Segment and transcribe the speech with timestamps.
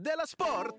[0.00, 0.74] Della Sport!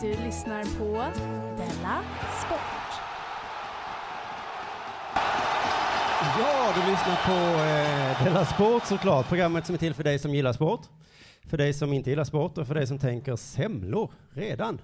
[0.00, 0.84] Du lyssnar på
[1.56, 2.02] Della
[2.40, 2.90] Sport.
[6.38, 9.28] Ja, du lyssnar på eh, Della Sport såklart.
[9.28, 10.80] Programmet som är till för dig som gillar sport,
[11.50, 14.80] för dig som inte gillar sport och för dig som tänker semlor redan.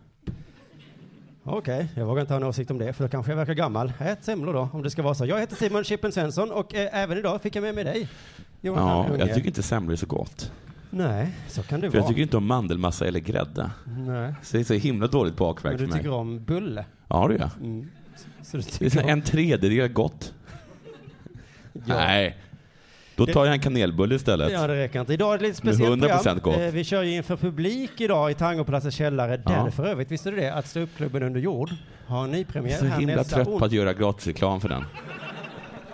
[1.49, 3.93] Okej, jag vågar inte ha en åsikt om det, för då kanske jag verkar gammal.
[3.98, 5.27] Ät semlor då, om det ska vara så.
[5.27, 8.09] Jag heter Simon Chippen Svensson och eh, även idag fick jag med mig dig.
[8.61, 9.19] Jonathan Ja, Unge.
[9.27, 10.53] jag tycker inte semlor är så gott.
[10.91, 12.09] Nej, så kan det För jag vara.
[12.11, 13.70] tycker inte om mandelmassa eller grädde.
[14.06, 14.34] Nej.
[14.43, 15.97] Så det är så himla dåligt Men bakverk du för mig.
[15.98, 16.84] tycker om bulle?
[17.09, 17.51] Ja, det gör jag.
[17.67, 17.89] Mm.
[18.42, 20.33] Så du Det är så en tredjedel gott.
[21.73, 21.81] Ja.
[21.87, 22.37] Nej.
[23.16, 24.52] Då tar jag en kanelbulle istället.
[24.52, 25.12] Ja, det räcker inte.
[25.15, 26.38] Idag är det lite Med speciellt 100% program.
[26.43, 26.56] gott.
[26.56, 29.37] Eh, Vi kör ju inför publik idag i Tangopalatsets källare.
[29.37, 29.65] Där Ja.
[29.65, 31.70] det för övrigt, visste du det, att ståuppklubben Under jord
[32.06, 34.69] har en jag nypremiär är så här himla trött on- på att göra gratisreklam för
[34.69, 34.84] den.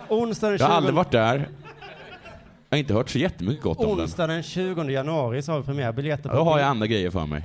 [0.08, 0.76] onsdag den Jag har 20...
[0.76, 1.48] aldrig varit där.
[2.68, 4.04] Jag har inte hört så jättemycket gott om den.
[4.04, 5.92] Onsdag den 20 januari så har vi premiär.
[5.92, 7.42] Biljetter på Då har jag andra grejer för mig.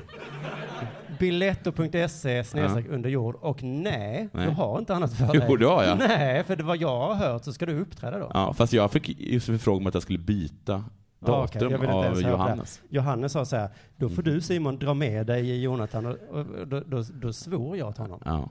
[1.19, 3.35] biletto.se snedstreck under jord.
[3.41, 4.45] Och nej, Nej.
[4.45, 5.57] du har inte annat för Jo, dig.
[5.57, 5.97] det har jag.
[5.97, 8.31] Nej, för det vad jag har hört så ska du uppträda då.
[8.33, 10.83] Ja, fast jag fick just förfrågan om att jag skulle byta
[11.19, 12.21] datum inte av.
[12.21, 12.81] Johannes.
[12.89, 16.79] Johannes sa så här, då får du Simon dra med dig Jonathan och, och då,
[16.79, 18.21] då, då svor jag till honom.
[18.25, 18.49] Ja.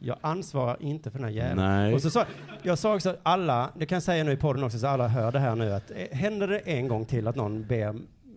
[0.00, 1.94] Jag ansvarar inte för den här jäveln.
[1.94, 2.24] Och så sa,
[2.62, 5.08] jag sa också att alla, det kan jag säga nu i podden också så alla
[5.08, 7.94] hör det här nu, att eh, händer det en gång till att någon ber,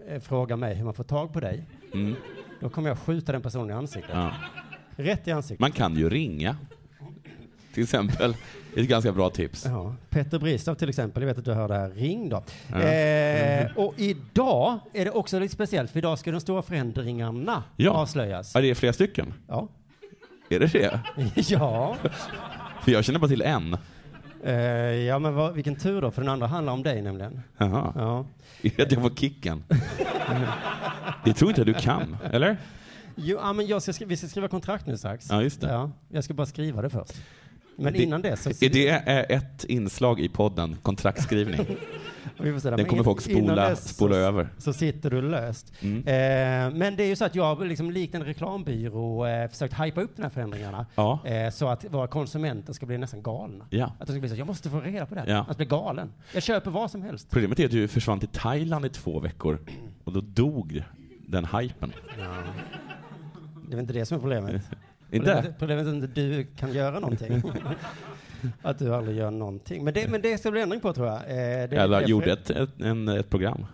[0.10, 2.16] eh, frågar mig hur man får tag på dig, Mm.
[2.62, 4.12] Då kommer jag skjuta den personen i ansiktet.
[4.14, 4.31] Ja.
[4.95, 5.59] Rätt i ansiktet.
[5.59, 6.56] Man kan ju ringa.
[7.73, 8.36] Till exempel.
[8.76, 9.66] Ett ganska bra tips.
[9.66, 12.44] Ja, Petter Bristav till exempel, jag vet att du hör det här, ring då.
[12.72, 12.81] Ja.
[12.81, 17.92] Eh, och idag är det också lite speciellt, för idag ska de stora förändringarna Ja.
[17.92, 18.52] avslöjas.
[18.56, 19.34] Ja, det är flera stycken.
[19.48, 19.68] Ja.
[20.50, 21.00] Är det det?
[21.50, 21.96] ja.
[22.81, 23.78] För jag känner bara till en.
[24.44, 27.42] Eh, ja, men vad, vilken tur då, för den andra handlar om dig nämligen.
[27.58, 27.94] Jaha.
[27.95, 28.25] Ja.
[28.75, 29.63] Det att jag får kicken?
[31.25, 32.57] Det tror inte du kan, eller?
[33.16, 35.28] Jo, ja, men jag ska vi ska skriva kontrakt nu strax.
[35.30, 35.68] Ja, just det.
[35.68, 37.13] Ja, jag ska bara skriva det först.
[37.76, 38.50] Men Det- innan dess så...
[38.66, 41.66] Är det är ett inslag i podden, kontraktskrivning?
[42.38, 42.78] Där.
[42.78, 44.48] Den kommer folk spola, spola så, över.
[44.58, 45.74] Så sitter du löst.
[45.81, 45.98] Mm.
[45.98, 50.02] Eh, men det är ju så att jag liksom likt en reklambyrå eh, försökt hypa
[50.02, 50.86] upp de här förändringarna.
[50.96, 51.20] Ja.
[51.26, 53.66] Eh, så att våra konsumenter ska bli nästan galna.
[53.70, 53.92] Ja.
[54.00, 55.24] Att de ska bli så jag måste få reda på det.
[55.28, 55.46] Ja.
[55.50, 56.14] Att bli galen.
[56.34, 57.30] Jag köper vad som helst.
[57.30, 59.60] Problemet är att du försvann till Thailand i två veckor
[60.04, 60.84] och då dog
[61.28, 61.94] den hypen.
[63.68, 64.62] Det är väl inte det som är problemet.
[65.12, 65.54] Inte?
[65.60, 67.44] Problemet, är att du kan göra någonting.
[68.62, 69.84] att du aldrig gör någonting.
[69.84, 71.16] Men det, men det ska bli ändring på tror jag.
[71.18, 73.66] Eh, det, Jag det- gjorde ett, ett, en, ett program.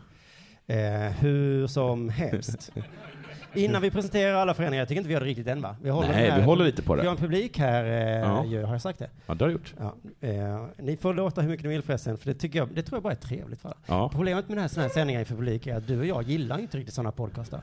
[0.68, 0.78] Eh,
[1.20, 2.72] hur som helst.
[3.54, 5.76] Innan vi presenterar alla förändringar, jag tycker inte vi gör det riktigt än va?
[5.84, 7.12] Vi håller Nej, vi håller lite på Vi har det.
[7.12, 8.66] en publik här, eh, Ja.
[8.68, 9.10] har jag sagt det?
[9.26, 9.74] Ja, det har du gjort.
[9.80, 9.96] Ja,
[10.28, 12.96] eh, ni får låta hur mycket ni vill förresten, för det tycker jag, det tror
[12.98, 13.78] jag bara är trevligt för alla.
[13.86, 14.10] Ja.
[14.14, 16.60] Problemet med den här, såna här sändningar i publik är att du och jag gillar
[16.60, 17.62] inte riktigt sådana podcastar.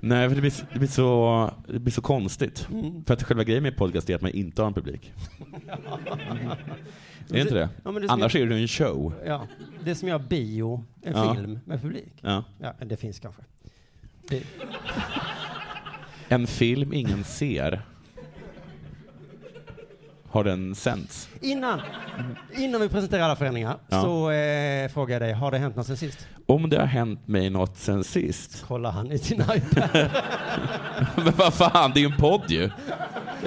[0.00, 2.68] Nej, för det blir, det blir, så, det blir så konstigt.
[2.72, 3.04] Mm.
[3.04, 5.12] För att själva grejen med podcast är att man inte har en publik.
[7.28, 7.68] Är det inte det?
[7.84, 9.14] Ja, det Annars jag, är det en show.
[9.26, 9.46] Ja,
[9.84, 11.34] det som jag bio, en Ja.
[11.34, 12.12] film med publik.
[12.20, 12.44] Ja.
[12.58, 13.42] Ja, det finns kanske.
[14.28, 14.42] Det,
[16.28, 17.82] En film ingen ser.
[20.32, 21.28] Har den sänts?
[21.40, 21.80] innan,
[22.56, 24.02] innan vi presenterar alla förändringar Ja.
[24.02, 26.28] så eh, frågar jag dig, har det hänt något sen sist?
[26.46, 28.64] Om det har hänt mig något sen sist?
[28.68, 29.88] Kollar han i sin iPad?
[31.16, 32.70] Men vad fan, det är ju en podd ju.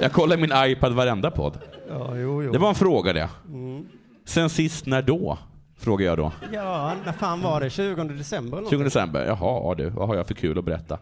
[0.00, 1.58] Jag kollar min iPad varenda podd.
[1.88, 2.52] ja, jo, jo.
[2.52, 3.28] Det var en fråga det.
[3.48, 3.86] Mm.
[4.26, 5.38] Sen sist, när då?
[5.78, 6.32] Frågar jag då.
[6.52, 7.70] Ja, när fan var det?
[7.70, 8.86] 20 december eller 20 något?
[8.86, 9.24] december.
[9.26, 10.98] Jaha du, vad har jag för kul att berätta?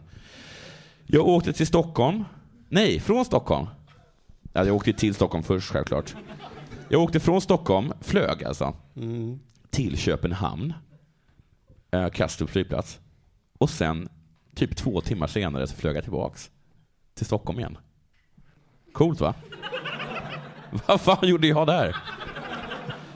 [1.05, 2.23] Jag åkte till Stockholm.
[2.69, 3.67] Nej, från Stockholm.
[4.53, 6.15] Ja, jag åkte till Stockholm först självklart.
[6.89, 9.39] Jag åkte från Stockholm, flög alltså, Mm.
[9.69, 10.73] till Köpenhamn.
[11.91, 12.99] Eh, Kastrup flygplats.
[13.57, 14.09] Och sen,
[14.55, 16.51] typ två timmar senare, så flög jag tillbaks
[17.15, 17.77] till Stockholm igen.
[18.93, 19.33] Coolt va?
[20.87, 21.95] Vad fan gjorde jag där?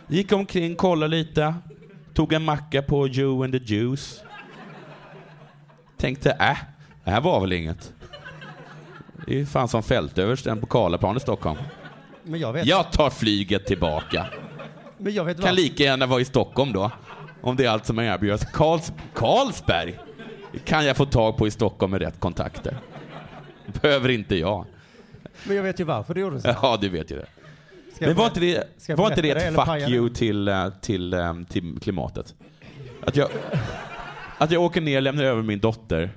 [0.08, 1.56] Gick omkring, kollade lite,
[2.14, 4.22] tog en macka på Joe and the Juice.
[5.98, 6.58] Tänkte, äh,
[7.04, 7.94] det här var väl inget.
[9.26, 11.58] Det är ju fan som fältöversten på Karlaplan i Stockholm.
[12.24, 14.26] Men jag vet, Jag tar flyget tillbaka.
[14.98, 15.56] men jag vet Kan vad.
[15.56, 16.92] lika gärna vara i Stockholm då.
[17.42, 18.46] Om det är allt som erbjuds.
[18.54, 20.00] Karls, Carlsberg
[20.66, 22.78] kan jag få tag på i Stockholm med rätt kontakter.
[23.82, 24.66] Behöver inte jag.
[25.44, 26.48] Men jag vet ju varför du gjorde så.
[26.62, 27.26] Ja, du vet ju det.
[27.96, 28.64] Ska Men var inte det,
[28.98, 32.34] var inte det ett fuck you till, eh, till, eh, till klimatet?
[33.06, 33.30] Att jag,
[34.38, 36.12] att jag åker ner, lämnar över min dotter,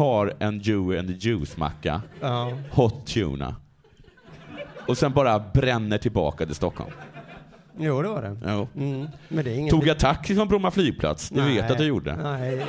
[0.00, 2.52] tar en Joey and the Juice-macka, Ja.
[2.70, 3.56] hot tuna,
[4.86, 6.90] och sen bara bränner tillbaka till Stockholm.
[7.78, 8.36] Jo, det var det.
[8.46, 8.68] Jo.
[8.76, 9.08] Mm.
[9.28, 9.70] Men det är inget...
[9.70, 11.28] Tog jag taxi från Bromma flygplats?
[11.28, 11.54] Det Nej.
[11.54, 12.16] vet att jag gjorde.
[12.16, 12.66] Nej.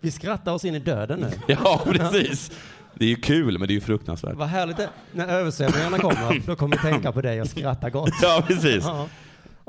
[0.00, 1.30] Vi skrattar oss in i döden nu.
[1.64, 2.50] Ja, precis.
[2.94, 4.34] Det är ju kul, men det är ju fruktansvärt.
[4.34, 8.10] Vad härligt det När översvämningarna kommer, då kommer vi tänka på dig och skratta gott.
[8.22, 8.84] Ja, precis.
[8.84, 9.06] Ja.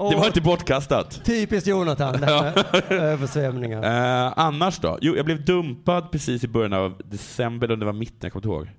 [0.10, 1.26] Det var inte bortkastat.
[1.26, 2.42] Typiskt Jonathan, det här
[2.90, 3.84] med översvämningar.
[4.28, 4.98] Eh, annars då?
[5.02, 8.46] Jo, jag blev dumpad precis i början av december, eller det var mitten, jag kommer
[8.46, 8.76] inte ihåg.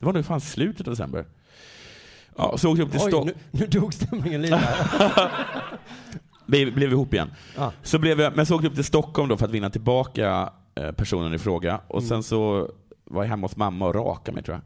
[0.00, 1.24] Det var nog fan slutet av december.
[2.36, 3.30] Ja, så åkte jag upp till Oj, Stockholm.
[3.50, 4.60] nu, nu dog stämningen lite.
[6.46, 7.30] Vi blev ihop igen.
[7.56, 7.72] Ja.
[7.82, 10.52] Så blev jag, men så åkte jag upp till Stockholm då för att vinna tillbaka
[10.74, 11.80] eh, personen i fråga.
[11.88, 12.08] Och Mm.
[12.08, 12.70] sen så
[13.04, 14.60] var jag hemma hos mamma och rakade mig tror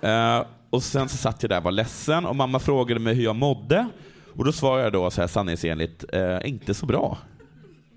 [0.00, 0.38] jag.
[0.38, 3.24] Eh, och sen så satt jag där och var ledsen och mamma frågade mig hur
[3.24, 3.88] jag mådde.
[4.36, 7.18] Och då svarade jag då så här sanningsenligt, eh, inte så bra.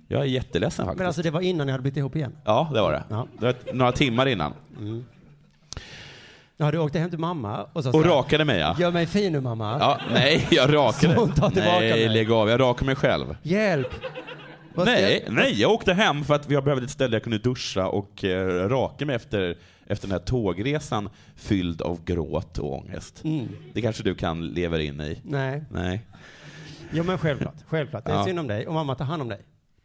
[0.08, 0.98] Jag är jätteledsen faktiskt.
[1.00, 2.36] Men alltså det var innan ni hade blivit ihop igen?
[2.46, 3.04] Ja, det var det.
[3.10, 3.28] Ja.
[3.40, 4.54] Det var några timmar innan.
[6.58, 8.76] Ja, du åkte hem till mamma och sa Och så här, rakade mig ja.
[8.80, 9.78] Gör mig fin nu mamma.
[9.80, 11.14] ja nej, jag rakade.
[11.16, 12.10] Så hon tar tillbaka nej, mig.
[12.10, 12.50] lägg av.
[12.50, 13.36] Jag rakade mig själv.
[13.44, 13.88] Hjälp!
[14.76, 17.38] Vad Nej, jag- nej, jag åkte hem för att jag behövde ett ställe jag kunde
[17.38, 19.58] duscha och eh, raka mig efter,
[19.88, 23.24] efter den här tågresan fylld av gråt och ångest.
[23.24, 23.48] Mm.
[23.74, 25.22] Det kanske du kan leva in i?
[25.24, 25.64] Nej.
[25.72, 26.08] Nej,
[26.92, 28.06] Jo men självklart, självklart.
[28.06, 28.26] Det är Ja.
[28.26, 29.42] synd om dig och mamma tar hand om dig.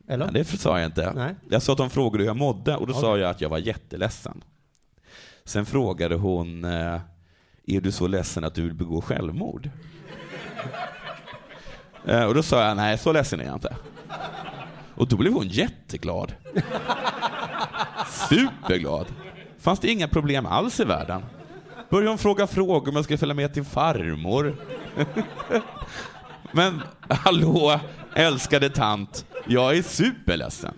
[0.09, 0.31] Eller?
[0.33, 1.13] det sa jag inte.
[1.15, 1.35] Nej.
[1.51, 3.21] Jag sa att de frågade hur jag mådde och då sa Okej.
[3.23, 4.45] jag att jag var jätteledsen.
[5.45, 7.01] Sen frågade hon, eh,
[7.67, 9.71] är du så ledsen att du vill begå självmord?
[12.07, 13.77] Eh, och då sa jag, nej så ledsen är jag inte.
[14.95, 16.33] Och då blev hon jätteglad.
[18.29, 19.07] Superglad.
[19.63, 21.23] Fanns det inga problem alls i världen.
[21.91, 24.57] Började hon fråga frågor om jag skulle följa med till farmor.
[26.53, 27.81] Men hallå,
[28.15, 29.27] älskade tant.
[29.47, 30.75] Jag är superledsen.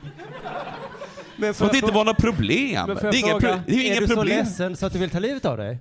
[1.37, 2.85] Men Som att det inte var något problem.
[2.87, 4.39] men Det är, inga pro- det är ju är inga du så problem.
[4.39, 5.79] ledsen så att du vill ta livet av dig?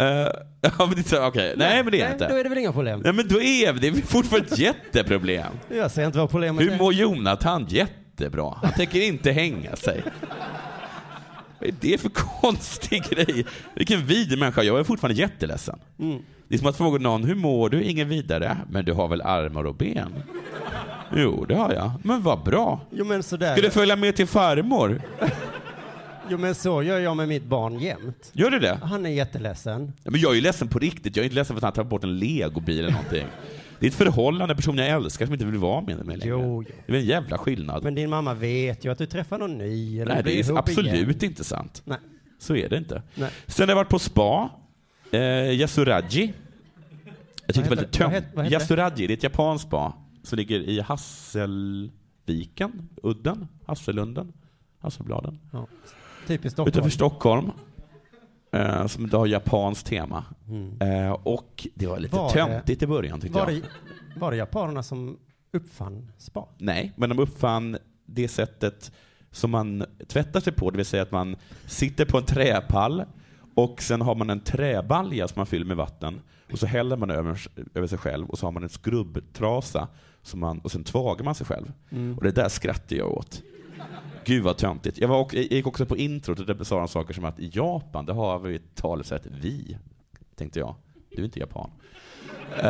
[0.00, 0.06] Eh,
[0.60, 1.54] ja, men det är så- okej.
[1.56, 2.28] Nej, men det är Nej, inte.
[2.28, 3.00] Då är det väl inga problem?
[3.04, 5.52] Nej, men då är det är fortfarande ett jätteproblem.
[5.68, 6.78] Jag ser inte vad problemet Hur är.
[6.78, 7.66] mår Jonathan?
[7.68, 8.54] Jättebra.
[8.62, 10.02] Han tänker inte hänga sig.
[11.60, 12.08] Vad är det för
[12.40, 13.46] konstig grej?
[13.74, 14.62] Vilken vidrig människa.
[14.62, 15.78] Jag är fortfarande jätteledsen.
[15.98, 16.18] Mm.
[16.48, 17.82] Det är som att fråga någon, hur mår du?
[17.82, 18.56] Ingen vidare.
[18.70, 20.14] Men du har väl armar och ben?
[21.16, 21.90] Jo, det har jag.
[22.02, 22.80] Men vad bra.
[22.90, 23.52] Jo men sådär.
[23.52, 25.02] Ska du följa med till farmor?
[26.30, 28.30] Jo men så gör jag med mitt barn jämt.
[28.32, 28.78] Gör du det?
[28.82, 29.92] Han är jätteledsen.
[30.04, 31.16] Ja, Men jag är ju ledsen på riktigt.
[31.16, 33.26] Jag är inte ledsen för att han tar bort en legobil eller någonting.
[33.80, 36.30] Det är ett förhållande, en person jag älskar som inte vill vara med mig längre.
[36.30, 36.74] Jo, jo.
[36.86, 37.84] Det är en jävla skillnad.
[37.84, 40.00] Men din mamma vet ju att du träffar någon ny.
[40.00, 41.14] Eller Nej, det är absolut igen.
[41.22, 41.82] inte sant.
[41.84, 41.98] Nej.
[42.38, 43.02] Så är det inte.
[43.14, 43.30] Nej.
[43.46, 44.50] Sen har jag varit på spa.
[45.10, 45.20] Eh,
[45.52, 46.32] Yasuraji.
[47.46, 48.48] Jag tyckte heter det?
[48.48, 49.92] Yasuraji, det är ett japanskt spa
[50.22, 54.32] som ligger i Hasselviken, Udden, Hasselunden,
[54.78, 55.38] Hasselbladen.
[55.52, 55.66] Ja.
[56.26, 56.68] Typiskt Stockholm.
[56.68, 57.50] Utanför Stockholm.
[58.52, 60.24] Eh, som idag har japanskt tema.
[60.48, 60.80] Mm.
[60.80, 63.62] Eh, och det var lite Var det- töntigt i början tyckte Var jag.
[63.62, 63.68] det,
[64.20, 65.18] var det japanerna som
[65.52, 66.48] uppfann spa?
[66.58, 68.92] Nej, men de uppfann det sättet
[69.30, 71.36] som man tvättar sig på, det vill säga att man
[71.66, 73.04] sitter på en träpall
[73.54, 76.20] och sen har man en träbalja som man fyller med vatten
[76.52, 77.40] och så häller man över,
[77.74, 79.88] över sig själv och så har man en skrubbtrasa
[80.22, 81.72] som man, och sen tvagar man sig själv.
[81.90, 82.18] Mm.
[82.18, 83.42] Och det där skrattar jag åt.
[84.24, 84.98] Gud vad töntigt.
[84.98, 87.50] Jag, var, jag gick också på introt och där sa de saker som att i
[87.52, 89.78] Japan, där har vi ett talesätt vi,
[90.36, 90.74] tänkte jag.
[91.10, 91.70] Du är inte japan.
[92.56, 92.62] Uh,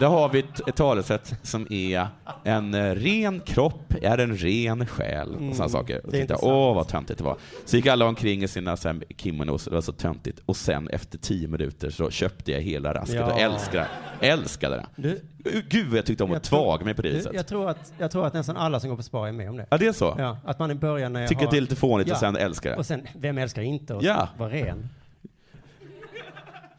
[0.00, 2.06] där har vi ett, ett talesätt som är
[2.44, 6.06] en eh, ren kropp är en ren själ och sådana Mm, saker.
[6.06, 6.52] Och intressant.
[6.52, 7.36] åh vad töntigt det var.
[7.64, 10.40] Så gick alla omkring i sina så här, kimonos och det var så töntigt.
[10.46, 13.32] Och sen efter tio minuter så köpte jag hela rasket Ja.
[13.32, 13.86] och älskade,
[14.20, 14.86] älskade det.
[15.02, 15.20] Du,
[15.68, 17.32] Gud jag tyckte om att tvaga mig på det viset.
[17.34, 19.56] jag, tror att, jag tror att nästan alla som går på spa är med om
[19.56, 19.66] det.
[19.70, 20.14] Ja, det är så?
[20.18, 21.46] Ja, att man i början när jag Tycker har...
[21.46, 22.20] att det är lite fånigt och Ja.
[22.20, 22.76] sen älskar det.
[22.76, 24.28] Och sen, vem älskar inte att Ja.
[24.38, 24.88] vara ren?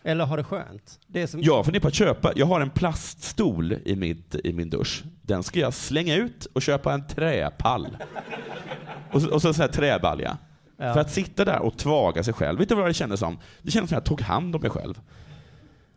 [0.03, 1.00] Eller har det skönt?
[1.08, 1.41] Det som...
[1.41, 5.03] Jag funderar på att köpa, jag har en plaststol i, mitt, i min dusch.
[5.22, 7.88] Den ska jag slänga ut och köpa en träpall.
[9.12, 10.38] Och, så- och så sån här träbalja.
[10.77, 10.94] Ja.
[10.94, 12.60] För att sitta där och tvaga sig själv.
[12.60, 13.38] Vet du vad det kändes som?
[13.62, 15.00] Det kändes som att jag tog hand om mig själv.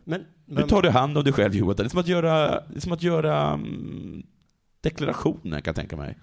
[0.03, 1.75] Men, Nu men, tar du hand om dig själv Johan.
[1.75, 4.23] Det är som att göra, det är som att göra mm,
[4.81, 6.17] deklarationer kan jag tänka mig.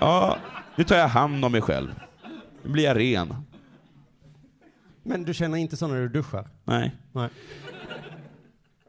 [0.00, 0.36] Ja,
[0.76, 2.00] nu tar jag hand om mig själv.
[2.62, 3.34] Nu blir jag ren.
[5.06, 6.48] Men du känner inte så när du duschar?
[6.64, 6.94] Nej.
[7.12, 7.28] Nej.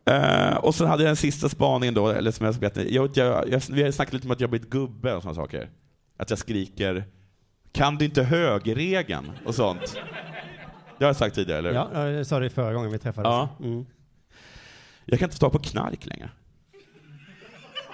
[0.05, 2.83] Eh, och så hade jag en sista spaning då, eller som jag ska berätta.
[2.83, 5.69] Jag, jag, jag, vi har snackat lite om att jag blivit gubbe och sådana saker.
[6.17, 7.03] Att jag skriker
[7.71, 9.93] ”Kan du inte högerregeln?” och sånt.
[10.97, 11.74] Det har jag sagt tidigare, eller?
[11.74, 13.27] Ja, jag sa det förra gången vi träffades.
[13.27, 13.50] Ja.
[13.59, 13.86] Mm.
[15.05, 16.29] Jag kan inte få tag på knark längre.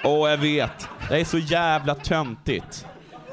[0.03, 0.87] Åh, jag vet.
[1.09, 2.87] Det är så jävla töntigt.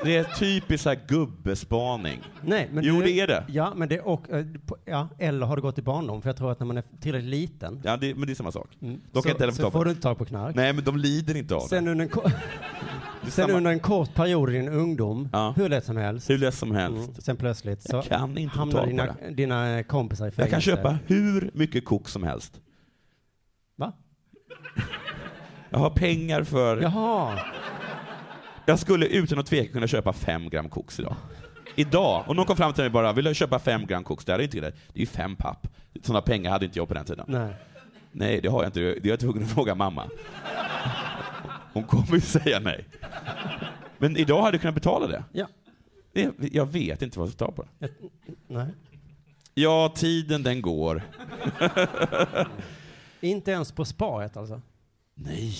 [0.04, 2.20] Det är typiskt så här gubbespaning.
[2.42, 3.44] Nej, men Jo, du, det är det.
[3.48, 4.46] Ja, men det och, eh,
[4.84, 6.22] ja, eller har du gått i barndom?
[6.22, 8.52] För jag tror att när man är tillräckligt liten Ja, det, men det är samma
[8.52, 8.68] sak.
[8.82, 9.88] mm, Då kan så, inte heller få så tag på får det.
[9.88, 10.54] du inte tag på knark.
[10.56, 11.90] Nej, men de lider inte av Sen, det.
[11.90, 12.10] under en,
[13.24, 15.54] det sen samma- under en kort period i din ungdom, Ja.
[15.56, 17.08] hur lätt som helst, Hur lätt som helst.
[17.08, 19.34] mm, sen plötsligt så Jag kan inte hamnar dina, det.
[19.34, 20.42] dina kompisar i fängelse.
[20.42, 22.60] Jag kan köpa hur mycket kok som helst.
[23.76, 23.92] Va?
[25.70, 26.82] Jag har pengar för...
[26.82, 27.38] Jaha.
[28.66, 31.16] Jag skulle utan att tveka kunna köpa fem gram koks idag.
[31.76, 32.24] Idag.
[32.26, 34.24] Och någon kom fram till mig bara, vill du köpa fem gram koks?
[34.24, 34.70] Det hade inte det.
[34.92, 35.66] Det är ju fem papp.
[36.02, 37.24] Sådana pengar hade inte jag på den tiden.
[37.28, 37.54] Nej.
[38.12, 38.80] Nej, det har jag inte.
[38.80, 40.10] Det är jag tvungen att fråga mamma.
[41.72, 42.84] Hon kommer ju säga nej.
[43.98, 45.24] Men idag hade jag kunnat betala det.
[45.32, 45.46] Ja.
[46.52, 47.88] jag vet inte vad jag ska ta på det.
[48.48, 48.66] Nej.
[49.54, 51.02] Ja, tiden den går.
[53.20, 54.60] Inte ens på spaet alltså.
[55.14, 55.54] Nej.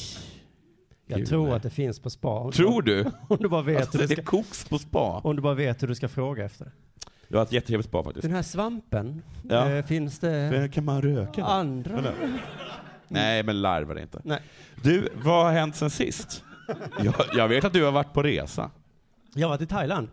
[1.19, 1.55] Jag tror nej.
[1.57, 2.51] att det finns på spa.
[2.53, 3.05] Tror du?
[3.29, 5.21] Om du bara vet Alltså, hur det ska, koks på spa.
[5.25, 6.71] om du bara vet hur du ska fråga efter det.
[7.29, 8.23] Du har ett jättetrevligt spa faktiskt.
[8.23, 9.71] Den här svampen, Ja.
[9.71, 11.99] eh, finns det Kan man röka andra?
[11.99, 12.15] Eller?
[13.09, 14.21] Nej, men larva det inte.
[14.25, 14.41] Nej.
[14.83, 16.45] Du, vad har hänt sen sist?
[17.03, 18.71] Jag, jag vet att du har varit på resa.
[19.35, 20.09] Jag har varit i Thailand.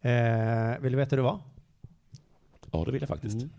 [0.00, 0.10] Eh,
[0.80, 1.40] vill du veta hur det var?
[2.72, 3.34] Ja, det vill jag faktiskt.
[3.36, 3.50] Mm.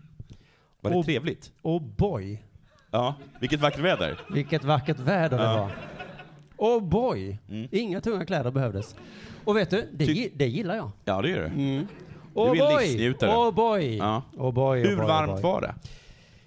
[0.80, 1.52] Var det Och- trevligt?
[1.62, 2.42] Oh boy,
[2.90, 3.14] Ja.
[3.40, 4.20] Vilket vackert väder.
[4.30, 5.50] vilket vackert väder Ja.
[5.52, 5.70] det var.
[6.58, 7.68] Oh boy, Mm.
[7.72, 8.96] inga tunga kläder behövdes.
[9.44, 10.90] Och vet du, det, Ty- det gillar jag.
[11.04, 11.46] Ja, det gör det.
[11.46, 11.86] Mm.
[12.34, 14.22] Du Oh är en boy, oh boy, Ja.
[14.36, 15.42] oh boy, oh Hur boy, oh varmt boy.
[15.42, 15.74] var det?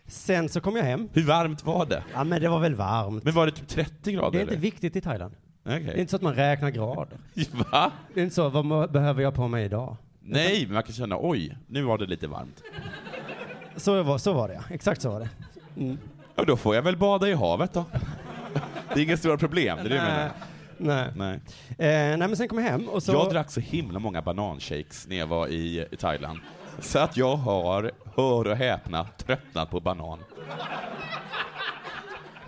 [0.08, 1.10] Sen så kom jag hem.
[1.14, 2.04] Hur varmt var det?
[2.14, 3.24] Ja men det var väl varmt.
[3.24, 4.62] Men var det typ 30 grader Det är inte eller?
[4.62, 5.34] viktigt i Thailand.
[5.66, 5.84] Okej.
[5.84, 7.18] Det är inte så att man räknar grader.
[7.72, 7.92] Va?
[8.14, 9.98] Det är inte så, vad behöver jag på mig idag?
[10.20, 12.62] Nej, men man kan känna oj, nu var det lite varmt.
[13.76, 15.30] Så var, så var det ja, exakt så var det.
[15.78, 15.98] Mm.
[16.36, 17.86] Ja, då får jag väl bada i havet då.
[18.94, 20.32] Det är inget stora problem, det är det jag menar.
[20.78, 21.08] Nej.
[21.16, 21.34] Nej.
[21.70, 23.12] Eh, nej men sen kom jag hem och så...
[23.12, 26.40] Jag drack så himla många bananshakes när jag var i, i Thailand.
[26.80, 30.20] Så att jag har, hör och häpna, tröttnat på banan.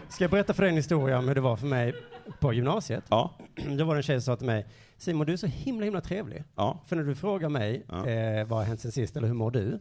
[0.09, 1.93] Ska jag berätta för dig en historia om hur det var för mig
[2.39, 3.03] på gymnasiet?
[3.09, 3.31] Ja,
[3.77, 4.65] Det var en tjej som sa till mig,
[4.97, 6.43] Simon du är så himla himla trevlig.
[6.55, 6.79] ja.
[6.87, 8.07] För när du frågar mig, Ja.
[8.07, 9.79] eh, vad har hänt sen sist eller hur mår du?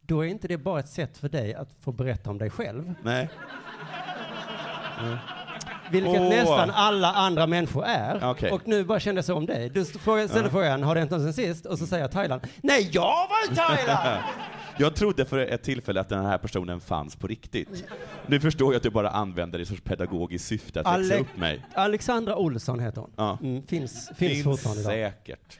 [0.00, 2.94] Då är inte det bara ett sätt för dig att få berätta om dig själv.
[3.02, 3.28] Nej.
[5.90, 6.28] Vilket Åh.
[6.28, 8.30] nästan alla andra människor är.
[8.30, 8.50] Okej.
[8.52, 9.68] Och nu bara kände jag så om dig.
[9.70, 10.50] Du frågar- ställer Ja.
[10.50, 11.66] frågan, har det hänt något sen sist?
[11.66, 12.42] Och så säger jag Thailand.
[12.62, 14.18] Nej, jag var i Thailand!
[14.78, 17.84] Jag trodde för ett tillfälle att den här personen fanns på riktigt.
[18.26, 21.36] Nu förstår jag att du bara använder det i sorts pedagogiskt syfte att Alec- upp
[21.36, 21.66] mig.
[21.74, 23.10] Alexandra Olsson heter hon.
[23.16, 23.38] Ja.
[23.42, 24.92] Mm, finns, finns, fortfarande idag.
[24.92, 25.58] säkert.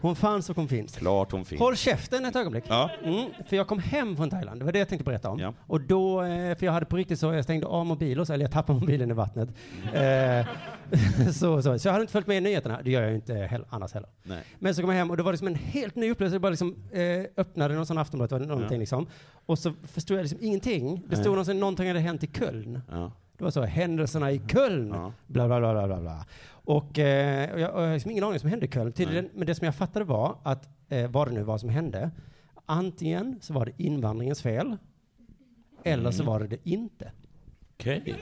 [0.00, 0.96] Hon fanns och hon finns.
[0.96, 1.60] Klart hon finns.
[1.60, 2.64] Håll käften ett ögonblick.
[2.68, 2.90] Ja.
[3.04, 5.38] Mm, för jag kom hem från Thailand, det var det jag tänkte berätta om.
[5.38, 5.54] Ja.
[5.66, 8.52] Och då, eh, för jag hade på riktigt så, jag stängde av mobilen, eller jag
[8.52, 9.48] tappade mobilen i vattnet.
[9.94, 10.46] Eh,
[11.32, 13.34] så, så, så jag hade inte följt med i nyheterna, det gör jag ju inte
[13.34, 14.08] heller, annars heller.
[14.22, 14.42] Nej.
[14.58, 16.50] Men så kom jag hem och det var liksom en helt ny upplevelse, jag bara
[16.50, 18.80] liksom eh, öppnade någon sån Aftonbladet eller någonting Ja.
[18.80, 19.06] liksom.
[19.46, 21.02] Och så förstod jag liksom ingenting.
[21.08, 22.80] Det stod någonting, någonting hade hänt i Köln.
[22.90, 23.12] Ja.
[23.38, 24.88] Det var så, händelserna i Köln.
[24.94, 25.12] Ja.
[25.26, 26.24] Bla, bla, bla, bla, bla.
[26.64, 28.92] Och, eh, och jag, och jag har liksom ingen aning vad som hände i Köln.
[28.92, 32.10] Tydligen, men det som jag fattade var att, eh, vad det nu var som hände,
[32.66, 34.76] antingen så var det invandringens fel,
[35.84, 36.32] eller så Mm.
[36.32, 37.12] var det det inte.
[37.76, 38.16] Okej.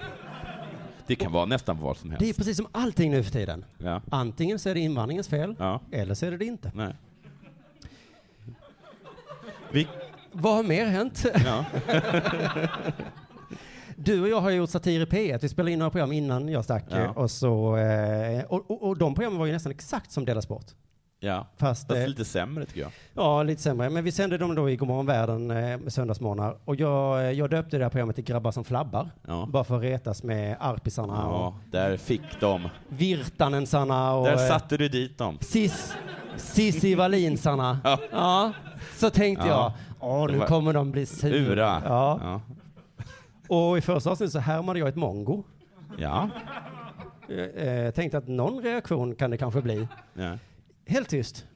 [1.06, 2.38] Det kan vara nästan vad som Det är helst.
[2.38, 3.64] precis som allting nu för tiden.
[3.78, 4.02] Ja.
[4.11, 5.80] Antingen så är det invandringens fel, Ja.
[5.90, 6.72] eller så är det det inte.
[6.75, 6.94] Nej.
[9.72, 9.88] Vi,
[10.32, 11.25] Vad har mer hänt?
[11.44, 11.64] ja.
[14.04, 15.38] Du och jag har gjort satir i P1.
[15.42, 16.85] Vi spelade in några program innan jag stack.
[16.88, 17.09] Ja.
[17.11, 20.64] Och, så, eh, och, och, och de programmen var ju nästan exakt som Dela Sport.
[21.21, 21.47] ja.
[21.56, 22.90] Fast, Fast eh, lite sämre tycker jag.
[23.14, 23.90] Ja, lite sämre.
[23.90, 26.56] Men vi sände dem då i Godmorgon Världen eh, söndagsmorgnar.
[26.64, 29.11] Och jag, jag döpte det här programmet till Grabbar som flabbar.
[29.28, 29.49] Ja.
[29.52, 32.68] Bara för att retas med arpisarna Ja, där fick de.
[32.88, 35.38] virtanensarna och Där satte du dit dem.
[35.40, 35.94] Sis,
[36.37, 37.78] Cissi Wallinsarna.
[37.85, 37.99] Ja.
[38.12, 38.52] ja.
[38.97, 39.75] Så tänkte Ja.
[40.00, 41.37] jag, åh nu kommer de bli sura.
[41.52, 41.82] Ura.
[41.85, 42.40] Ja.
[43.52, 45.44] Och i första avsnittet så härmade jag ett mongo.
[45.99, 46.30] Ja.
[47.28, 49.88] Eh, eh, tänkte att någon reaktion kan det kanske bli.
[50.14, 50.38] ja.
[50.87, 51.47] Helt tyst.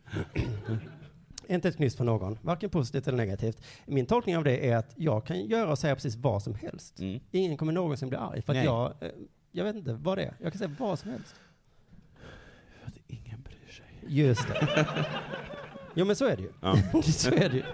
[1.49, 3.63] Inte ett knyst från någon, varken positivt eller negativt.
[3.87, 7.01] Min tolkning av det är att jag kan göra och säga precis vad som helst.
[7.01, 7.21] Mm.
[7.31, 8.65] Ingen kommer någonsin bli arg, för att Nej.
[8.65, 9.09] jag, eh,
[9.53, 10.35] jag vet inte vad det är.
[10.43, 11.35] Jag kan säga vad som helst.
[13.07, 13.87] Ingen bryr sig.
[14.07, 14.87] Just det.
[15.95, 16.53] jo, men så är det ju.
[16.61, 16.77] Ja.
[17.03, 17.65] så är det ju.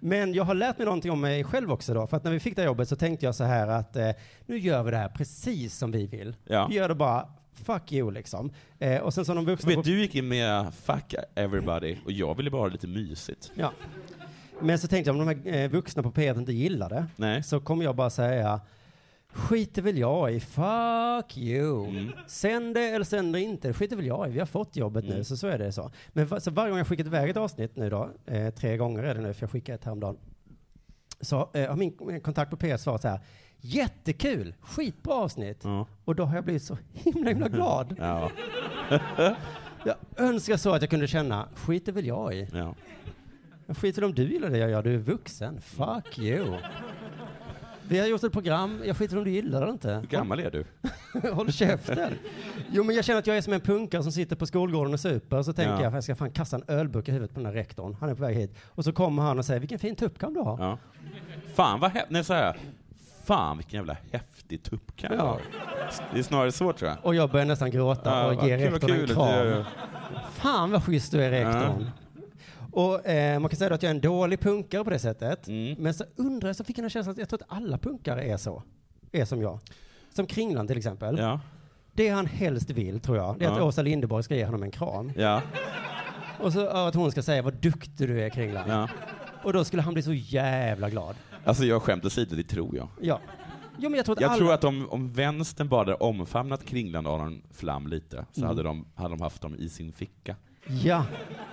[0.00, 2.40] Men jag har lärt mig någonting om mig själv också då, för att när vi
[2.40, 4.10] fick det här jobbet så tänkte jag så här att eh,
[4.46, 6.36] nu gör vi det här precis som vi vill.
[6.44, 6.66] Ja.
[6.70, 8.52] Vi gör det bara fuck you liksom.
[8.78, 9.70] Eh, och sen så de vuxna...
[9.70, 13.52] Vet, du gick in med fuck everybody och jag ville bara ha det lite mysigt.
[13.54, 13.72] Ja.
[14.60, 17.42] Men så tänkte jag om de här eh, vuxna på P1 inte gillar det, Nej.
[17.42, 18.60] så kommer jag bara säga
[19.32, 21.88] skiter väl jag i, fuck you.
[21.88, 22.12] Mm.
[22.26, 25.10] Sänd det eller sänd det inte, skiter väl jag i, vi har fått jobbet nu,
[25.12, 25.24] Mm.
[25.24, 25.90] så så är det så.
[26.12, 29.14] Men så varje gång jag skickat iväg ett avsnitt nu då, eh, tre gånger är
[29.14, 30.16] det nu, för jag skickade ett häromdagen,
[31.20, 33.20] så eh, har min min kontakt på PS svarat så här,
[33.60, 35.60] jättekul, skitbra avsnitt.
[35.64, 35.86] Ja.
[36.04, 37.96] Och då har jag blivit så himla, himla glad.
[37.98, 38.30] Ja.
[39.84, 42.48] Jag önskar så att jag kunde känna, skiter väl jag i.
[42.52, 42.74] ja.
[43.66, 45.60] Jag skiter om du gillar det jag gör, du är vuxen.
[45.60, 46.56] Fuck you.
[47.88, 49.90] Vi har gjort ett program, jag skiter om du gillar det eller inte.
[49.94, 50.64] Hur gammal är du?
[51.32, 52.14] Håll käften.
[52.70, 55.00] Jo men jag känner att jag är som en punkare som sitter på skolgården och
[55.00, 55.82] super, och så tänker Ja.
[55.82, 57.96] jag, jag ska fan kasta en ölburk i huvudet på den här rektorn.
[58.00, 58.54] Han är på väg hit.
[58.68, 60.58] Och så kommer han och säger, vilken fin tuppkam du har.
[60.64, 60.78] Ja.
[61.54, 62.10] Fan vad häftigt.
[62.10, 62.56] Nej, så här.
[63.24, 65.38] Fan vilken jävla häftig tuppkam Ja.
[66.12, 66.98] Det är snarare så tror jag.
[67.02, 69.64] Och jag börjar nästan gråta Ja, och ger rektorn en kram.
[70.32, 71.90] Fan vad schysst du är rektorn.
[72.72, 75.48] Och eh, man kan säga att jag är en dålig punkare på det sättet.
[75.48, 75.74] Mm.
[75.78, 78.22] Men så undrar jag, så fick jag en känsla att jag tror att alla punkare
[78.24, 78.62] är så.
[79.12, 79.58] Är som jag.
[80.14, 81.18] Som Kringlan till exempel.
[81.18, 81.40] Ja.
[81.92, 83.64] Det han helst vill, tror jag, det är att Ja.
[83.64, 85.12] Åsa Linderborg ska ge honom en kram.
[85.16, 85.42] Ja.
[86.40, 88.68] Och så att hon ska säga vad duktig du är, Kringlan.
[88.68, 88.88] ja.
[89.44, 91.16] Och då skulle han bli så jävla glad.
[91.44, 92.88] Alltså jag skämt åsido, det tror jag.
[93.00, 93.20] Ja.
[93.78, 94.38] Jo, men jag tror att Jag alla...
[94.38, 98.48] tror att om, om vänstern bara hade omfamnat Kringland och Aron Flam lite, så Mm.
[98.48, 100.36] hade, de, hade de haft dem i sin ficka.
[100.84, 101.04] Ja.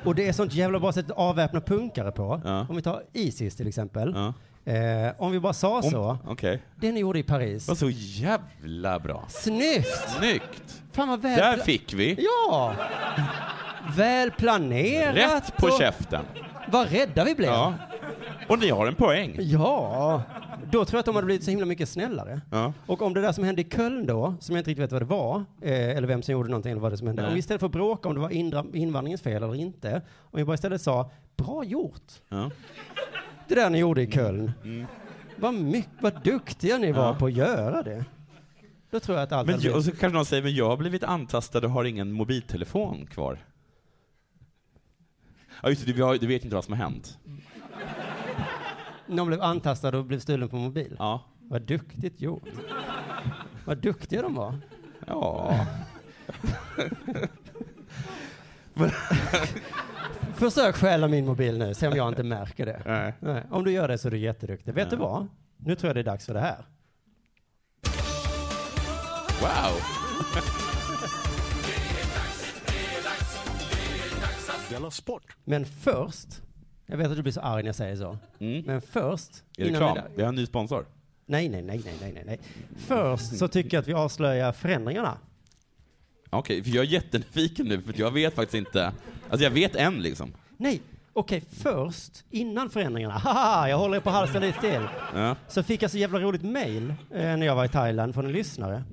[0.04, 2.42] Och det är sånt jävla bra sätt att avväpna punkare på.
[2.46, 2.66] Ja.
[2.70, 4.14] Om vi tar Isis till exempel.
[4.16, 4.34] Ja.
[4.74, 6.18] Eh, om vi bara sa Om, så.
[6.28, 6.62] Okej.
[6.76, 7.66] Det ni gjorde i Paris.
[7.66, 9.26] Det var så jävla bra.
[9.28, 10.10] Snyggt!
[10.18, 10.82] Snyggt!
[10.92, 11.38] Fan vad väl...
[11.38, 12.18] Där fick vi!
[12.20, 12.76] Ja!
[13.96, 15.16] Väl planerat.
[15.16, 16.26] Rätt på och käften.
[16.68, 17.50] Vad rädda vi blev.
[17.50, 17.74] Ja.
[18.48, 19.36] Och ni har en poäng.
[19.40, 20.24] Ja.
[20.72, 22.42] Då tror jag att de hade blivit så himla mycket snällare.
[22.52, 22.74] Ja.
[22.86, 25.02] Och om det där som hände i Köln då, som jag inte riktigt vet vad
[25.02, 27.22] det var, eh, eller vem som gjorde någonting eller vad det som hände.
[27.22, 27.30] Nej.
[27.30, 28.30] Om vi istället för att bråka om det var
[28.76, 32.12] invandringens fel eller inte, om vi bara istället sa, bra gjort.
[32.30, 32.52] Ja.
[33.48, 34.52] Det där ni gjorde i Köln.
[34.64, 34.86] Mm.
[35.36, 37.16] Vad mycket, vad duktiga ni var Ja.
[37.20, 38.06] på att göra det.
[38.92, 40.78] Då tror jag att allt Men jag, och så kanske någon säger, men jag har
[40.78, 43.38] blivit antastad och har ingen mobiltelefon kvar.
[45.64, 47.18] Ja just det, du vet inte vad som har hänt.
[49.10, 50.96] Någon blev antastad och blev stulen på mobil.
[51.00, 51.22] Ja.
[51.42, 52.44] Vad duktigt gjort.
[53.66, 54.56] Vad duktiga de var.
[55.08, 55.66] Ja.
[60.36, 62.82] Försök stjäla min mobil nu, se om jag inte märker det.
[62.86, 63.14] Nej.
[63.20, 64.74] Nej, om du gör det så är du jätteduktig.
[64.74, 64.98] Vet Ja.
[64.98, 65.28] du vad?
[65.58, 66.66] Nu tror jag det är dags för det här.
[69.42, 69.80] Wow.
[74.92, 75.36] Sport!
[75.44, 76.42] Men först,
[76.90, 78.64] jag vet att du blir så arg när jag säger så, Mm.
[78.66, 79.44] men först...
[79.58, 79.98] Är det reklam?
[80.16, 80.86] vi- har en ny sponsor.
[81.26, 82.40] Nej, nej, nej, nej, nej, nej.
[82.78, 85.18] Först så tycker jag att vi avslöjar förändringarna.
[86.30, 88.94] Okej, för jag är jättenyfiken nu, för jag vet faktiskt inte.
[89.30, 90.34] Alltså jag vet en liksom.
[90.58, 90.82] Nej,
[91.14, 94.88] okej, först, innan förändringarna, haha, jag håller er på halsen lite till.
[95.16, 95.36] Ja.
[95.48, 98.32] Så fick jag så jävla roligt mail eh, när jag var i Thailand från en
[98.32, 98.84] lyssnare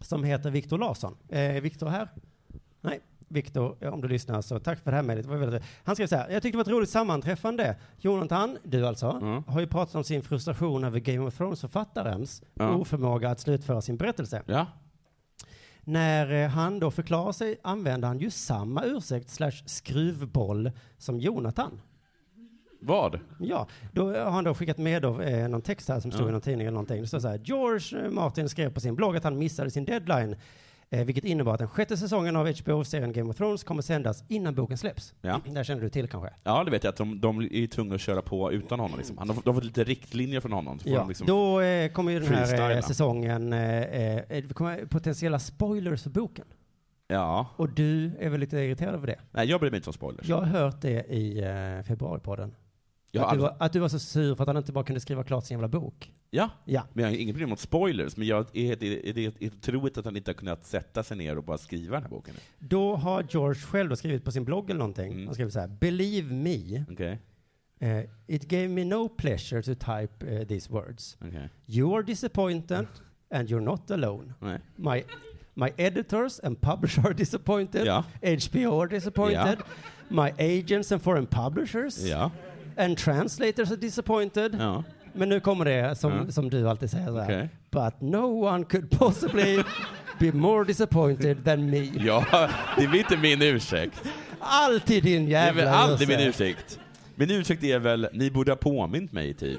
[0.00, 1.16] som heter Viktor Larsson.
[1.28, 2.08] Eh, Viktor här?
[2.80, 3.00] Nej,
[3.32, 5.62] Viktor, om du lyssnar så tack för det här mejlet.
[5.84, 7.76] Han skrev så här, jag tyckte det var ett roligt sammanträffande.
[7.98, 9.44] Jonathan, du alltså, Mm.
[9.46, 12.70] har ju pratat om sin frustration över Game of Thrones-författarens Ja.
[12.74, 14.42] oförmåga att slutföra sin berättelse.
[14.46, 14.66] Ja.
[15.84, 21.80] När eh, han då förklarar sig använder han ju samma ursäkt slash skruvboll som Jonathan.
[22.84, 23.20] Vad?
[23.40, 26.28] Ja, då har han då skickat med då, eh, någon text här som stod Ja.
[26.28, 27.00] i någon tidning eller någonting.
[27.00, 29.84] Det står så här, George eh, Martin skrev på sin blogg att han missade sin
[29.84, 30.36] deadline,
[30.92, 34.54] eh, vilket innebar att den sjätte säsongen av HBO-serien Game of Thrones kommer sändas innan
[34.54, 35.14] boken släpps.
[35.22, 35.40] Ja.
[35.46, 36.30] Det här känner du till kanske?
[36.44, 38.98] Ja, det vet jag att de, de är tvungna att köra på utan honom.
[38.98, 39.18] Liksom.
[39.18, 40.78] Han har, de har fått lite riktlinjer från honom.
[40.84, 46.02] Ja, liksom, då eh, kommer ju den här eh, säsongen, eh, eh, kommer potentiella spoilers
[46.02, 46.44] för boken.
[47.08, 47.46] ja.
[47.56, 49.18] Och du är väl lite irriterad över det?
[49.30, 50.28] Nej, jag bryr mig inte om spoilers.
[50.28, 52.54] Jag har hört det i eh, februaripodden.
[53.20, 55.00] Att, du aldrig- var, att du var så sur för att han inte bara kunde
[55.00, 56.12] skriva klart sin jävla bok.
[56.30, 56.82] Ja, Ja.
[56.92, 60.04] men jag har inget problem mot spoilers, men jag är, är, är, är, otroligt att
[60.04, 62.34] han inte har kunnat sätta sig ner och bara skriva den här boken.
[62.58, 65.12] Då har George själv skrivit på sin blogg eller någonting.
[65.12, 65.24] Mm.
[65.26, 67.18] Han skriver så här, Believe me, Okej,
[67.78, 71.16] eh, it gave me no pleasure to type eh, these words.
[71.20, 71.48] okej.
[71.66, 72.86] You are disappointed
[73.30, 74.34] and you're not alone.
[74.40, 74.60] Nej.
[74.76, 75.04] My,
[75.54, 77.86] my editors and publishers are disappointed.
[77.86, 78.04] Ja.
[78.22, 79.58] HBO are disappointed.
[80.08, 82.30] My agents and foreign publishers Ja.
[82.76, 84.56] And translators are disappointed.
[84.60, 84.84] Ja.
[85.12, 86.32] Men nu kommer det som, Ja.
[86.32, 87.22] som du alltid säger.
[87.24, 87.48] Okej.
[87.70, 89.62] But no one could possibly
[90.18, 91.78] be more disappointed than me.
[91.94, 92.24] ja,
[92.76, 94.02] det är inte min ursäkt.
[94.40, 96.58] Alltid din Det är jävla väl aldrig min ursäkt.
[96.66, 96.78] ursäkt.
[97.14, 99.58] Min ursäkt är väl, ni borde ha påmint mig i tid.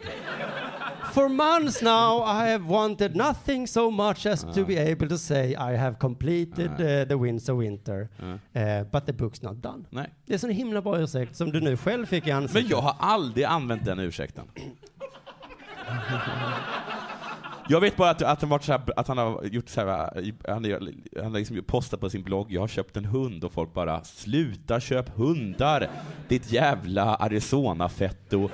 [1.14, 5.50] For months now I have wanted nothing so much as to be able to say
[5.50, 8.10] I have completed uh, the Winds of Winter.
[8.20, 9.86] Uh, but the book's not done.
[9.90, 10.10] Nej.
[10.26, 12.64] Det är så en himla bra ursäkt som du nu själv fick i ansiktet.
[12.64, 14.44] Men jag har aldrig använt den ursäkten.
[17.70, 19.88] Jag vet bara att, att, han, varit så här, att han har gjort så här,
[20.48, 20.66] han,
[21.16, 24.04] han har liksom postat på sin blogg, jag har köpt en hund och folk bara
[24.04, 25.90] sluta köp hundar,
[26.28, 28.50] ditt jävla Arizona-fetto.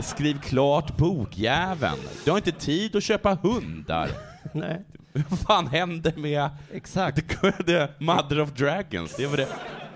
[0.00, 1.98] Skriv klart bokjäveln.
[2.24, 4.08] Du har inte tid att köpa hundar.
[4.54, 7.40] Nej, Vad fan händer med exakt.
[7.40, 9.16] the, the Mother of Dragons?
[9.16, 9.48] Det vad, det,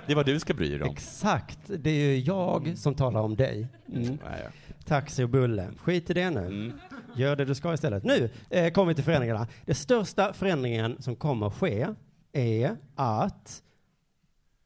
[0.07, 0.91] det vad du ska bry dig om.
[0.91, 1.59] Exakt.
[1.67, 3.69] Det är ju jag som talar om dig.
[3.93, 4.19] Mm.
[4.25, 4.49] Nej,
[4.85, 5.69] Taxi och bulle.
[5.83, 6.47] Skit i det nu.
[6.47, 6.73] Mm.
[7.17, 8.05] Gör det du ska istället.
[8.05, 9.47] Nu eh, kommer vi till förändringarna.
[9.67, 11.87] Den största förändringen som kommer att ske
[12.33, 13.63] är att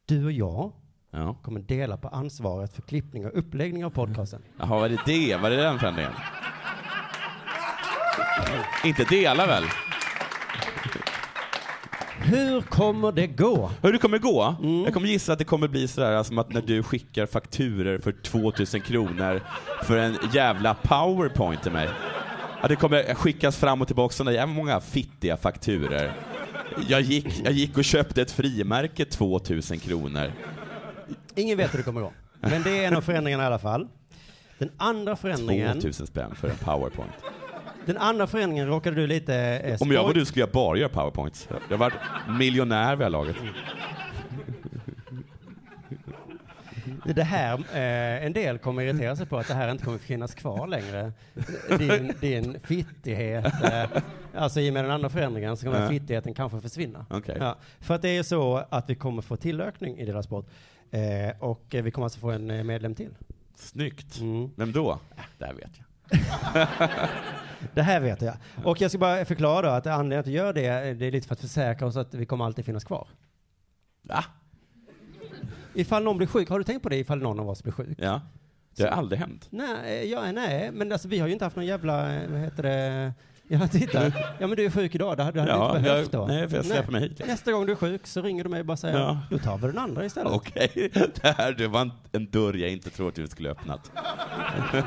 [0.05, 0.71] du och jag
[1.11, 1.33] Ja.
[1.41, 4.41] kommer dela på ansvaret för klippning och uppläggning av podcasten.
[4.59, 5.35] Jaha, var det det?
[5.35, 6.11] Var det den förändringen?
[8.83, 9.63] Inte dela väl?
[12.19, 13.71] Hur kommer det gå?
[13.81, 14.55] Hur det kommer gå?
[14.63, 14.83] Mm.
[14.83, 18.11] Jag kommer gissa att det kommer bli sådär som att när du skickar fakturer för
[18.11, 19.41] 2000 kronor
[19.83, 21.89] för en jävla powerpoint till mig.
[22.61, 26.13] Att det kommer skickas fram och tillbaka sådana jävla många fittiga fakturer.
[26.87, 30.31] Jag gick, jag gick och köpte ett frimärke 2000 kronor.
[31.35, 32.11] Ingen vet hur det kommer gå.
[32.39, 33.87] Men det är en av förändringarna i alla fall.
[34.57, 37.11] Den andra förändringen, 2000 spänn för en powerpoint.
[37.85, 40.89] den andra förändringen råkade du lite eh, Om jag var du skulle jag bara göra
[40.89, 41.47] powerpoints.
[41.69, 41.93] Jag har varit
[42.39, 43.35] miljonär vid det här laget.
[47.05, 50.35] Det här, eh, en del kommer irritera sig på att det här inte kommer finnas
[50.35, 51.11] kvar längre.
[51.77, 53.83] Din, din fittighet, eh,
[54.35, 55.89] alltså i och med den andra förändringen så kommer Ja.
[55.89, 57.05] fittigheten kanske försvinna.
[57.09, 57.37] Okej.
[57.39, 60.49] Ja, för att det är så att vi kommer få tillökning i deras sport.
[60.91, 63.15] Eh, och eh, vi kommer alltså få en eh, medlem till.
[63.55, 64.19] Snyggt.
[64.19, 64.49] Mm.
[64.55, 64.91] Vem då?
[64.91, 65.87] Äh, det här vet jag.
[67.73, 68.35] Det här vet jag.
[68.63, 71.27] Och jag ska bara förklara då att anledningen att vi gör det, det är lite
[71.27, 73.07] för att försäkra oss att vi kommer alltid finnas kvar.
[74.01, 74.23] Va?
[75.73, 77.97] Ifall någon blir sjuk, har du tänkt på det ifall någon av oss blir sjuk?
[77.97, 78.21] Ja.
[78.75, 79.47] Det har aldrig hänt.
[79.49, 82.63] Nej, ja, nej, men alltså vi har ju inte haft någon jävla, eh, vad heter
[82.63, 83.13] det,
[83.47, 84.05] ja titta,
[84.39, 86.27] ja men du är sjuk idag, det hade du Ja, inte behövt jag, då.
[86.27, 87.21] nej, för jag släpper mig hit.
[87.27, 89.17] Nästa gång du är sjuk så ringer du mig och bara säger, Ja.
[89.31, 90.31] då tar vi den andra istället.
[90.33, 90.71] Okej,
[91.21, 93.91] det här det var en, en dörr jag inte trodde du skulle öppnat.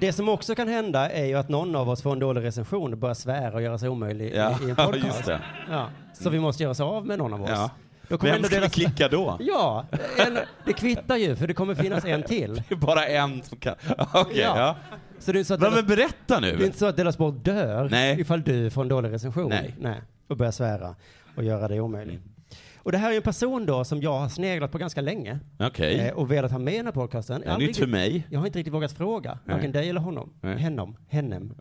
[0.00, 2.92] Det som också kan hända är ju att någon av oss får en dålig recension
[2.92, 5.04] och börjar svära och göra sig omöjlig Ja, i, i en podcast.
[5.06, 5.40] just det.
[5.70, 7.50] Ja, så vi måste göra oss av med någon av oss.
[7.52, 7.70] Ja.
[8.08, 9.36] Då Vem ska vi deras- klicka då?
[9.40, 9.86] Ja,
[10.26, 12.54] en, det kvittar ju för det kommer finnas en till.
[12.68, 13.74] Det är bara en som kan...
[14.12, 14.58] Okej, Ja.
[14.58, 14.76] ja.
[15.18, 16.64] Så det är, så att deras, men berätta det är nu!
[16.64, 18.20] inte så att Della Sport dör Nej.
[18.20, 19.48] ifall du får en dålig recension.
[19.48, 19.74] Nej.
[19.80, 20.00] Nej.
[20.28, 20.94] Och börjar svära
[21.36, 22.14] och göra dig omöjlig.
[22.14, 22.28] Mm.
[22.76, 26.00] Och det här är en person då som jag har sneglat på ganska länge Okej,
[26.00, 27.40] eh, och velat ha med i den här podcasten.
[27.40, 28.26] det är nytt för mig.
[28.30, 29.54] Jag har inte riktigt vågat fråga, Nej.
[29.56, 30.32] varken dig eller honom.
[30.40, 30.58] Nej.
[30.58, 30.96] Hennom.
[31.08, 31.54] Hennem.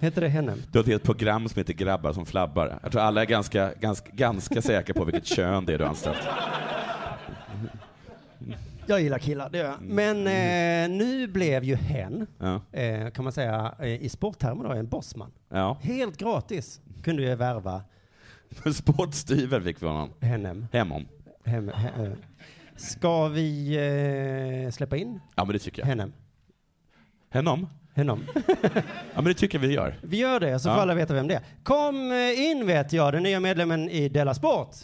[0.00, 0.58] Heter det Hennem?
[0.72, 2.78] Du har ett program som heter Grabbar som flabbar.
[2.82, 5.88] Jag tror alla är ganska, ganska, ganska säkra på vilket kön det är du har
[5.88, 6.18] anställt.
[8.86, 9.80] Jag gillar killar, det gör jag.
[9.80, 12.60] Men eh, nu blev ju hen, Ja.
[12.72, 15.32] eh, kan man säga, eh, i sporttermer då, en bossman.
[15.48, 15.78] ja.
[15.82, 17.82] Helt gratis kunde jag värva
[18.74, 20.10] Sportstyver fick vi honom.
[20.20, 20.66] Hennem.
[20.72, 21.06] Hem om.
[21.44, 22.12] Hem, he, eh.
[22.76, 23.74] Ska vi
[24.66, 25.86] eh, släppa in Ja, men det tycker jag.
[25.86, 26.12] Hennem?
[27.30, 27.68] Henom?
[27.94, 28.24] Hennom?
[29.14, 29.98] Ja, men det tycker jag vi gör.
[30.02, 30.82] Vi gör det, så får Ja.
[30.82, 31.42] alla veta vem det är.
[31.62, 34.74] Kom eh, in vet jag, den nya medlemmen i Della Sport.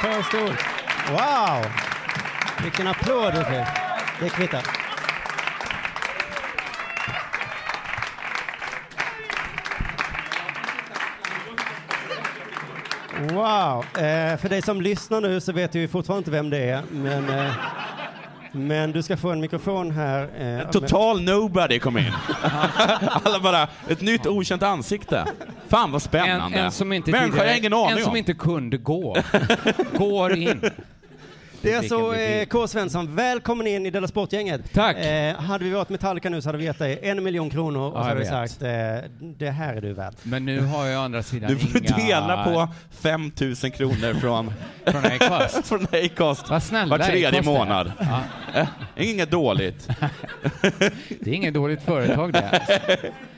[0.00, 0.56] Ta en stol.
[1.10, 1.64] Wow!
[2.62, 3.66] Vilken applåd du fick.
[4.20, 4.62] Det kvittar.
[13.20, 13.84] Wow!
[14.04, 16.82] Eh, för dig som lyssnar nu så vet du ju fortfarande inte vem det är,
[16.90, 17.52] men, eh,
[18.52, 20.28] men du ska få en mikrofon här.
[20.60, 22.12] Eh, Total nobody kom in.
[23.22, 25.24] Alla bara, ett nytt okänt ansikte.
[25.68, 26.58] Fan vad En, spännande.
[26.58, 28.16] en som inte jag har ingen aning en som om.
[28.16, 29.16] inte kunde gå.
[29.98, 30.60] Går in.
[31.62, 32.46] Det är alltså eh.
[32.46, 32.66] K.
[32.68, 34.72] Svensson, välkommen in i Della Sport-gänget.
[34.72, 34.96] Tack.
[34.96, 37.98] Eh, hade vi varit Metallica nu så hade vi gett dig en miljon kronor och
[37.98, 38.68] Ja, så hade vi sagt eh,
[39.20, 40.14] det här är du värd.
[40.22, 41.96] Men nu har jag å andra sidan Du får inga...
[41.96, 42.68] dela på
[43.00, 44.52] 5000 kronor från,
[44.86, 45.66] Från Acast.
[45.68, 47.92] från Acast Vad snälla var tredje månad.
[47.98, 48.22] Ja,
[48.54, 48.66] Eh,
[49.10, 49.88] inget dåligt.
[51.20, 52.60] det är inget dåligt företag det.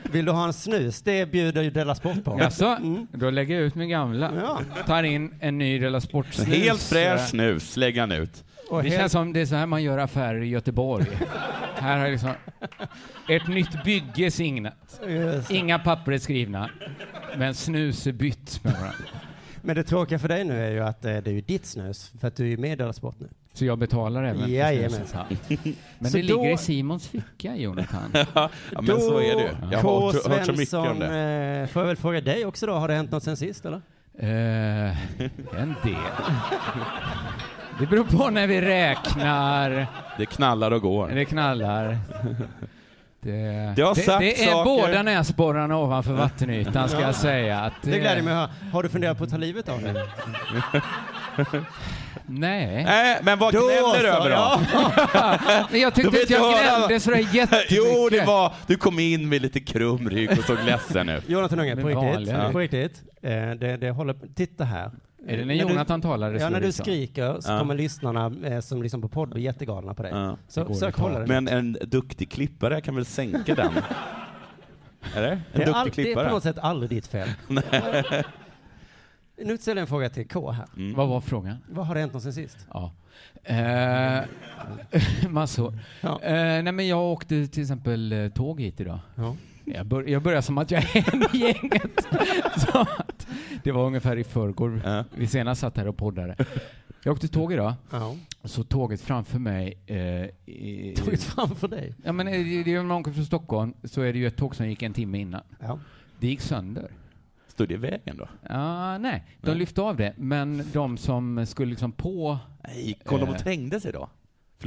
[0.02, 1.02] Vill du ha en snus?
[1.02, 2.38] Det bjuder ju Della Sport på.
[2.40, 2.78] Jaså,
[3.12, 4.32] då lägger jag ut min gamla.
[4.42, 4.60] Ja.
[4.86, 6.48] Tar in en ny Della Sport-snus.
[6.48, 8.44] Helt fräsch snus lägger han ut.
[8.70, 11.06] Och Det helt- känns som det är så här man gör affärer i Göteborg.
[11.74, 12.30] här har liksom
[13.28, 15.00] ett nytt bygge signat.
[15.50, 16.70] Inga papper är skrivna,
[17.36, 18.94] men snus är bytt med varandra.
[19.62, 22.12] Men det tråkiga för dig nu är ju att eh, det är ju ditt snus,
[22.20, 23.28] för att du är ju med i Della Sport nu.
[23.52, 25.26] Så jag betalar även för Jajamensan.
[25.46, 25.76] snuset.
[25.98, 28.10] Men Så det då- ligger i Simons ficka, Jonathan.
[28.34, 29.48] Ja, men så är det ju.
[29.72, 31.60] Jag har hört, hört så mycket om det.
[31.62, 33.80] eh, får jag väl fråga dig också då, har det hänt något sen sist eller?
[34.18, 34.28] Eh,
[35.60, 35.94] en del.
[37.80, 39.86] Det beror på när vi räknar.
[40.18, 41.08] Det knallar och går.
[41.08, 41.98] Det knallar.
[43.22, 44.64] Det, Det har sagt det är saker.
[44.64, 47.60] båda näsborrarna ovanför vattenytan ska jag säga.
[47.60, 48.50] Att Det gläder mig att höra.
[48.72, 49.94] Har du funderat på att ta livet av dig?
[52.26, 52.84] Nej.
[52.84, 54.60] Nej, men vad Då gnäller du över då?
[55.70, 57.70] Men jag tyckte inte jag gnällde sådär jättemycket.
[57.70, 58.52] Jo, det var...
[58.66, 61.28] Du kom in med lite krum rygg och såg ledsen ut.
[61.28, 62.04] Jonathan Unge, på riktigt.
[62.14, 62.52] vanliga.
[62.52, 63.02] På riktigt.
[63.22, 64.90] Eh, det, det håller, titta här.
[65.26, 66.32] Är det när När du- Jonathan talar?
[66.32, 66.84] det Ja, när du liksom?
[66.84, 67.58] skriker så Ja.
[67.58, 70.12] kommer lyssnarna eh, som liksom på podd bli jättegalna på dig.
[70.14, 70.36] Ja.
[70.48, 71.26] Så försök hålla det.
[71.26, 73.72] Men en duktig klippare kan väl sänka den?
[75.16, 75.28] Är det?
[75.30, 77.28] En det, är duktig all, det är på något sätt aldrig ditt fel.
[79.44, 80.66] nu ställer jag en fråga till K här.
[80.76, 80.94] Mm.
[80.94, 81.56] Vad var frågan?
[81.70, 82.66] Vad har det hänt sen sist?
[82.72, 82.92] Ja.
[83.44, 84.20] Eh,
[85.28, 85.78] massor.
[86.00, 86.20] Ja.
[86.22, 88.98] Eh, nej men jag åkte till exempel eh, tåg hit idag.
[89.14, 89.36] Ja.
[89.74, 92.06] Jag, bör, jag börjar som att jag är en i gänget.
[92.56, 93.26] Så att
[93.64, 95.04] det var ungefär i förrgår Ja.
[95.16, 96.36] vi senast satt här och poddade.
[97.04, 98.16] Jag åkte tåg idag, Ja.
[98.44, 99.78] så tåget framför mig...
[99.86, 99.96] Eh,
[100.54, 101.94] i, Tagit framför dig.
[102.04, 104.26] ja, men är det, det är om man åker från Stockholm så är det ju
[104.26, 105.40] ett tåg som gick en timme innan.
[105.60, 105.78] Ja.
[106.20, 106.90] Det gick sönder.
[107.48, 108.28] Stod det i vägen då?
[108.48, 109.58] Ja, nej, de Nej.
[109.58, 113.40] lyfte av det, men de som skulle liksom på Nej, kom de och Eh.
[113.42, 113.98] trängde sig då?
[113.98, 114.08] Då,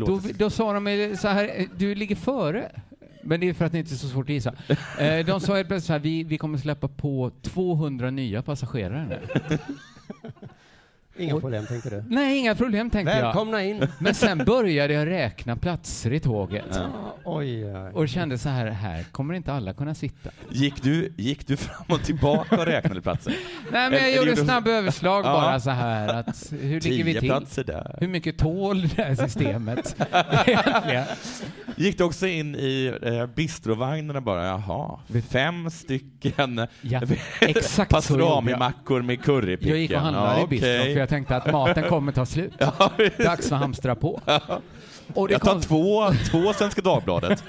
[0.05, 0.23] Förlåt.
[0.39, 2.81] då sa de eh, så här, eh, du ligger före.
[3.23, 4.53] Men det är för att det inte är så svårt att gissa.
[4.99, 9.05] Eh, de sa helt plötsligt så här, vi, vi kommer släppa på 200 nya passagerare
[9.49, 9.57] nu.
[11.17, 12.03] Inga problem tänkte du.
[12.09, 13.21] Nej, inga problem tänkte jag.
[13.23, 13.87] Välkomna in.
[13.99, 16.65] Men sen började jag räkna platser i tåget.
[16.73, 17.15] Ja.
[17.25, 17.91] Oj, oj.
[17.93, 20.29] Och kände så här, här kommer inte alla kunna sitta.
[20.49, 23.33] Gick du, gick du fram och tillbaka och räknade platser?
[23.71, 25.33] Nej, men jag eller gjorde gjorde- snabba överslag Ja.
[25.33, 27.29] bara så här att hur ligger vi till?
[27.29, 27.95] platser där.
[27.99, 29.95] Hur mycket tål det här systemet
[30.45, 31.05] egentligen?
[31.75, 34.99] Gick du också in i eh, bistrovagnarna bara, jaha,
[35.29, 37.01] fem stycken Ja,
[37.41, 38.31] exakt så gjorde jag.
[38.43, 39.69] pastrami-mackor med currypicken.
[39.69, 42.53] Jag gick och handlade ja, i för jag tänkte att maten kommer ta slut.
[42.59, 44.21] Ja, Dags att hamstra på.
[45.13, 47.43] Och det jag tar kom, två, två Svenska Dagbladet.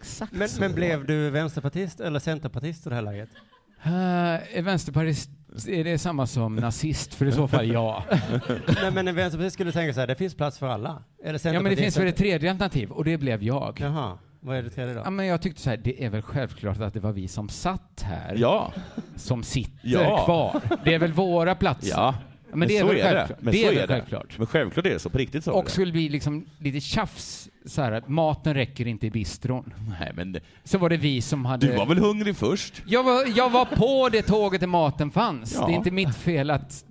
[0.00, 3.28] exakt Men, men blev du vänsterpartist eller centerpartist i det här läget?
[3.86, 5.30] Uh, är vänsterpartist,
[5.68, 7.14] är det samma som nazist?
[7.14, 8.04] För i så fall ja.
[8.82, 11.02] Nej, men en vänsterpartist skulle tänka så här, det finns plats för alla.
[11.24, 13.80] Eller Ja men det finns väl ett tredje alternativ och det blev jag.
[13.80, 15.00] Jaha, vad är det tredje då?
[15.04, 17.48] Ja, men jag tyckte så här, det är väl självklart att det var vi som
[17.48, 18.72] satt här, Ja,
[19.16, 20.24] som sitter Ja.
[20.24, 20.60] kvar.
[20.84, 21.90] Det är väl våra platser.
[21.90, 22.14] ja.
[22.52, 23.28] men det är så väl är självklart.
[23.28, 23.44] det.
[23.44, 23.94] Men det så är är det.
[23.94, 24.38] självklart.
[24.38, 25.52] Men självklart är det så, på riktigt så.
[25.52, 25.70] Och det.
[25.70, 29.74] skulle bli liksom lite tjafs, så här att maten räcker inte i bistron.
[30.00, 31.66] Nej, men det- Så var det vi som hade...
[31.66, 32.82] du var väl hungrig först?
[32.86, 35.54] Jag var, jag var på det tåget där maten fanns.
[35.54, 35.66] Ja.
[35.66, 36.84] Det är inte mitt fel att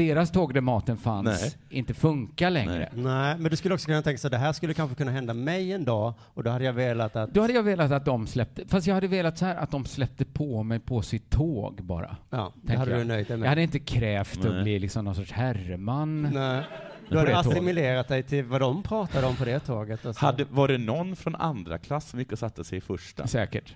[0.00, 1.54] deras tåg där maten fanns Nej.
[1.70, 2.88] inte funkar längre.
[2.94, 3.04] Nej.
[3.04, 5.72] Nej, men du skulle också kunna tänka så det här skulle kanske kunna hända mig
[5.72, 7.34] en dag och då hade jag velat att...
[7.34, 9.84] Då hade jag velat att de släppte, fast jag hade velat så här att de
[9.84, 12.16] släppte på mig på sitt tåg bara.
[12.30, 13.06] Ja, det hade du jag.
[13.06, 13.44] nöjt dig med.
[13.46, 14.56] Jag hade inte krävt Nej.
[14.58, 16.22] att bli liksom någon sorts herreman.
[16.22, 16.62] Nej.
[17.08, 20.04] på Du hade det assimilerat dig till vad de pratade om på det tåget.
[20.04, 20.26] Och så.
[20.26, 23.26] Hade, var det någon från andra klass som gick och satte sig i första?
[23.26, 23.74] Säkert.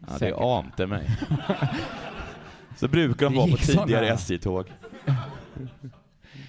[0.00, 0.40] Ja, det Säkert.
[0.40, 1.10] ante mig.
[2.76, 4.66] Så brukar de Det vara på tidigare SJ-tåg.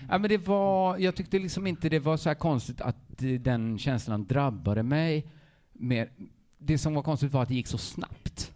[0.10, 2.96] Ja, men det var, jag tyckte liksom inte det var så här konstigt att
[3.40, 5.26] den känslan drabbade mig.
[5.74, 6.10] Mer,
[6.58, 8.51] det som var konstigt var att det gick så snabbt.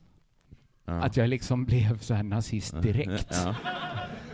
[0.86, 0.93] Ja.
[0.93, 3.41] Att jag liksom blev så här nazist direkt.
[3.45, 3.56] Ja.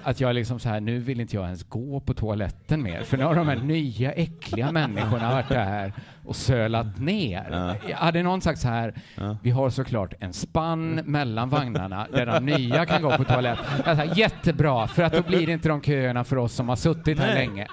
[0.03, 3.17] Att jag liksom så här, nu vill inte jag ens gå på toaletten mer, för
[3.17, 5.93] nu har de här nya äckliga människorna varit där
[6.25, 7.75] och sölat ner.
[7.89, 7.95] Ja.
[7.95, 8.93] Hade någon sagt så här,
[9.43, 14.09] vi har såklart en spann mellan vagnarna där de nya kan gå på toaletten.
[14.15, 17.35] Jättebra, för att då blir det inte de köerna för oss som har suttit här
[17.35, 17.47] Nej.
[17.47, 17.67] länge.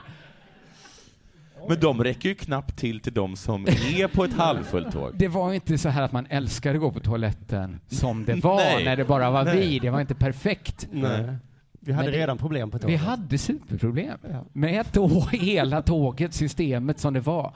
[1.68, 5.12] Men de räcker ju knappt till till de som är på ett halvfullt tåg.
[5.14, 8.57] Det var inte så här att man älskade att gå på toaletten som det var
[8.57, 8.85] Nej.
[8.85, 9.61] när det bara var Nej.
[9.61, 9.78] vi.
[9.78, 10.88] Det var inte perfekt.
[10.92, 11.35] Nej.
[11.81, 12.92] Vi hade Men det- redan problem på tåget.
[12.94, 14.44] Vi hade superproblem Ja.
[14.52, 17.52] med då hela tåget, systemet som det var.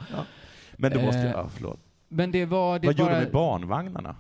[0.77, 1.81] Men då måste jag, Eh, ja, förlåt.
[2.09, 2.79] Men det var...
[2.79, 4.17] Det Vad bara, gjorde de med barnvagnarna?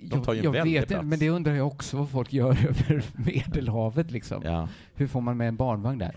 [0.00, 1.04] Jag, tar ju en jag vet inte, plats.
[1.04, 4.42] men det undrar jag också vad folk gör över Medelhavet liksom.
[4.44, 4.68] Ja.
[4.94, 6.14] Hur får man med en barnvagn där?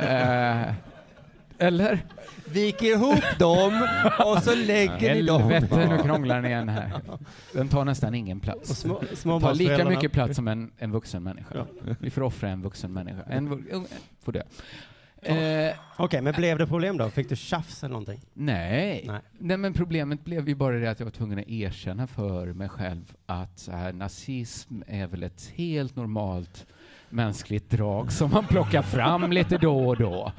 [0.00, 0.74] Eh,
[1.60, 2.04] eller?
[2.44, 3.88] Vik ihop dem
[4.26, 5.42] och så lägger ni dem.
[5.42, 7.00] Helvete, nu krånglar ni igen här.
[7.52, 8.86] Den tar nästan ingen Och plats.
[9.14, 11.66] små, tar lika mycket plats som en, en vuxen människa.
[11.98, 13.22] Vi får offra en vuxen människa.
[13.22, 13.86] En ung-
[14.24, 14.42] får dö.
[15.22, 17.10] Eh, Okej, men blev det problem då?
[17.10, 18.20] Fick du tjafs eller någonting?
[18.34, 19.04] nej.
[19.06, 19.20] Nej.
[19.38, 19.56] nej.
[19.56, 23.12] men problemet blev ju bara det att jag var tvungen att erkänna för mig själv
[23.26, 26.66] att så här, nazism är väl ett helt normalt
[27.08, 30.32] mänskligt drag som man plockar fram lite då och då.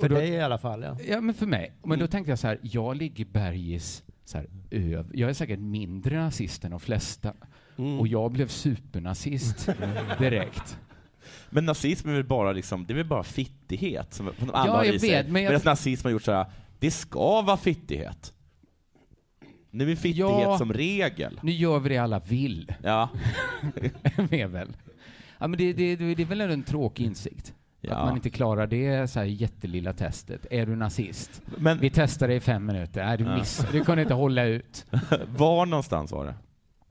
[0.00, 0.96] För då, dig i alla fall, ja.
[1.08, 1.72] Ja, men för mig.
[1.84, 5.10] Men då tänkte jag så här, jag ligger bergis så här, öv.
[5.14, 7.34] Jag är säkert mindre nazist än de flesta.
[7.78, 8.00] Mm.
[8.00, 9.68] Och jag blev supernazist
[10.18, 10.78] direkt.
[11.50, 14.84] Men nazism är väl bara, liksom, det är väl bara fittighet som som alla Ja,
[14.84, 16.46] jag vet, men jag- Medan nazism har gjort så här,
[16.78, 18.32] det ska vara fittighet.
[19.70, 20.58] Nu är fittighet Ja.
[20.58, 21.40] som regel.
[21.42, 23.08] Nu gör vi det alla vill, Ja.
[24.30, 24.76] är väl.
[25.38, 27.54] Ja, men det, det, det är väl en tråkig insikt.
[27.80, 27.94] Ja.
[27.94, 30.46] Att man inte klarar det så här jättelilla testet.
[30.50, 31.42] Är du nazist?
[31.58, 33.04] Men Vi testar det i fem minuter.
[33.04, 33.36] Nej, du Ja.
[33.38, 33.72] missade.
[33.72, 34.86] Du kunde inte hålla ut.
[35.36, 36.34] var någonstans var det?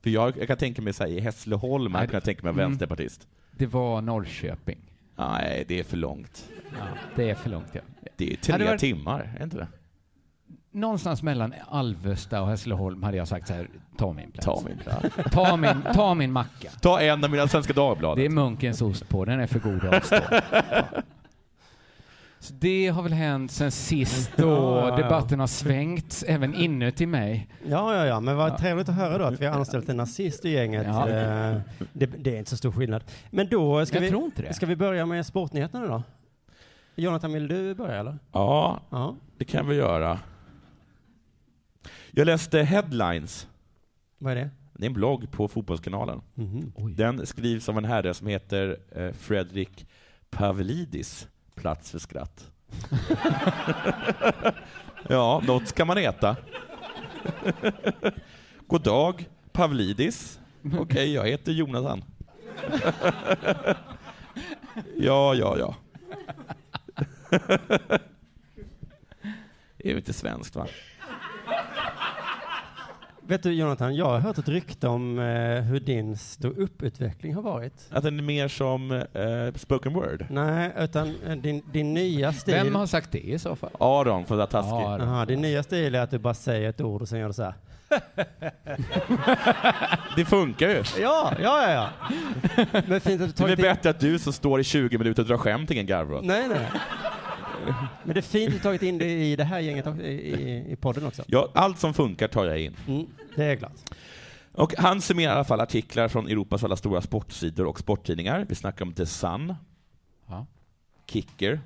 [0.02, 2.64] För jag, jag kan tänka mig så här, i Hässleholm, jag kan tänka mig mm.
[2.70, 3.28] vänsterpartist.
[3.56, 4.78] Det var Norrköping.
[5.16, 6.48] Nej, det är för långt.
[6.72, 7.80] Ja, det är för långt, ja.
[8.16, 9.66] Det är tre det varit- timmar, är inte det?
[10.72, 14.44] Någonstans mellan Alvesta och Hässleholm hade jag sagt så här, ta min plats.
[14.46, 15.30] Ta min plats.
[15.32, 16.70] Ta min, ta min macka.
[16.80, 18.32] Ta en av mina Svenska Det är Dagbladet.
[18.32, 20.16] munkens ost på, den är för god att avstå.
[22.42, 24.96] Så det har väl hänt sen sist då Ja, ja, ja.
[24.96, 27.48] debatten har svängt även inuti mig.
[27.66, 28.58] Ja, ja, ja, men vad Ja.
[28.58, 30.86] trevligt att höra då att vi har anställt en nazist i gänget.
[30.86, 31.08] Ja.
[31.08, 31.56] Eh,
[31.92, 33.04] Det, det är inte så stor skillnad.
[33.30, 36.02] Men då ska jag vi, ska vi börja med sportnyheterna då?
[36.96, 38.18] Jonathan, vill du börja eller?
[38.32, 39.14] Ja, Ja.
[39.38, 40.18] det kan vi göra.
[42.12, 43.48] Jag läste Headlines.
[44.18, 44.50] Vad är det?
[44.72, 46.22] Det är en blogg på Fotbollskanalen.
[46.34, 46.72] Mhm.
[46.96, 49.86] Den skrivs av en herre som heter eh, Fredrik
[50.30, 51.28] Pavlidis.
[51.54, 52.50] Plats för skratt.
[55.08, 56.36] ja, något ska man äta.
[58.66, 60.40] God dag, Pavlidis.
[60.78, 62.04] Okej, jag heter Jonathan.
[64.96, 65.76] ja, ja, ja.
[69.76, 70.66] Det är ju inte svenskt, va?
[73.22, 75.24] Vet du Jonathan, jag har hört ett rykte om eh,
[75.62, 77.86] hur din stå-upp-utveckling har varit.
[77.90, 79.02] Att den är mer som eh,
[79.56, 80.26] spoken word.
[80.30, 82.54] Nej, utan eh, din, din nya stil...
[82.54, 83.70] Vem har sagt det i så fall?
[83.80, 85.02] Aron, för att vara taskig.
[85.02, 87.26] Ja, Aha, din nya stil är att du bara säger ett ord och sen gör
[87.26, 87.54] du så här.
[90.16, 90.82] Det funkar ju.
[91.00, 91.88] Ja, ja, ja, ja.
[92.86, 93.62] Men fint att du Det är tagit in...
[93.62, 96.24] bättre att du som står i 20 minuter och drar skämt ingen garvar åt.
[96.24, 96.66] Nej, nej.
[98.04, 100.72] Men det är fint att du tagit in det i det här gänget i, i,
[100.72, 101.22] i podden också.
[101.26, 102.76] Ja, allt som funkar tar jag in.
[102.88, 103.06] Mm,
[103.36, 103.72] det är klart.
[104.52, 108.46] Och han summerar i alla fall artiklar från Europas alla stora sportsidor och sporttidningar.
[108.48, 109.54] Vi snackar om The Sun,
[110.28, 110.46] Ja,
[111.06, 111.60] Kicker,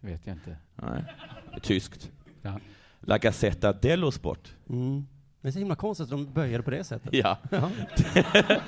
[0.00, 0.56] vet jag inte.
[0.76, 1.02] nej,
[1.50, 2.10] det är tyskt,
[2.42, 2.58] Ja.
[3.00, 4.48] La Gazzetta dello Sport.
[4.68, 5.06] Mm.
[5.42, 7.14] Det är så himla konstigt att de böjer på det sättet.
[7.14, 7.70] Ja, Ja.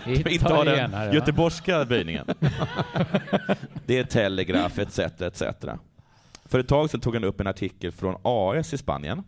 [0.06, 2.26] inte ha den göteborgska böjningen.
[3.86, 4.98] Det är Telegraph etc.
[4.98, 5.42] etc.
[6.44, 9.22] För ett tag sedan tog han upp en artikel från AS i Spanien.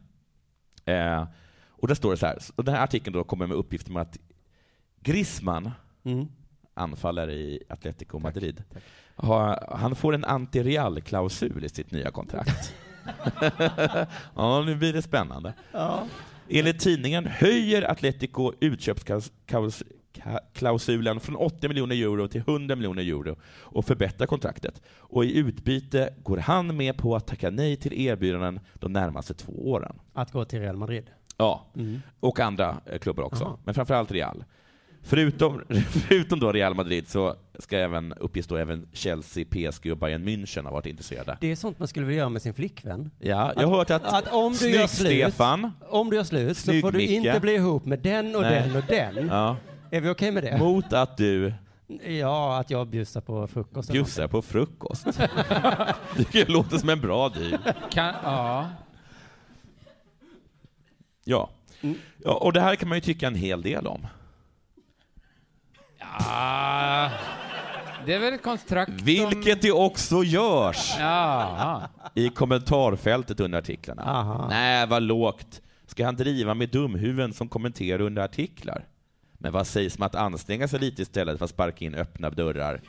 [0.85, 1.25] Eh,
[1.69, 3.97] och där står det så här, och den här artikeln då kommer med uppgifter om
[3.97, 4.19] att
[5.01, 5.71] Griezmann,
[6.05, 6.27] Mm.
[6.75, 8.63] anfallare i Atletico Madrid,
[9.17, 12.75] har, han får en anti-Real-klausul i sitt nya kontrakt.
[14.35, 15.55] ja, nu blir det spännande.
[15.73, 16.07] Ja.
[16.49, 19.93] Enligt tidningen höjer Atletico utköpsklausulen
[21.21, 24.83] från 80 miljoner euro till 100 miljoner euro och förbättrar kontraktet.
[24.99, 29.71] Och i utbyte går han med på att tacka nej till erbjudanden de närmaste två
[29.71, 29.97] åren.
[30.13, 31.11] Att gå till Real Madrid.
[31.37, 32.03] Ja, Mm.
[32.21, 33.59] och andra eh, klubbar också, Aha.
[33.65, 34.45] men framförallt Real.
[35.07, 35.61] Förutom,
[36.09, 40.65] förutom då Real Madrid så ska även uppges då även Chelsea, PSG och Bayern München
[40.65, 41.39] ha varit intresserade.
[41.41, 43.11] Det är sånt man skulle vilja göra med sin flickvän.
[43.19, 46.57] Ja, jag har hört att, Att om du gör slut, Stefan, om du gör slut
[46.57, 47.11] så får du Micke.
[47.11, 48.63] inte bli ihop med den och Nej.
[48.69, 49.27] den och den.
[49.29, 49.57] ja,
[49.91, 50.59] Är vi okej med det?
[50.59, 51.55] mot att du
[52.07, 53.91] Ja, att jag bjussar på frukost.
[53.93, 55.07] bjussar på frukost.
[56.33, 57.59] Det låter som en bra deal.
[57.91, 58.71] Kan, ja.
[61.25, 61.51] Ja.
[62.25, 62.33] Ja.
[62.35, 64.07] Och det här kan man ju tycka en hel del om.
[65.99, 67.11] ja.
[68.07, 71.83] Det är väl ett kontrakt om- Vilket det också görs Ja.
[72.15, 74.03] i kommentarfältet under artiklarna.
[74.03, 74.47] Aha.
[74.49, 75.61] Nej, vad lågt.
[75.87, 78.85] Ska han driva med dumhuvuden som kommenterar under artiklar?
[79.45, 82.81] Men vad sägs om att anstränga sig lite istället för att sparka in öppna dörrar?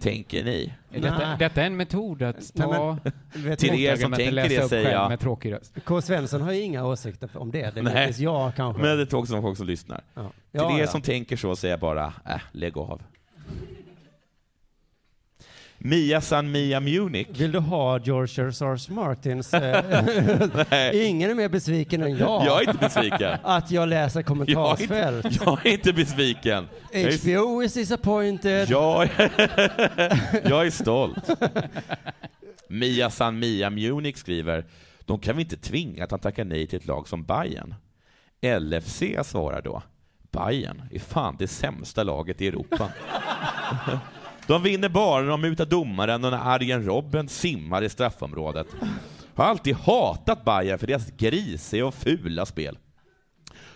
[0.00, 0.72] Tänker ni?
[0.92, 1.36] Är detta, Nej.
[1.38, 2.98] detta är en metod att Nej, ta
[3.34, 5.08] Vet Till du, er som tänker det säger jag.
[5.08, 5.74] med tråkig röst.
[5.84, 6.00] K.
[6.02, 7.74] Svensson har ju inga åsikter om det.
[7.74, 8.06] Det Nej.
[8.06, 8.82] vet jag kanske.
[8.82, 10.00] Men det är också folk som lyssnar.
[10.14, 10.22] ja.
[10.22, 10.86] Till Ja, er ja.
[10.86, 13.02] som tänker så säger jag bara, äh, lägg av.
[15.84, 17.28] Mia San Mia Munich.
[17.40, 18.48] Vill du ha George R.
[18.62, 18.92] R.
[18.92, 19.54] Martins...
[19.54, 22.46] Eh, ingen är mer besviken än jag.
[22.46, 23.38] jag är inte besviken.
[23.42, 25.24] Att jag läser Jag kommentarsfält.
[25.24, 26.68] inte, jag är inte besviken.
[26.92, 28.70] Jag HBO is disappointed.
[28.70, 31.30] jag, är, jag är stolt.
[32.68, 34.64] Mia San Mia Munich skriver,
[35.00, 37.74] de kan vi inte tvinga att han tackar nej till ett lag som Bayern.
[38.60, 39.82] LFC svarar då,
[40.30, 42.88] Bayern är fan det sämsta laget i Europa.
[44.46, 48.66] De vinner bara när de mutar domaren och när Arjen Robben simmar i straffområdet.
[49.34, 52.78] Har alltid hatat Bayern för deras grisiga och fula spel.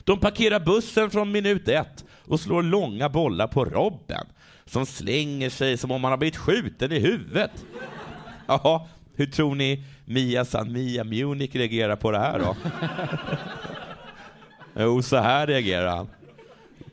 [0.04, 4.26] De parkerar bussen från minut ett och slår långa bollar på Robben,
[4.64, 7.50] som slänger sig som om han har blivit skjuten i huvudet.
[8.46, 12.56] Jaha, hur tror ni Mia San Mia Munich reagerar på det här då?
[14.78, 16.08] Jo, så här reagerar han.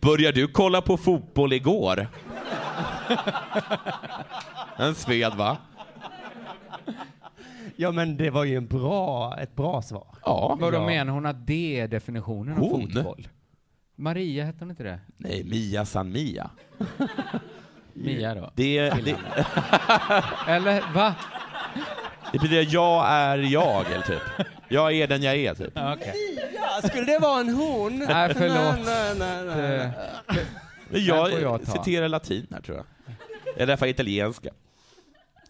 [0.01, 2.07] Börjar du kolla på fotboll igår?
[4.77, 5.57] En sved, va?
[7.75, 10.07] Ja, men det var ju en bra, ett bra svar.
[10.25, 10.57] Ja.
[10.59, 10.85] Vadå Ja.
[10.85, 12.81] menar hon att det är definitionen av Hon?
[12.93, 13.27] fotboll?
[13.95, 14.99] Maria hette hon inte det?
[15.17, 16.49] Nej, Mia San Mia.
[17.93, 18.51] Mia då?
[18.55, 19.15] Det, det,
[20.47, 21.15] Eller va?
[22.31, 24.21] det betyder jag är jag, eller typ.
[24.69, 25.73] Jag är den jag är, typ.
[25.77, 26.13] Okej.
[26.55, 27.99] Ja, skulle det vara en hon?
[27.99, 28.85] Nej, förlåt.
[28.85, 29.91] Nej, nej, nej,
[30.27, 30.45] Den
[30.89, 32.85] får jag, jag citerar latin här, tror jag.
[33.55, 34.49] Eller i alla fall italienska.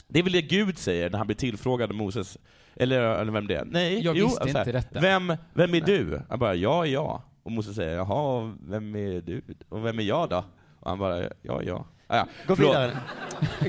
[0.07, 2.37] Det är väl det Gud säger när han blir tillfrågad av Moses.
[2.75, 3.65] Eller, eller vem det är.
[3.65, 4.99] Nej, Jag jo, visste så här, inte detta.
[4.99, 6.21] Vem, vem är du?
[6.29, 7.21] Han bara, jag är jag.
[7.43, 9.41] Och Moses säger, jaha, vem är du?
[9.69, 10.43] Och vem är jag då?
[10.79, 11.85] Och han bara, ja, ja.
[12.07, 12.27] Ah, ja.
[12.47, 12.71] Gå Förlåt.
[12.71, 12.97] vidare.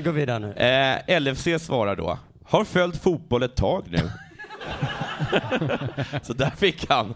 [0.03, 0.53] Gå vidare nu.
[0.53, 3.97] Eh, LFC svarar då, har följt fotboll ett tag nu.
[6.21, 7.13] så där fick han.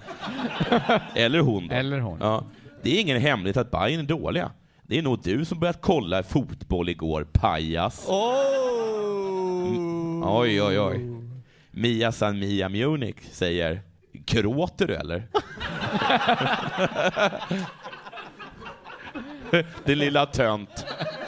[1.15, 1.76] Eller hon då.
[1.76, 2.17] Eller hon.
[2.22, 2.43] Ja.
[2.82, 4.51] Det är ingen hemlighet att Bayern är dåliga.
[4.90, 8.06] Det är nog du som börjat kolla fotboll igår, pajas.
[8.08, 8.40] Oh.
[10.40, 11.00] Oj, oj, oj.
[11.72, 13.82] Mia San Mia Munich säger,
[14.14, 15.28] gråter du eller?
[19.86, 20.86] Din lilla tönt.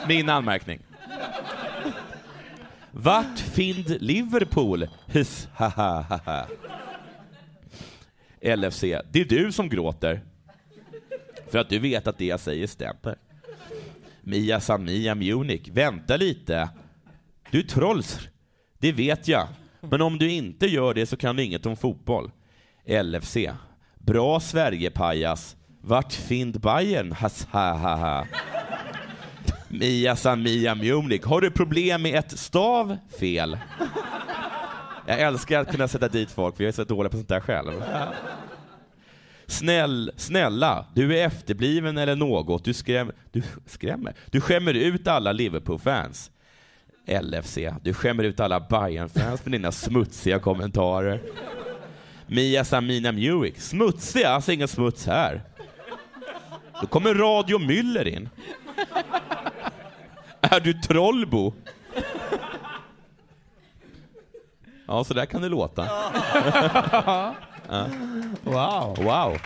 [0.08, 0.78] Min anmärkning.
[2.90, 4.88] Vart find Liverpool?
[5.06, 6.46] Hiss, ha, ha, ha, ha.
[8.56, 10.20] LFC, det är du som gråter.
[11.50, 13.16] För att du vet att det jag säger stämmer.
[14.24, 16.68] Mia San Mia Munich, vänta lite.
[17.50, 18.18] Du är trolls,
[18.78, 19.48] det vet jag.
[19.80, 22.30] Men om du inte gör det så kan du inget om fotboll.
[22.86, 23.36] LFC,
[23.98, 25.56] bra Sverigepajas.
[25.80, 27.12] Vart find Bayern?
[27.12, 28.26] Has, ha, ha, ha.
[29.68, 33.58] Mia San Mia Munich, har du problem med ett stav fel?
[35.06, 37.40] Jag älskar att kunna sätta dit folk, för jag är så dålig på sånt där
[37.40, 37.72] själv.
[39.52, 42.64] Snäll, snälla, du är efterbliven eller något.
[42.64, 44.14] Du, skräm, du skrämmer.
[44.30, 46.30] Du skämmer ut alla Liverpool-fans.
[47.06, 51.22] LFC, du skämmer ut alla Bayern-fans med dina smutsiga kommentarer.
[52.26, 54.28] Mia Samina Mewik, smutsiga?
[54.28, 55.42] Alltså ingen smuts här.
[56.80, 58.28] Då kommer Radio Müller in.
[60.40, 61.52] Är du Trollbo?
[64.86, 65.88] Ja, så där kan det låta.
[68.44, 68.96] Wow.
[68.98, 69.38] Wow.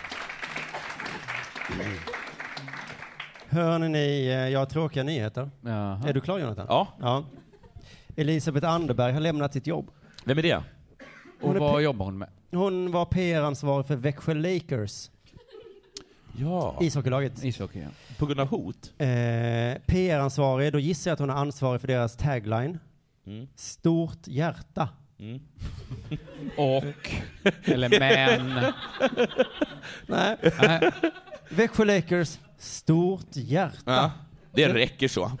[3.49, 5.49] Hör ni, eh, jag har tråkiga nyheter.
[5.61, 6.01] Jaha.
[6.07, 6.65] Är du klar Jonathan?
[6.69, 7.25] Ja, Ja.
[8.15, 9.91] Elisabeth Anderberg har lämnat sitt jobb.
[10.25, 10.55] vem är det?
[10.55, 10.63] Och
[11.41, 12.29] Hon är vad jobbar hon med?
[12.51, 15.09] Hon var PR-ansvarig för Växjö Lakers,
[16.39, 17.43] Ja, ishockeylaget.
[17.43, 17.87] Ishockey, ja.
[18.17, 18.93] på grund av hot.
[18.97, 19.07] Eh,
[19.85, 22.79] PR-ansvarig, då gissar jag att hon är ansvarig för deras tagline.
[23.25, 23.47] Mm.
[23.55, 24.89] Stort hjärta.
[25.19, 25.39] Mm.
[26.57, 27.09] Och,
[27.63, 28.73] eller men.
[30.07, 30.37] Nej.
[30.61, 30.91] Nej.
[31.49, 33.77] Växjö Lakers, stort hjärta.
[33.85, 34.11] Ja,
[34.51, 35.31] det räcker så.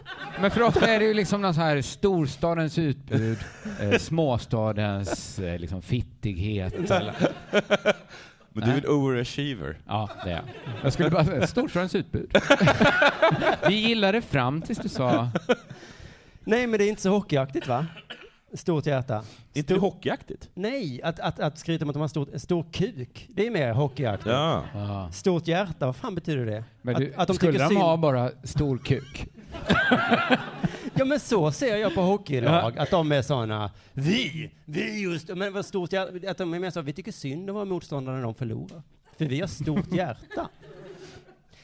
[0.41, 3.37] Men för ofta är det ju liksom någon så här storstadens utbud,
[3.81, 6.91] eh, småstadens eh, liksom fittighet.
[6.91, 7.13] Eller,
[8.53, 9.77] Men du är en overachiever.
[9.87, 10.43] ja, det är jag.
[10.83, 12.37] Jag skulle bara säga storstadens utbud.
[13.67, 15.29] Vi gillade fram tills du sa
[16.43, 17.85] Nej, men det är inte så hockeyaktigt va?
[18.53, 19.23] Stort hjärta.
[19.53, 20.49] Inte det hockeyaktigt?
[20.53, 23.71] Nej, att, att, att skryta om att de har stort, stor kuk, det är mer
[23.73, 24.29] hockeyaktigt.
[24.29, 24.63] Ja.
[24.73, 25.09] ja.
[25.11, 26.63] Stort hjärta, vad fan betyder det?
[26.81, 29.27] Men att, du, att de skulle tycker de ha bara stor kuk?
[30.99, 35.53] Ja men så ser jag på hockeylag, att de är såna, vi, vi just, men
[35.53, 38.23] vad stort hjärta, att de är mer så, vi tycker synd om våra motståndare när
[38.23, 38.83] de förlorar.
[39.17, 40.49] För vi har stort hjärta.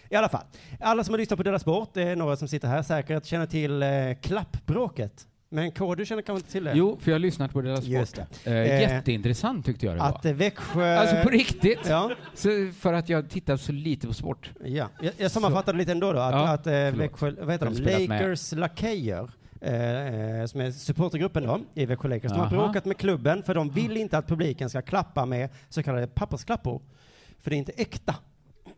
[0.10, 0.44] I alla fall,
[0.80, 3.46] alla som har lyssnat på Della Sport, det är några som sitter här säkert, känner
[3.46, 3.90] till eh,
[4.22, 5.28] klappbråket.
[5.54, 6.72] Men K, du känner kanske inte till det?
[6.76, 8.28] Jo, för jag har lyssnat på deras Just sport.
[8.44, 8.52] det.
[8.52, 10.08] Eh, Eh, jätteintressant tyckte jag det var.
[10.10, 10.98] Att eh, Växjö...
[11.00, 11.80] Alltså på riktigt.
[11.88, 12.50] Ja, Så
[12.80, 14.52] för att jag tittar så lite på sport.
[14.66, 14.90] ja.
[15.02, 16.74] Jag, jag sammanfattade lite ändå då, att, Ja, att eh.
[16.74, 17.84] Växjö, vad heter de?
[17.84, 18.10] med.
[18.10, 19.30] Lakers Lakejer,
[19.62, 23.56] eh, eh, som är supportergruppen då, i Växjö Lakers, de har bråkat med klubben för
[23.56, 26.82] de vill inte att publiken ska klappa med så kallade pappersklappor.
[27.42, 28.16] För det är inte äkta.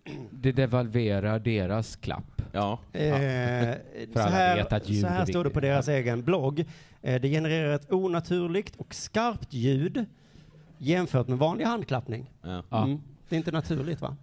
[0.31, 2.41] Det devalverar deras klapp.
[2.51, 2.79] Ja.
[2.93, 3.01] Eh,
[4.13, 6.59] så här, vet att ljud så här är står det på deras egen blogg.
[7.01, 10.05] Eh, det genererar ett onaturligt och skarpt ljud
[10.77, 12.31] jämfört med vanlig handklappning.
[12.41, 12.63] ja.
[12.69, 12.83] Ja.
[12.83, 13.01] Mm.
[13.29, 14.15] Det är inte naturligt va?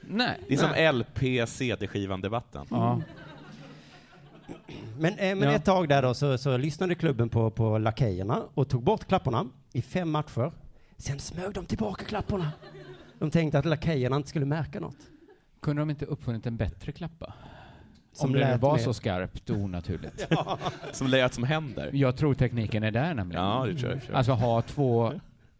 [0.00, 0.38] Nej.
[0.48, 2.66] Det är som LP-CD-skivan-debatten.
[2.70, 3.02] Ja.
[4.98, 5.52] Men, eh, men Ja.
[5.54, 9.46] ett tag där då så, så lyssnade klubben på, på lakejerna och tog bort klapporna
[9.72, 10.52] i fem matcher.
[10.96, 12.52] Sen smög de tillbaka klapporna.
[13.18, 14.96] De tänkte att lakejerna inte skulle märka något.
[15.60, 17.32] Kunde de inte uppfunnit en bättre klappa?
[18.12, 20.26] Som Om det nu lät var mer- så skarpt och onaturligt.
[20.92, 21.90] Som lät som händer.
[21.92, 23.44] Jag tror tekniken är där nämligen.
[23.44, 23.96] Ja, det tror jag.
[23.96, 24.14] i och för sig.
[24.16, 25.12] Alltså ha två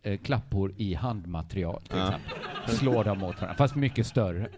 [0.03, 2.05] eh, klappor i handmaterial till Ja.
[2.05, 2.77] exempel.
[2.77, 4.49] Slå dem mot varandra, fast mycket större.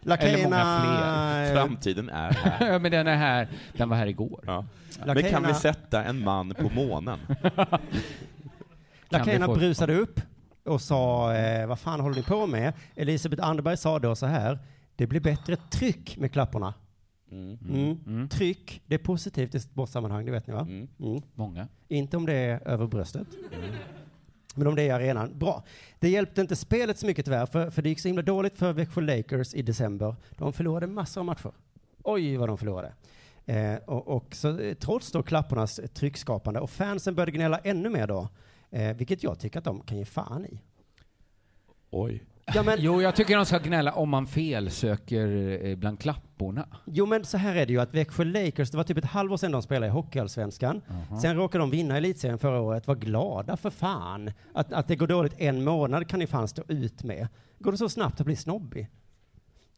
[0.00, 0.42] Lakejerna...
[0.48, 2.66] många eh, Framtiden är här.
[2.72, 4.40] Ja, men den är här, den var här igår.
[4.46, 4.64] Ja.
[4.98, 7.18] Men kan Lakejerna- vi sätta en man på månen?
[7.48, 7.64] Lakejerna
[9.10, 10.20] Kan vi få- brusade upp
[10.66, 12.72] och sa, eh, vad fan håller ni på med?
[12.94, 14.58] Elisabeth Anderberg sa då så här,
[14.96, 16.74] det blir bättre tryck med klapporna.
[17.30, 17.58] Mm.
[17.68, 17.98] Mm.
[18.06, 18.28] Mm.
[18.28, 20.60] Tryck, det är positivt i sportsammanhang, det vet ni va?
[20.60, 20.88] Mm.
[21.00, 21.22] Mm.
[21.34, 21.68] Många.
[21.88, 23.26] Inte om det är över bröstet.
[24.54, 25.64] Men om det är i arenan, bra.
[25.98, 28.72] Det hjälpte inte spelet så mycket tyvärr, för, för det gick så himla dåligt för
[28.72, 30.16] Växjö Lakers i december.
[30.30, 31.52] De förlorade massor av matcher.
[32.02, 32.92] Oj, vad de förlorade.
[33.46, 38.06] Eh, och, och så, eh, trots då klappornas tryckskapande, och fansen började gnälla ännu mer
[38.06, 38.28] då,
[38.70, 40.60] eh, vilket jag tycker att de kan ge fan i.
[41.90, 42.22] Oj.
[42.54, 46.68] Ja, men, Jo, jag tycker de ska gnälla om man felsöker eh, bland klapporna.
[46.84, 49.36] jo, men så här är det ju att Växjö Lakers, det var typ ett halvår
[49.36, 50.82] sedan de spelade i Hockeyallsvenskan.
[51.22, 52.86] Sen råkade de vinna elitserien förra året.
[52.86, 54.30] Var glada för fan.
[54.54, 57.28] Att, att det går dåligt en månad kan ni fan stå ut med.
[57.58, 58.88] Går det så snabbt att bli snobbig?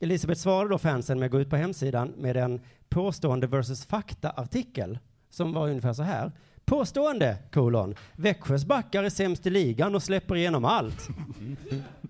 [0.01, 4.99] Elisabeth svarade då fansen med att gå ut på hemsidan med en påstående versus fakta-artikel
[5.31, 6.33] som var ungefär så här.
[6.69, 7.95] Påstående, kolon.
[8.17, 11.09] Växjös backar är sämst i ligan och släpper igenom allt.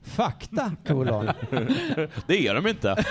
[0.03, 1.31] Fakta, kolon.
[2.27, 2.97] Det är de inte.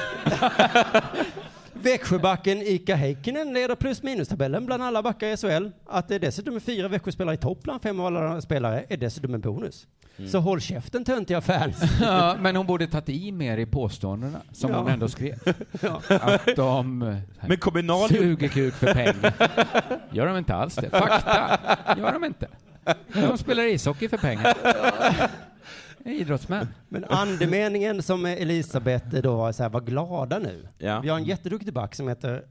[1.81, 5.69] Växjöbacken Ika Heikkinen leder plus minus-tabellen bland alla backar i SHL.
[5.85, 9.33] Att det dessutom är fyra Växjöspelare i topp bland fem av alla spelare är dessutom
[9.33, 9.87] en bonus.
[10.31, 11.81] Så håll käften töntiga fans.
[12.01, 14.77] Ja, men hon borde tagit i mer i påståendena, som Ja.
[14.77, 15.39] hon ändå skrev.
[15.81, 16.01] Ja.
[16.09, 16.99] Att de
[17.47, 18.09] Men kommunal...
[18.09, 19.33] suger kuk för pengar.
[20.11, 20.89] Gör de inte alls det?
[20.89, 21.59] Fakta,
[21.97, 22.47] gör de inte.
[23.13, 24.53] De spelar ishockey för pengar.
[26.11, 26.67] idrottsmän.
[26.89, 30.67] Men andemeningen som Elisabeth då var så här, var glada nu.
[30.77, 30.99] Ja.
[30.99, 32.43] Vi har en jätteduktig back som heter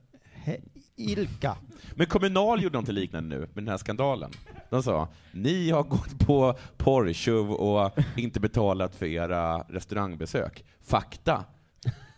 [0.45, 0.61] He-
[0.97, 1.57] Ilka.
[1.95, 4.31] Men Kommunal gjorde något liknande nu med den här skandalen.
[4.71, 10.65] De sa, ni har gått på porrtjuv och inte betalat för era restaurangbesök.
[10.89, 11.45] Fakta.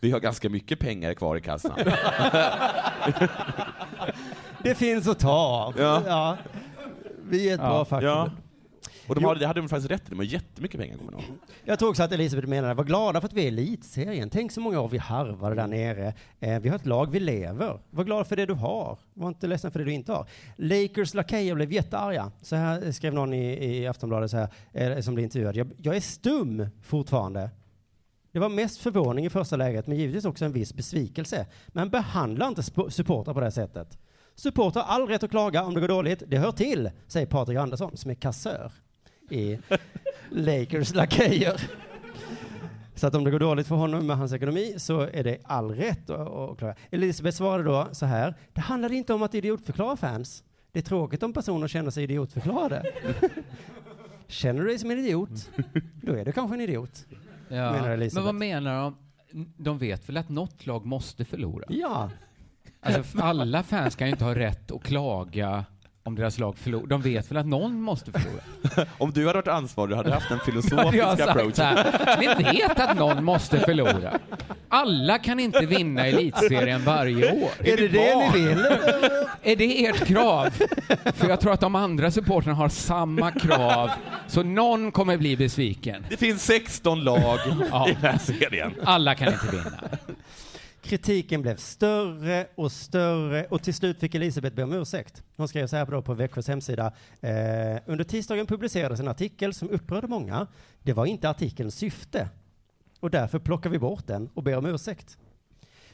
[0.01, 1.79] Vi har ganska mycket pengar kvar i kassan.
[4.63, 5.75] Det finns att ta av.
[5.79, 6.37] Ja.
[7.29, 7.69] Vi är ett Ja.
[7.69, 8.31] bra fackförbund.
[8.37, 8.48] Ja.
[9.09, 11.23] Och de hade, det hade de faktiskt rätt i, de har jättemycket pengar Kommunal.
[11.65, 14.31] Jag tror också att Elisabeth menade, var glada för att vi är elitserien.
[14.31, 16.15] Tänk så många år vi harvade där nere.
[16.41, 17.81] Eh, vi har ett lag, vi lever.
[17.91, 18.99] Var glad för det du har.
[19.15, 20.29] Var inte ledsen för det du inte har.
[20.57, 22.33] Lakers lakejer blev jättearga.
[22.43, 25.57] Så här skrev någon i, i Aftonbladet så här, eh, som blev intervjuad.
[25.57, 27.51] Jag, jag är stum fortfarande.
[28.33, 31.47] Det var mest förvåning i första läget, men givetvis också en viss besvikelse.
[31.69, 33.99] Men behandla inte supportrar på det här sättet.
[34.35, 36.23] Supportrar har all rätt att klaga om det går dåligt.
[36.27, 38.73] Det hör till, säger Patrik Andersson, som är kassör
[39.33, 39.59] i
[40.31, 41.61] Lakers lakejer.
[42.95, 45.75] Så att om det går dåligt för honom med hans ekonomi så är det all
[45.75, 46.75] rätt att, klaga.
[46.91, 48.35] Elisabeth svarade då så här.
[48.53, 50.45] Det handlar inte om att idiotförklara fans.
[50.73, 52.83] Det är tråkigt om personer känner sig idiotförklarade.
[54.31, 55.51] Känner du dig som en idiot,
[56.03, 57.07] då är du kanske en idiot.
[57.49, 57.73] Ja.
[57.73, 58.15] Menar Elisabeth.
[58.15, 58.97] Men vad menar de?
[59.57, 61.65] De vet väl att något lag måste förlora?
[61.69, 62.11] Ja,
[62.81, 65.65] Alltså, alla fans kan ju inte ha rätt att klaga
[66.09, 66.87] om deras lag förlorar.
[66.87, 68.87] De vet väl att någon måste förlora?
[68.99, 71.55] Om du hade varit ansvarig, du hade haft en Jag har filosofisk sagt approach.
[71.55, 74.19] så här, Ni vet att någon måste förlora.
[74.69, 77.51] Alla kan inte vinna elitserien varje år.
[77.59, 78.59] är det det ni vill?
[79.43, 80.51] Är det ert krav?
[81.15, 83.91] För jag tror att de andra supportrarna har samma krav,
[84.27, 86.05] så någon kommer bli besviken.
[86.09, 87.39] Det finns 16 lag
[87.71, 87.89] Ja.
[87.89, 88.75] i den här serien.
[88.85, 89.81] Alla kan inte vinna.
[90.89, 95.23] Kritiken blev större och större och till slut fick Elisabeth be om ursäkt.
[95.37, 96.93] Hon skrev så här på, på Växjös hemsida.
[97.21, 97.31] Eh,
[97.87, 100.47] under tisdagen publicerades en artikel som upprörde många.
[100.83, 102.29] Det var inte artikelns syfte.
[103.01, 105.19] Och därför plockar vi bort den och ber om ursäkt.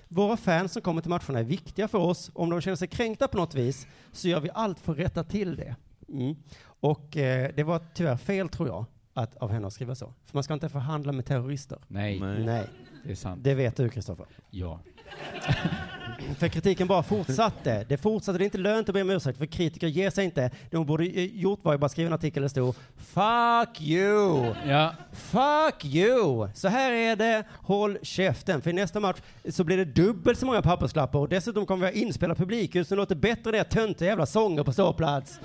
[0.08, 2.30] Våra fans som kommer till matcherna är viktiga för oss.
[2.34, 5.24] Om de känner sig kränkta på något vis så gör vi allt för att rätta
[5.24, 5.76] till det.
[6.08, 6.36] Mm.
[6.64, 8.84] Och eh, det var tyvärr fel, tror jag,
[9.14, 10.14] att, av henne att skriva så.
[10.24, 11.78] För man ska inte förhandla med terrorister.
[11.88, 12.44] Nej, Nej.
[12.44, 12.66] Nej,
[13.04, 13.44] det är sant.
[13.44, 14.26] det vet du, Kristoffer.
[14.50, 14.80] Ja.
[16.38, 17.84] För kritiken bara fortsatte.
[17.88, 18.38] Det fortsatte.
[18.38, 20.50] Det är inte lönt att be om ursäkt, för kritiker ger sig inte.
[20.70, 24.54] Det hon borde gjort var ju bara skriva en artikel där det stod Fuck you!
[24.66, 26.48] Ja, Fuck you!
[26.54, 28.62] Så här är det, håll käften.
[28.62, 31.92] För i nästa match så blir det dubbelt så många papperslappar och dessutom kommer vi
[31.92, 35.40] ha inspelat publikljud som låter bättre än era töntiga jävla sånger på ståplats.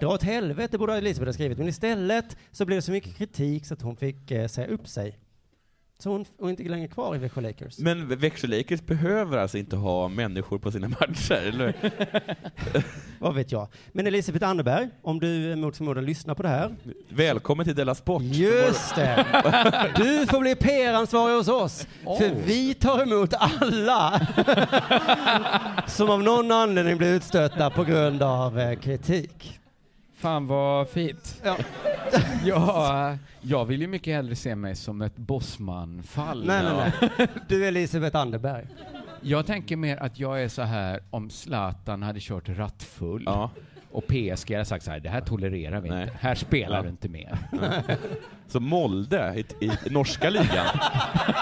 [0.00, 3.66] Dra åt helvete borde Elisabeth ha skrivit, men istället så blev det så mycket kritik
[3.66, 5.18] så att hon fick eh, säga upp sig.
[5.98, 7.78] Så hon, hon är inte längre kvar i Växjö Lakers.
[7.78, 11.74] Men Växjö Lakers behöver alltså inte ha människor på sina matcher, eller
[13.18, 13.68] Vad vet jag.
[13.92, 16.76] Men Elisabeth Anderberg, om du mot förmodan lyssnar på det här.
[17.08, 18.22] Välkommen till Della Sport.
[18.22, 19.26] Just det!
[19.96, 21.86] Du får bli PR-ansvarig hos oss.
[22.02, 24.20] För vi tar emot alla
[25.86, 29.60] som av någon anledning blir utstötta på grund av eh, kritik.
[30.16, 31.42] Fan vad fint.
[31.44, 31.56] Ja.
[32.44, 36.44] Ja, jag vill ju mycket hellre se mig som ett bossman-fall.
[36.46, 37.28] Nej, nej, nej.
[37.48, 38.66] Du är Elisabeth Anderberg.
[39.20, 43.50] Jag tänker mer att jag är så här om Zlatan hade kört rattfull Ja.
[43.90, 46.02] och PSG hade sagt så här, det här tolererar vi Nej.
[46.02, 46.14] inte.
[46.20, 46.82] Här spelar Ja.
[46.82, 47.38] du inte med.
[48.48, 50.66] Så Molde i, i norska ligan.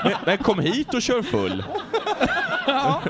[0.04, 1.64] Men, men kom hit och kör full.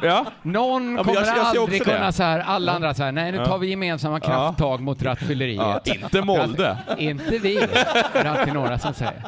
[0.02, 0.26] Ja.
[0.42, 1.84] Någon men kommer jag- jag aldrig också det.
[1.84, 3.46] kunna så här, alla andra så här, nej nu Ja.
[3.46, 5.56] tar vi gemensamma krafttag mot rattfylleriet.
[5.62, 5.80] ja.
[5.84, 6.78] Inte Molde.
[6.98, 7.54] Inte vi,
[8.12, 9.22] det är alltid några som säger.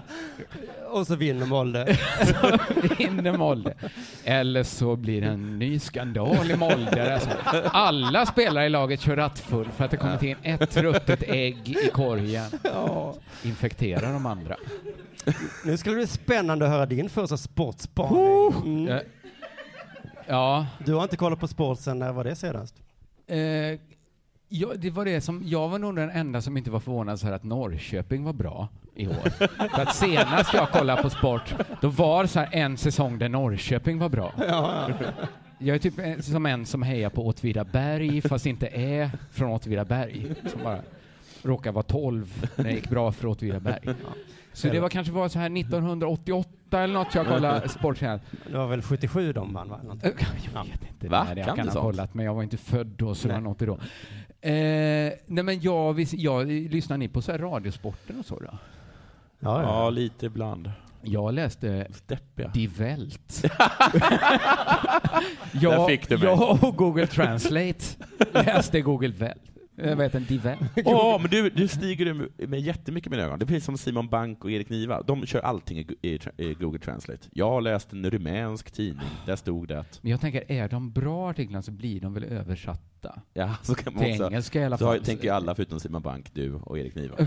[0.91, 1.97] Och så vinner Molde.
[2.99, 3.74] Vinner Molde.
[4.24, 7.14] Eller så blir det en ny skandal i Molde.
[7.14, 7.29] Alltså,
[7.70, 11.91] alla spelare i laget kör rattfull för att det kommit in ett ruttet ägg i
[11.93, 12.45] korgen.
[13.43, 14.57] Infekterar de andra.
[15.64, 18.89] Nu skulle det bli spännande att höra din första sportspaning.
[18.89, 19.01] Mm.
[20.27, 22.74] Ja, Du har inte kollat på sport sen när var det senast?
[23.27, 23.39] eh,
[24.49, 27.27] ja, det var det som, jag var nog den enda som inte var förvånad så
[27.27, 29.31] här att Norrköping var bra i år.
[29.74, 33.99] för att senast jag kollade på sport, då var så här en säsong där Norrköping
[33.99, 34.33] var bra.
[35.59, 40.27] Jag är typ en- som en som hejar på Åtvidaberg fast inte är från Åtvidaberg.
[40.53, 40.79] Som bara
[41.43, 43.95] råkar vara 12 när det gick bra för Åtvidaberg.
[44.57, 46.50] Så det var kanske var så här 1988
[46.80, 48.24] eller något jag kollade sport senast.
[48.50, 49.80] Det var väl 77 de vann va?
[49.82, 50.11] Någonting.
[50.54, 51.09] Jag vet inte.
[51.09, 51.24] Va?
[51.24, 53.34] Nej, Kan jag kan du ha kollat, men jag var inte född då, så det
[53.34, 53.72] var något då.
[54.48, 58.59] Eh, nej men jag, vis- jag, lyssnar ni på så här radiosporten och så då?
[59.38, 60.70] Ja, Ja, lite ibland.
[61.02, 62.48] Jag läste Steppiga.
[62.48, 63.42] Die Welt.
[63.92, 66.26] Där jag, fick du mig.
[66.26, 67.84] jag och Google Translate
[68.32, 69.42] läste Google Welt.
[69.77, 70.61] Jag vet en Welt.
[70.85, 73.39] Åh, men du, du stiger med, med jättemycket med ögon.
[73.39, 75.03] Det är precis som Simon Bank och Erik Niva.
[75.03, 77.29] De kör allting i, i, i Google Translate.
[77.33, 79.07] Jag har läst en rumänsk tidning.
[79.27, 79.99] Där stod det att...
[80.03, 83.20] Men jag tänker, är de bra artiklarna så blir de väl översatta?
[83.35, 84.27] Ja, så kan man Till också...
[84.27, 85.05] engelska i alla Så har, fall.
[85.05, 87.16] tänker ju alla förutom Simon Bank, du och Erik Niva.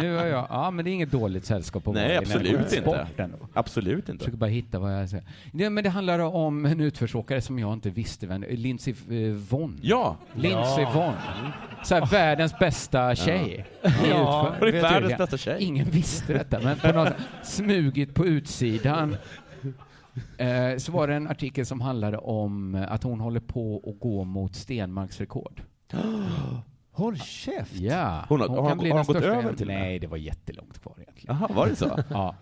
[0.00, 3.06] Nu är jag, ja men det är inget dåligt sällskap att Nej, det absolut inte.
[3.52, 4.18] Absolut Jag inte.
[4.24, 5.24] försöker bara hitta vad jag säger.
[5.52, 9.78] Det, men det handlar om en utförsåkare som jag inte visste vem Lindsey eh, Vonn.
[9.82, 10.16] Ja!
[10.34, 11.14] Lindsey Vonn.
[11.84, 13.66] Så här, världens bästa tjej.
[13.82, 15.18] Ja, utför- Hon är världens jag.
[15.18, 15.56] bästa tjej.
[15.62, 19.16] Ingen visste detta, men på något sätt smugit på utsidan
[20.38, 24.24] eh, så var det en artikel som handlade om att hon håller på att gå
[24.24, 25.62] mot Stenmarks rekord.
[26.92, 27.72] Håll käft!
[27.76, 29.66] Ja, Hon har- har- kan bli har hon gått över till?
[29.66, 31.36] Nej, det var jättelångt kvar egentligen.
[31.36, 31.98] Jaha, var det så?
[32.10, 32.34] Ja.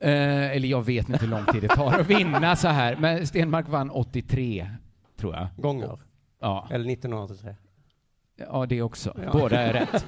[0.00, 0.10] Eh,
[0.56, 3.68] eller jag vet inte hur lång tid det tar att vinna så här, men Stenmark
[3.68, 4.70] vann 83,
[5.16, 5.46] tror jag.
[5.56, 5.98] Gånger.
[6.40, 7.54] Ja, Eller 1983.
[8.36, 9.16] ja det också.
[9.24, 9.32] Ja.
[9.32, 10.06] Båda är rätt.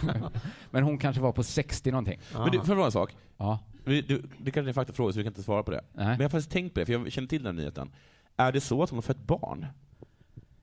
[0.70, 2.20] men hon kanske var på 60 någonting.
[2.32, 3.16] Men du, får jag fråga en sak?
[3.36, 3.58] Ja.
[3.84, 4.02] Du,
[4.38, 5.80] det kanske är en faktafråga så vi kan inte svara på det.
[5.92, 6.06] Nej.
[6.06, 7.90] Men jag har faktiskt tänkt på det, för jag känner till den nyheten.
[8.36, 9.66] Är det så att hon har fött barn?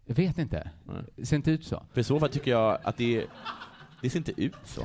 [0.10, 0.70] Jag vet inte.
[0.84, 0.96] Nej.
[1.16, 1.84] Det ser inte ut så.
[1.94, 3.26] För i så fall tycker jag att det,
[4.02, 4.82] det ser inte ut så.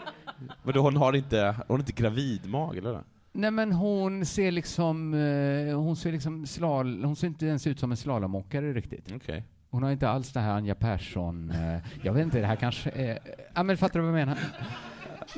[0.62, 3.00] Men då hon har inte, hon har inte gravidmage, eller?
[3.32, 7.80] Nej men hon ser liksom, eh, hon ser liksom slal, hon ser inte ens ut
[7.80, 9.12] som en slalomåkare riktigt.
[9.16, 9.44] Okej.
[9.70, 12.90] Hon har inte alls det här Anja Persson, eh, jag vet inte, det här kanske
[12.90, 13.18] är,
[13.54, 14.38] ja men fattar du vad jag menar?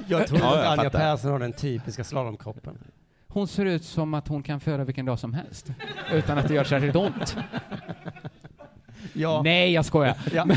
[0.08, 0.98] Jag tror Ja, att Anja fattar.
[0.98, 2.78] Persson har den typiska slalomkroppen.
[3.26, 5.72] Hon ser ut som att hon kan föda vilken dag som helst,
[6.12, 7.36] utan att det gör särskilt ont.
[9.12, 9.40] Ja.
[9.44, 10.14] Nej, jag skojar.
[10.34, 10.46] Ja.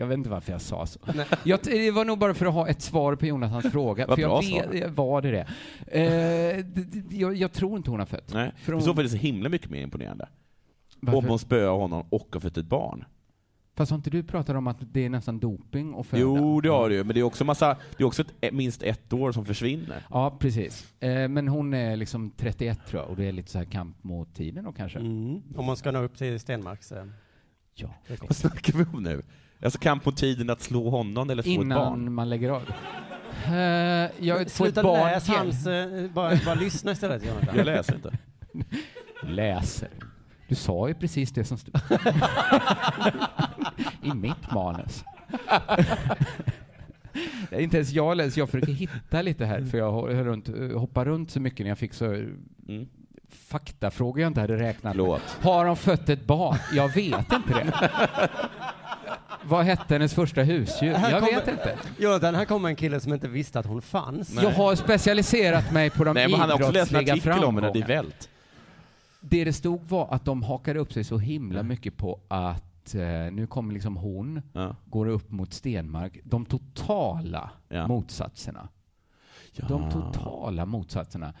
[0.00, 0.98] Jag vet inte varför jag sa så.
[1.44, 4.06] Jag, det var nog bara för att ha ett svar på Jonathans fråga.
[4.06, 4.90] Vad för jag bra vet.
[4.90, 5.46] Var det det?
[6.00, 8.34] Eh, d- d- jag, jag tror inte hon har fött.
[8.34, 8.52] Nej.
[8.62, 10.28] För I hon- så fall är det så himla mycket mer imponerande.
[11.00, 11.18] Varför?
[11.18, 13.04] Om hon spöar honom och har fött ett barn.
[13.78, 16.22] Fast har inte du pratat om att det är nästan doping och föda?
[16.22, 18.82] Jo, det har du ju, men det är också massa, det är också ett, minst
[18.82, 20.02] ett år som försvinner.
[20.10, 20.94] Ja, precis.
[21.00, 24.04] Eh, men hon är liksom 31 tror jag, och det är lite så här kamp
[24.04, 24.98] mot tiden då kanske.
[24.98, 25.42] Mm.
[25.56, 27.04] Om man ska nå upp till Stenmarks eh,
[27.74, 27.88] Ja.
[28.20, 29.22] Vad snackar vi om nu?
[29.62, 32.00] Alltså kamp mot tiden att slå honom eller slå ett barn?
[32.00, 32.62] Innan man lägger av.
[33.46, 33.54] Eh,
[34.18, 35.34] jag får Sluta ett barn läs till.
[35.34, 37.56] hans, eh, bara, bara lyssna istället Jonathan.
[37.56, 38.18] Jag läser inte.
[39.22, 39.88] Läser.
[40.48, 41.74] Du sa ju precis det som stod
[44.02, 45.04] i mitt manus.
[47.50, 51.04] Det är inte ens jag läser, jag försöker hitta lite här, för jag runt, hoppar
[51.04, 52.04] runt så mycket när jag fick så
[52.68, 52.88] Mm.
[53.48, 54.92] faktafrågor jag inte hade räknat med.
[55.04, 55.38] Förlåt.
[55.42, 56.56] Har de fött ett barn?
[56.72, 57.72] Jag vet inte det.
[59.44, 60.94] Vad hette hennes första husdjur?
[60.94, 61.76] Här Jag kommer- vet inte.
[61.98, 64.34] Jonathan, här kommer en kille som inte visste att hon fanns.
[64.34, 64.44] Nej.
[64.44, 67.44] Jag har specialiserat mig på de Nej, men han har också läst en idrottsliga artikel
[67.48, 68.08] om henne, Die framgångarna.
[69.30, 73.02] Det det stod var att de hakade upp sig så himla mycket på att eh,
[73.32, 74.76] nu kommer liksom hon, Ja.
[74.86, 76.18] går upp mot Stenmark.
[76.24, 77.86] De totala Ja.
[77.88, 78.68] motsatserna.
[79.52, 79.66] Ja.
[79.68, 81.34] De totala motsatserna.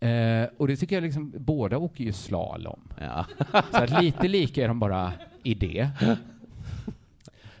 [0.00, 2.80] Eh, och det tycker jag liksom, båda åker ju slalom.
[3.00, 3.26] Ja.
[3.70, 5.12] Så att lite lika är de bara
[5.42, 5.90] i det.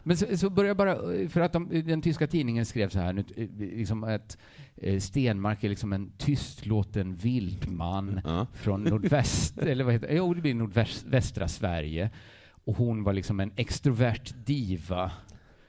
[0.02, 0.96] Men så, så börjar jag bara,
[1.28, 4.38] för att de, den tyska tidningen skrev så här, nu, eh, liksom att
[4.69, 4.69] eh,
[5.00, 8.46] Stenmark är liksom en tystlåten vildman Ja.
[8.54, 10.14] från nordväst, eller vad heter det?
[10.14, 12.10] Jo, det blir nordvästra Sverige.
[12.64, 15.10] Och hon var liksom en extrovert diva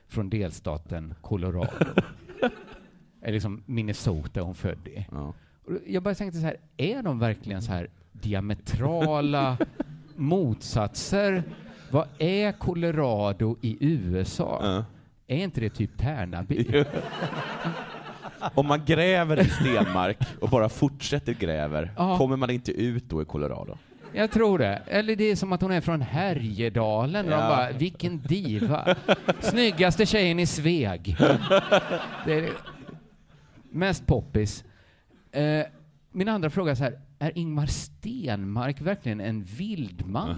[0.07, 1.67] från delstaten Colorado.
[3.21, 5.05] eller liksom Minnesota hon född i.
[5.11, 5.33] Ja.
[5.87, 9.57] Jag bara tänkte så här, är de verkligen så här diametrala
[10.15, 11.43] motsatser?
[11.91, 14.59] Vad är Colorado i USA?
[14.63, 14.85] Ja.
[15.35, 16.65] Är inte det typ Tärnaby?
[18.55, 22.17] Om man gräver i stenmark och bara fortsätter gräver, Ja.
[22.17, 23.77] kommer man inte ut då i Colorado?
[24.13, 24.81] Jag tror det.
[24.87, 27.25] Eller det är som att hon är från Härjedalen.
[27.25, 27.49] Och de Ja.
[27.49, 28.95] bara, vilken diva.
[29.39, 31.15] Snyggaste tjejen i Sveg.
[32.25, 32.49] Det är det.
[33.71, 34.63] Mest poppis.
[35.31, 35.65] Eh,
[36.11, 40.35] min andra fråga är så här, är Ingmar Stenmark verkligen en vildman?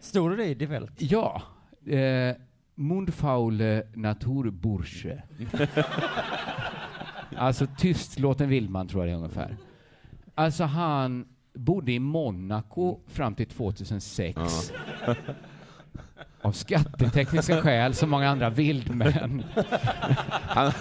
[0.00, 0.92] Stod det i Die Welt?
[0.98, 1.42] Ja.
[1.86, 2.36] Eh,
[2.74, 5.22] Mundfaule Naturbursche.
[7.36, 9.56] Alltså tystlåten Vildman tror jag det är ungefär.
[10.34, 11.24] Alltså han
[11.54, 14.72] bodde i Monaco fram till 2006.
[16.42, 19.42] Av skattetekniska skäl som många andra vildmän.
[20.48, 20.72] Han,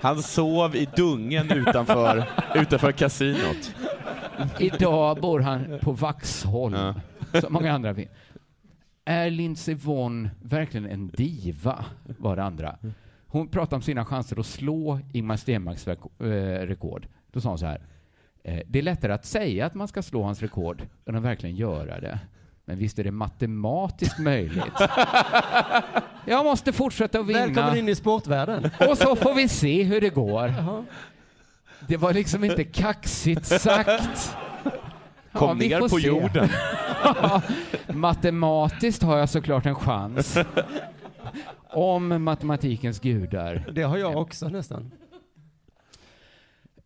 [0.00, 2.24] han sov i dungen utanför,
[2.54, 3.74] utanför kasinot.
[4.58, 6.74] Idag bor han på Vaxholm,
[7.32, 7.40] Ja.
[7.40, 8.08] som många andra vill.
[9.04, 11.84] Är Lindsey Vonn verkligen en diva?
[12.18, 12.76] var det andra.
[13.32, 15.94] Hon pratade om sina chanser att slå Ingmar Stenmarks eh,
[16.66, 17.06] rekord.
[17.32, 17.80] Då sa hon så här.
[18.44, 21.56] Eh, det är lättare att säga att man ska slå hans rekord än att verkligen
[21.56, 22.18] göra det.
[22.64, 24.64] Men visst är det matematiskt möjligt?
[26.24, 27.38] Jag måste fortsätta att vinna.
[27.38, 28.70] Välkommen in i sportvärlden.
[28.90, 30.54] Och så får vi se hur det går.
[31.88, 34.36] Det var liksom inte kaxigt sagt.
[35.32, 36.06] Kom Ja, vi ner på se.
[36.06, 36.48] jorden.
[37.98, 40.38] Matematiskt har jag såklart en chans.
[41.72, 43.70] Om matematikens gudar.
[43.74, 44.90] Det har jag också nästan.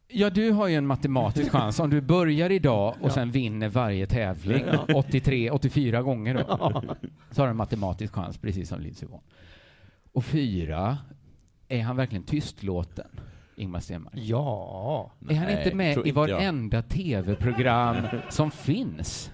[0.08, 4.06] Ja, du har ju en matematisk chans om du börjar idag och sen vinner varje
[4.06, 4.64] tävling
[4.94, 6.82] 83, 84 gånger då.
[7.30, 9.20] Så har du en matematisk chans, precis som Lindsey Vonn.
[10.12, 10.98] Och fyra,
[11.68, 13.08] är han verkligen tystlåten,
[13.56, 14.14] Ingmar Stenmark?
[14.16, 15.10] Ja.
[15.28, 17.96] Är han Nej, inte med i varenda tv-program
[18.28, 19.30] som finns?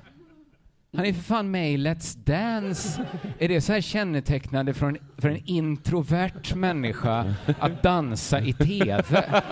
[0.97, 3.07] Han är för fan med i Let's Dance.
[3.39, 9.43] Är det så här kännetecknande för en, för en introvert människa att dansa i tv?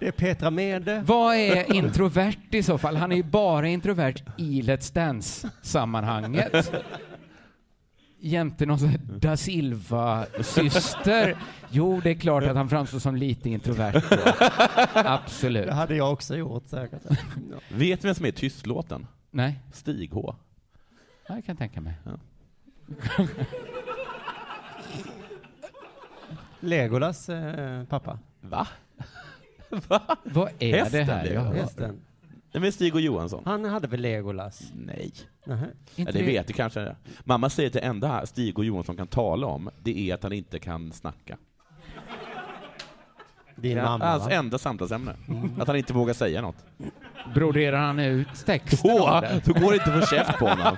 [0.00, 1.02] Det är Petra Mede.
[1.06, 2.96] Vad är introvert i så fall?
[2.96, 6.72] Han är ju bara introvert i Let's Dance-sammanhanget.
[8.20, 11.36] Jämte någon sån här da Silva-syster.
[11.70, 14.32] Jo, det är klart att han framstår som lite introvert då.
[14.94, 15.66] Absolut.
[15.66, 17.02] Det hade jag också gjort säkert.
[17.68, 19.06] Vet du vem som är tystlåten?
[19.30, 20.34] Nej, Stig H.
[21.26, 21.94] ja, jag kan tänka mig.
[26.60, 28.18] Legolas eh, pappa.
[28.40, 28.66] Va?
[30.24, 31.52] Vad är Hästen, det här det är jag hör?
[31.54, 32.00] Hästen.
[32.52, 33.42] Nej, men Stig och Johansson.
[33.46, 34.72] Han hade väl Legolas?
[34.74, 35.12] Nej.
[35.44, 35.66] Nähä.
[35.94, 36.96] Ja, Inte det vet du kanske.
[37.24, 40.32] Mamma säger att det enda Stig och Johansson kan tala om, det är att han
[40.32, 41.38] inte kan snacka.
[43.60, 44.30] Din Det är mamma hans va?
[44.30, 45.14] enda samtalsämne.
[45.60, 46.56] Att han inte vågar säga något.
[47.34, 50.76] Broderar han ut texten Då, då går det inte att få käft på honom.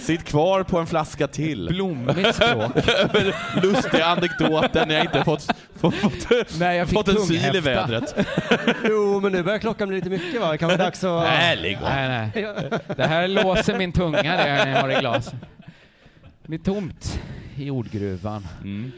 [0.00, 1.68] Sitt kvar på en flaska till.
[1.68, 2.72] Blommigt språk.
[3.62, 7.60] Lustiga anekdoter när jag inte fått, fått, fått, Nej, jag fick fått en sil i
[7.60, 8.14] vädret.
[8.84, 10.52] Jo, men nu börjar klockan bli lite mycket va?
[10.52, 11.22] Det kanske är dags att...
[11.22, 11.78] Nej, lägg.
[11.82, 12.70] Nej, nej.
[12.96, 15.30] Det här låser min tunga det jag har i glas.
[16.42, 17.20] Det blir tomt
[17.56, 18.46] i ordgruvan.
[18.60, 18.92] Mm.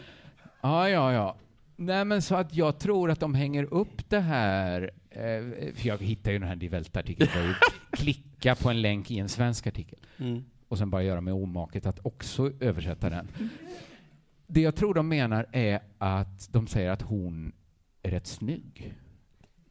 [0.65, 1.37] Ja, ja, ja.
[1.77, 5.99] Nej, men så att jag tror att de hänger upp det här, eh, för jag
[6.03, 7.55] hittar ju den här ju
[7.93, 10.45] klicka på en länk i en svensk artikel Mm.
[10.69, 13.29] och sen bara göra mig omaket att också översätta den.
[14.47, 17.53] Det jag tror de menar är att de säger att hon
[18.03, 18.95] är rätt snygg.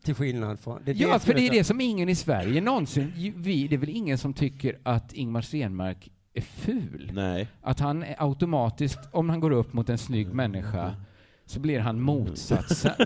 [0.04, 0.82] Till skillnad från...
[0.86, 3.14] Det Ja, för det är det som ingen i Sverige någonsin...
[3.38, 7.12] Vi, det är väl ingen som tycker att Ingmar Stenmark är ful?
[7.14, 7.48] Nej.
[7.62, 10.96] Att han automatiskt, om han går upp mot en snygg människa,
[11.46, 12.94] så blir han motsatsen.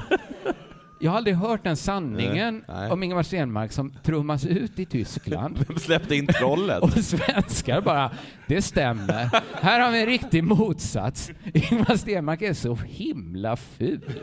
[1.00, 5.66] Jag har aldrig hört den sanningen Nej, om Ingemar Stenmark som trummas ut i Tyskland.
[5.68, 6.80] Vem släppte in trollet?
[6.84, 8.12] Och svenskar bara,
[8.48, 9.30] det stämmer.
[9.62, 11.32] Här har vi en riktig motsats.
[11.54, 14.20] Ingmar Stenmark är så himla ful.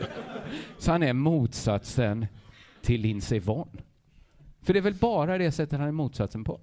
[0.77, 2.27] Så han är motsatsen
[2.81, 3.81] till Lindsey Vonn.
[4.61, 6.59] För det är väl bara det sättet han är motsatsen på?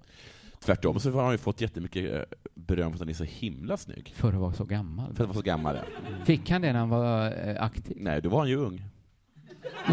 [0.65, 2.21] Tvärtom så har han ju fått jättemycket eh,
[2.55, 4.13] beröm för att han är så himla snygg.
[4.17, 5.15] För att vara så gammal.
[5.15, 5.77] För att vara så gammal.
[5.77, 5.83] ja.
[6.25, 7.97] Fick han det när han var eh, aktiv?
[8.01, 8.83] Nej, då var han ju ung.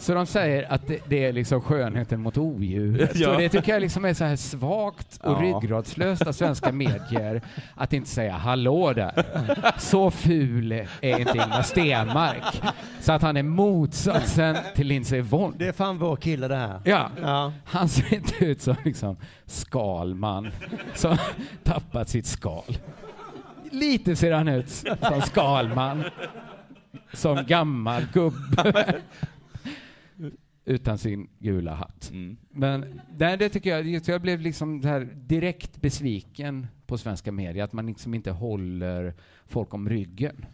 [0.00, 3.10] Så de säger att det, det är liksom skönheten mot odjuret.
[3.16, 3.30] Ja.
[3.30, 5.38] Och det tycker jag liksom är så här svagt och Ja.
[5.60, 7.42] ryggradslöst av svenska medier
[7.74, 9.24] att inte säga hallå där.
[9.78, 12.62] Så ful är inte Ingmar Stenmark.
[13.00, 15.54] Så att han är motsatsen till Lindsey Vonn.
[15.58, 16.80] Det är fan vår kille det här.
[16.84, 17.52] Ja, Ja.
[17.64, 20.48] han ser inte ut som liksom Skalman
[20.94, 21.16] som
[21.64, 22.62] tappat sitt skal.
[23.70, 26.04] Lite ser han ut som Skalman.
[27.12, 28.94] Som gammal gubbe.
[30.68, 32.10] Utan sin gula hatt.
[32.10, 32.36] Mm.
[32.50, 37.72] Men det, det tycker jag, jag blev liksom här direkt besviken på svenska medier, att
[37.72, 39.14] man liksom inte håller
[39.46, 40.46] folk om ryggen.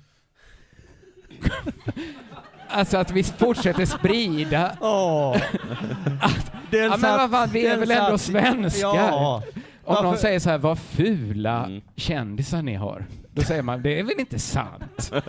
[2.68, 4.76] alltså att vi fortsätter sprida!
[6.70, 8.88] Den Ja, men vad fan, vi är väl ändå svenskar?
[8.94, 9.42] Ja.
[9.84, 11.80] Om någon Varför- säger så här, vad fula Mm.
[11.96, 13.06] kändisar ni har.
[13.32, 15.12] Då säger man, det är väl inte sant?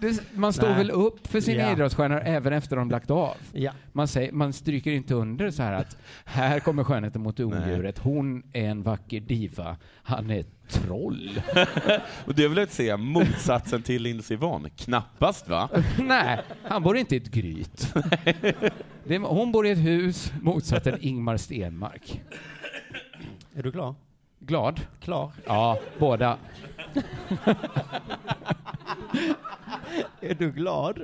[0.00, 0.76] Det, man står Nej.
[0.76, 1.72] väl upp för sina Ja.
[1.72, 3.36] idrottsstjärnor även efter de lagt av.
[3.52, 3.72] Ja.
[3.92, 7.98] Man, säger, man stryker inte under så här att här kommer skönheten mot odjuret.
[7.98, 9.76] Hon är en vacker diva.
[10.02, 11.42] Han är ett troll.
[12.24, 14.70] Och det vill jag säga motsatsen till Lindsey Vonn?
[14.76, 15.68] Knappast va?
[15.98, 17.94] Nej, han bor inte i ett gryt.
[19.04, 22.20] Det hon bor i ett hus, motsatsen Ingmar Stenmark.
[23.54, 23.94] Är du klar?
[24.40, 24.80] Glad?
[25.00, 25.32] Klar.
[25.46, 26.38] Ja, båda.
[30.20, 30.98] Är du glad?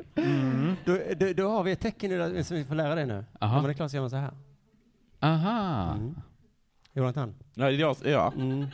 [0.85, 3.25] Då, då, då har vi ett tecken nu som vi får lära dig nu.
[3.41, 3.57] Aha.
[3.57, 4.33] Om man är klar så gör man så här.
[5.21, 5.93] Aha.
[5.95, 6.15] Mm.
[6.93, 7.35] Jonathan?
[7.55, 8.33] Ja, jag, ja.
[8.37, 8.67] Mm.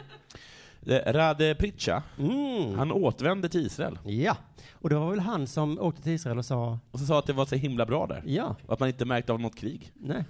[0.87, 2.79] Eh, Rade Pritcha, Mm.
[2.79, 4.37] han återvände till Israel Ja.
[4.73, 7.27] Och det var väl han som åkte till Israel och sa och så sa att
[7.27, 8.23] det var så himla bra där.
[8.27, 9.93] ja, Och att man inte märkte av något krig.
[9.95, 10.25] nej.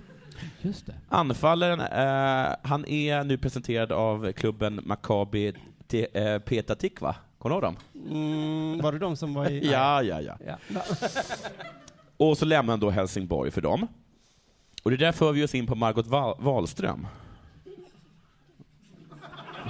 [0.62, 0.94] Just det.
[1.08, 5.52] Anfallaren, eh, han är nu presenterad av klubben Maccabi
[5.88, 7.16] Te- eh, Petah Tikva.
[7.38, 7.76] Kommer du ihåg dem?
[8.10, 9.70] Mm, var det de som var i...
[9.72, 10.36] Ja, ja, ja.
[10.46, 10.56] ja.
[12.16, 13.86] Och så lämnar han då Helsingborg för dem.
[14.82, 17.06] Och det där för vi oss in på Margot Wa- Wahlström.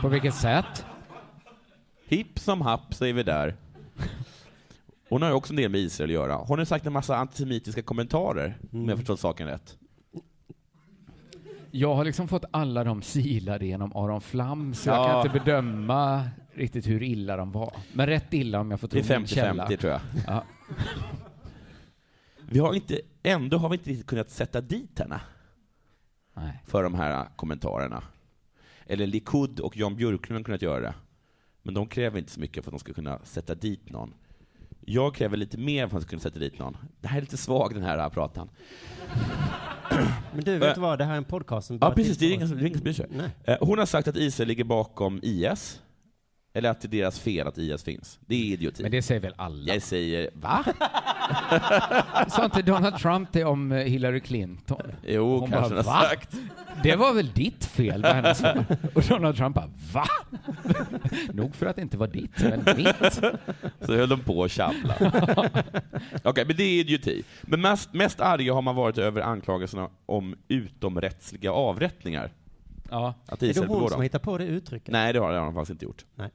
[0.00, 0.86] På vilket sätt?
[2.08, 3.56] Hipp som happ säger vi där.
[5.08, 6.34] Hon har ju också en del med Israel att göra.
[6.36, 9.76] Hon har sagt en massa antisemitiska kommentarer, om jag förstått saken rätt.
[11.74, 15.06] Jag har liksom fått alla de silade genom Aron Flam, så jag Ja.
[15.22, 17.72] kan inte bedöma riktigt hur illa de var.
[17.92, 19.66] Men rätt illa om jag får Det tro är min källa.
[19.68, 20.00] 50-50 tror jag.
[20.26, 20.44] Ja.
[22.48, 25.20] Vi har inte, ändå har vi inte riktigt kunnat sätta dit henne
[26.34, 26.62] Nej.
[26.66, 28.02] för de här kommentarerna.
[28.86, 30.94] Eller Likud och Jan Björklund har kunnat göra det.
[31.62, 34.14] Men de kräver inte så mycket för att de ska kunna sätta dit någon.
[34.80, 36.76] Jag kräver lite mer för att de ska kunna sätta dit någon.
[37.00, 38.48] Det här är lite svag den här pratan.
[40.34, 40.98] Men du, vet du vad?
[40.98, 43.06] Det här är en podcast som Ja precis, det är ingen som, bryr sig.
[43.44, 45.80] Eh, Hon har sagt att Israel ligger bakom IS.
[46.54, 48.18] Eller att det är deras fel att IS finns.
[48.26, 48.82] Det är idioti.
[48.82, 49.72] Men det säger väl alla?
[49.74, 50.64] Jag säger, va?
[52.28, 54.82] Sa inte Donald Trump det om eh, Hillary Clinton?
[55.06, 56.36] Jo, Hon kanske bara, "Va?" sagt.
[56.82, 58.64] Det var väl ditt fel, var hennes svar.
[58.94, 60.06] Och Donald Trump bara, va?
[61.32, 63.14] Nog för att det inte var ditt, men mitt.
[63.86, 64.94] Så höll de på att tjabbla.
[66.22, 67.22] Okej, men det är idioti.
[67.42, 72.30] Men mest, mest arga har man varit över anklagelserna om utomrättsliga avrättningar.
[72.90, 73.14] Ja.
[73.26, 74.92] Att Är det hon som har hittat på det uttrycket?
[74.92, 76.04] Nej, det har det har de faktiskt inte gjort.
[76.14, 76.30] Nej.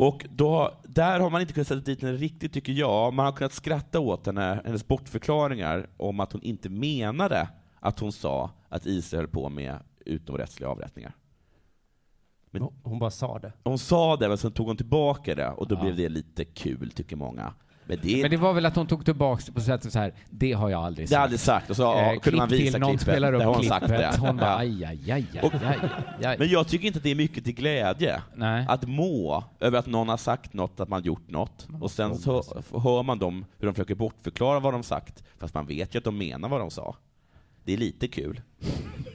[0.00, 3.14] Och då, där har man inte kunnat sätta dit henne riktigt, tycker jag.
[3.14, 7.48] Man har kunnat skratta åt henne, hennes bortförklaringar om att hon inte menade
[7.80, 11.12] att hon sa att Israel höll på med utomrättsliga avrättningar.
[12.50, 13.52] Men- Hon- bara sa det.
[13.64, 15.80] Hon sa det, men sen tog hon tillbaka det, och då Ja.
[15.82, 17.54] blev det lite kul, tycker många.
[17.90, 20.12] Men det, Men det var väl att hon tog tillbaka det på sättet så här,
[20.30, 21.18] det har jag aldrig det har sagt.
[21.18, 21.70] jag aldrig sagt.
[21.70, 23.02] Och så Eh, kunde man visa till, någon klippet.
[23.02, 24.18] spelar upp hon sagt klippet, det.
[24.20, 26.36] hon bara aj, aj, aj, aj, aj, aj.
[26.38, 28.22] Men jag tycker inte att det är mycket till glädje.
[28.34, 28.66] Nej.
[28.68, 32.42] Att må över att någon har sagt något, att man gjort något, och sen så
[32.72, 36.04] hör man dem hur de försöker bortförklara vad de sagt, fast man vet ju att
[36.04, 36.96] de menar vad de sa.
[37.64, 38.40] Det är lite kul.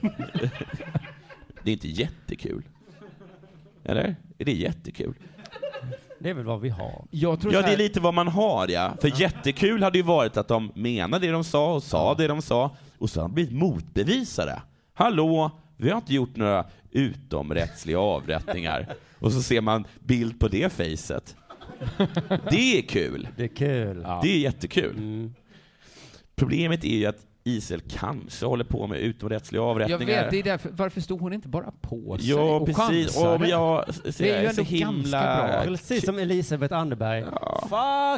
[1.62, 2.62] det är inte jättekul.
[3.84, 4.16] Eller?
[4.38, 5.14] Är det jättekul?
[6.18, 7.04] Det är väl vad vi har.
[7.10, 8.96] Jag tror Ja, det är lite vad man har, ja.
[9.00, 12.42] För jättekul hade ju varit att de menade det de sa och sa det de
[12.42, 14.62] sa, och så har de blivit motbevisade.
[14.94, 18.94] Hallå, vi har inte gjort några utomrättsliga avrättningar.
[19.18, 21.36] Och så ser man bild på det facet.
[22.50, 23.28] Det är kul.
[23.36, 24.00] Det är kul.
[24.04, 24.20] Ja.
[24.22, 24.96] Det är jättekul.
[24.96, 25.34] Mm.
[26.36, 30.22] Problemet är ju att Israel kanske håller på med utomrättsliga Jag avrättningar.
[30.22, 33.14] vet, det är därför, varför stod hon inte bara på sig Ja, och precis.
[33.14, 33.34] chansade?
[33.44, 33.84] Och jag,
[34.18, 35.36] Det är ju jag så ändå ganska himla...
[35.46, 35.62] bra.
[35.64, 37.24] Precis som Elisabeth Anderberg.
[37.40, 37.60] Ja.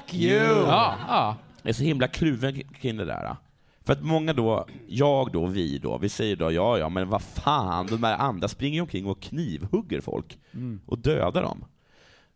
[0.01, 0.45] Fuck you!
[0.67, 1.37] Ja, ja.
[1.63, 3.37] Jag är så himla kluven kring det där.
[3.85, 7.23] För att många då, jag då, vi då, vi säger då ja, ja, men vad
[7.23, 10.81] fan, de där andra springer ju omkring och knivhugger folk Mm.
[10.87, 11.65] och dödar dem.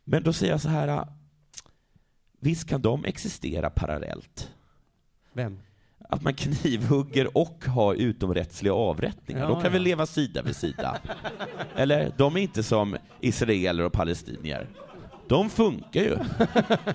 [0.05, 1.07] Men då säger jag så här,
[2.41, 4.51] visst kan de existera parallellt?
[5.33, 5.59] Vem?
[6.13, 9.41] Att man knivhugger och har utomrättsliga avrättningar.
[9.41, 9.71] Ja, de kan ja.
[9.71, 10.99] väl leva sida vid sida?
[11.77, 14.69] Eller, de är inte som israeler och palestinier.
[15.29, 16.17] De funkar ju.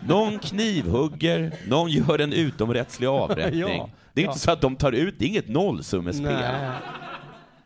[0.08, 3.60] Någon knivhugger, någon gör en utomrättslig avrättning.
[3.60, 6.44] Ja, det är inte så att de tar ut, det är inget nollsummespel.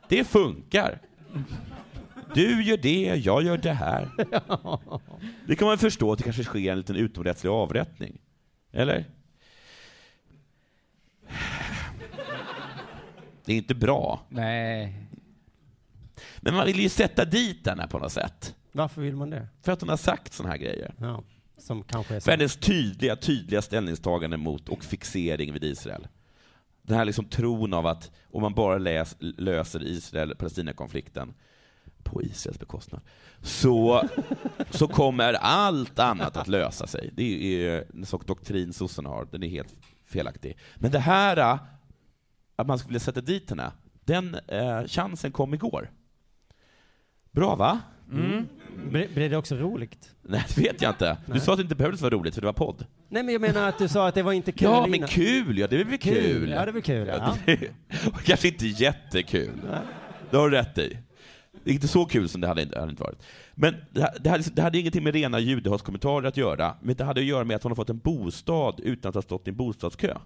[0.07, 0.99] Det funkar.
[2.33, 4.09] Du gör det, jag gör det här.
[5.47, 8.17] Det kan man förstå att det kanske sker en liten utomrättslig avrättning.
[8.73, 9.05] Eller?
[13.45, 14.21] Det är inte bra.
[14.29, 14.95] Nej.
[16.37, 18.55] Men man vill ju sätta dit henne på något sätt.
[18.71, 19.47] Varför vill man det?
[19.61, 20.93] För att hon har sagt såna här grejer.
[20.97, 21.23] Ja,
[21.57, 22.19] som kanske är.
[22.19, 26.07] För hennes tydliga, tydliga ställningstagande mot och fixering vid Israel.
[26.81, 31.33] Den här liksom tron av att om man bara läs, löser Israel-Palestina-konflikten
[32.03, 33.01] på Israels bekostnad,
[33.41, 34.09] så,
[34.69, 37.11] så kommer allt annat att lösa sig.
[37.15, 39.75] Det är en sorts doktrin sossarna har, den är helt
[40.11, 40.57] felaktig.
[40.75, 41.59] Men det här, äh,
[42.55, 43.71] att man skulle sätta dit henne,
[44.05, 45.91] den eh, chansen kom igår.
[47.31, 47.79] Bra va?
[48.11, 48.47] Mm.
[48.89, 50.11] Blir blir det också roligt?
[50.21, 51.17] Nej, det vet jag inte.
[51.25, 51.41] Du Nej.
[51.41, 52.85] sa att det inte behövdes vara roligt, för det var podd.
[53.09, 55.57] Nej, men jag menar att du sa att det var inte kul Ja, men kul,
[55.57, 56.49] ja det är väl kul.
[56.49, 57.07] Ja, det är väl kul.
[57.07, 57.35] Ja.
[58.25, 59.61] Kanske inte jättekul.
[60.29, 60.97] Det har du rätt i.
[61.63, 63.23] Det är inte så kul som det hade, det hade inte varit.
[63.61, 67.21] Men det, det, hade, det hade ingenting med rena judehatskommentarer att göra, men det hade
[67.21, 69.55] att göra med att hon har fått en bostad utan att ha stått i en
[69.55, 70.17] bostadskö.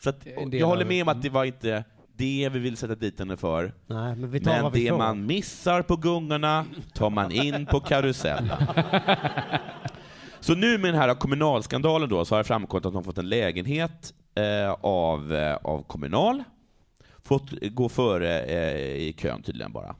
[0.00, 1.84] Så att, jag håller med om att det var inte
[2.16, 3.72] det vi vill sätta dit henne för.
[3.86, 8.62] Nej, men Men det man missar på gungorna tar man in på karusellen.
[10.40, 13.28] Så nu med den här kommunalskandalen då, så har det framkommit att de fått en
[13.28, 16.42] lägenhet eh, av, eh, av Kommunal.
[17.22, 19.96] Fått gå före eh, i kön tydligen bara.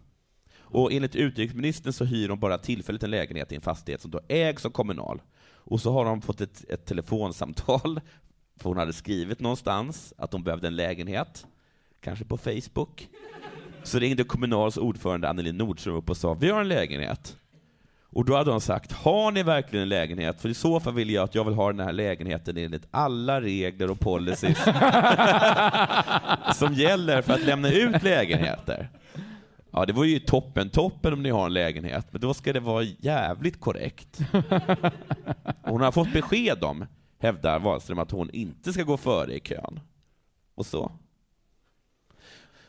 [0.73, 4.21] Och enligt utrikesministern så hyr de bara tillfälligt en lägenhet i en fastighet som då
[4.29, 5.23] ägs av Kommunal.
[5.65, 8.01] Och så har de fått ett, ett telefonsamtal,
[8.57, 11.47] för hon hade skrivit någonstans att de behövde en lägenhet,
[12.01, 13.09] kanske på Facebook.
[13.83, 17.37] Så ringde Kommunals ordförande Anneli Nordström upp och sa vi har en lägenhet.
[18.15, 20.41] Och då hade hon sagt, har ni verkligen en lägenhet?
[20.41, 23.41] För i så fall vill jag att jag vill ha den här lägenheten enligt alla
[23.41, 24.59] regler och policies
[26.59, 28.91] som gäller för att lämna ut lägenheter.
[29.75, 32.61] Ja, det var ju toppen, toppen om ni har en lägenhet, men då ska det
[32.61, 34.21] vara jävligt korrekt.
[35.63, 36.87] Hon har fått besked om,
[37.19, 39.81] hävdar Wahlström, att hon inte ska gå före i kön.
[40.55, 40.93] Och så.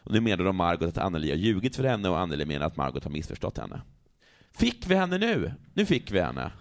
[0.03, 2.77] Och nu menar de Margot att Anneli har ljugit för henne och Anneli menar att
[2.77, 3.81] Margot har missförstått henne.
[4.51, 5.53] Fick vi henne nu?
[5.73, 6.51] Nu fick vi henne.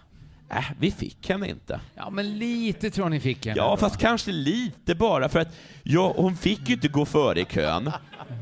[0.50, 1.80] Äh, vi fick henne inte.
[1.94, 3.76] Ja, men lite tror ni fick henne Ja, då.
[3.76, 7.90] fast kanske lite bara, för att ja, hon fick ju inte gå före i kön.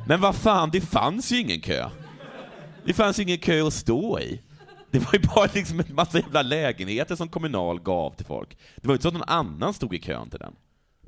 [0.07, 1.91] Men vad fan, det fanns ju ingen kö.
[2.85, 4.41] Det fanns ju ingen kö att stå i.
[4.91, 8.59] Det var ju bara liksom en massa jävla lägenheter som Kommunal gav till folk.
[8.77, 10.53] Det var ju inte så att någon annan stod i kön till den.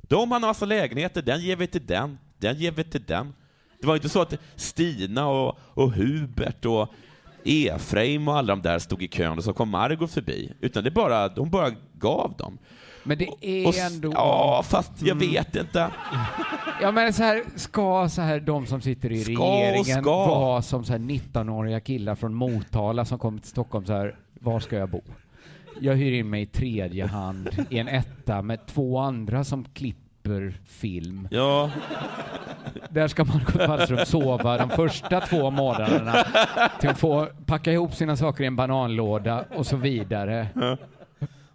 [0.01, 3.33] De har en massa lägenheter, den ger vi till den, den ger vi till den.
[3.81, 6.93] Det var ju inte så att Stina och, och Hubert och
[7.43, 10.51] Efraim och alla de där stod i kön och så kom Margot förbi.
[10.59, 12.57] Utan det bara, de bara gav dem.
[13.03, 14.11] Men det är Och ändå...
[14.15, 15.87] Ja, fast jag vet inte.
[16.81, 20.25] Ja, men så här, ska så här de som sitter i Ska regeringen ska.
[20.25, 24.59] vara som så här 19-åriga killar från Motala som kommer till Stockholm så här, var
[24.59, 25.01] ska jag bo?
[25.79, 30.53] Jag hyr in mig i tredje hand i en etta med två andra som klipper
[30.67, 31.27] film.
[31.31, 31.69] Ja,
[32.89, 36.13] Där ska Margot Wallström sova de första två månaderna
[36.79, 40.47] till att få packa ihop sina saker i en bananlåda och så vidare.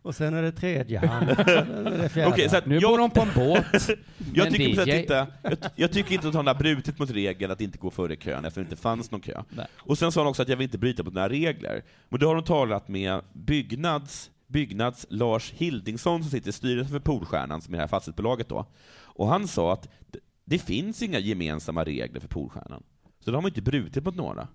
[0.02, 1.30] Och sen är det tredje hand.
[2.26, 3.64] Okej, så att Nu jag, bor hon på en båt
[4.34, 5.00] jag, tycker att DJ.
[5.00, 8.16] inte, jag, jag tycker inte att hon har brutit mot regeln att inte gå före
[8.16, 9.42] kön eftersom det inte fanns någon kö.
[9.50, 9.66] Nej.
[9.76, 11.82] Och sen sa hon också att jag vill inte bryta mot några regler.
[12.08, 17.00] Men då har hon talat med Byggnads, Byggnads Lars Hildingsson som sitter i styrelsen för
[17.00, 18.66] Polstjärnan, som är det här fastighetsbolaget då.
[19.00, 22.82] Och han sa att det, det finns inga gemensamma regler för Polstjärnan.
[23.24, 24.48] Så de har man inte brutit mot några.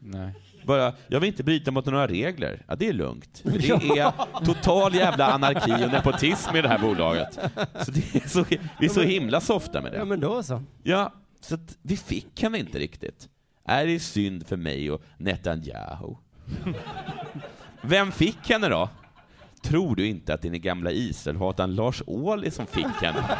[0.00, 0.34] Nej.
[0.66, 2.64] Bara, jag vill inte bryta mot några regler.
[2.68, 3.38] Ja, det är lugnt.
[3.44, 4.12] För det är
[4.44, 7.38] total jävla anarki och nepotism i det här bolaget.
[7.80, 8.44] Så det är så,
[8.80, 10.04] vi är så himla softa med Ja, det.
[10.04, 10.62] men då så.
[10.82, 13.28] Ja, så att vi fick henne inte riktigt.
[13.66, 16.14] Är det synd för mig och Netanyahu?
[17.82, 18.88] Vem fick henne då?
[19.62, 23.38] Tror du inte att din gamla Israelhataren Lars Ohly som fick henne?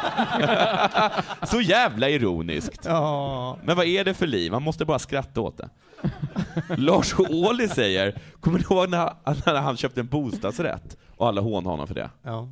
[1.47, 2.85] Så jävla ironiskt.
[2.85, 3.57] Ja.
[3.63, 4.51] Men vad är det för liv?
[4.51, 5.69] Man måste bara skratta åt det.
[6.77, 9.13] Lars Ohly säger, kommer du ihåg när,
[9.45, 12.09] när han köpte en bostadsrätt och alla hånade honom för det?
[12.21, 12.49] ja.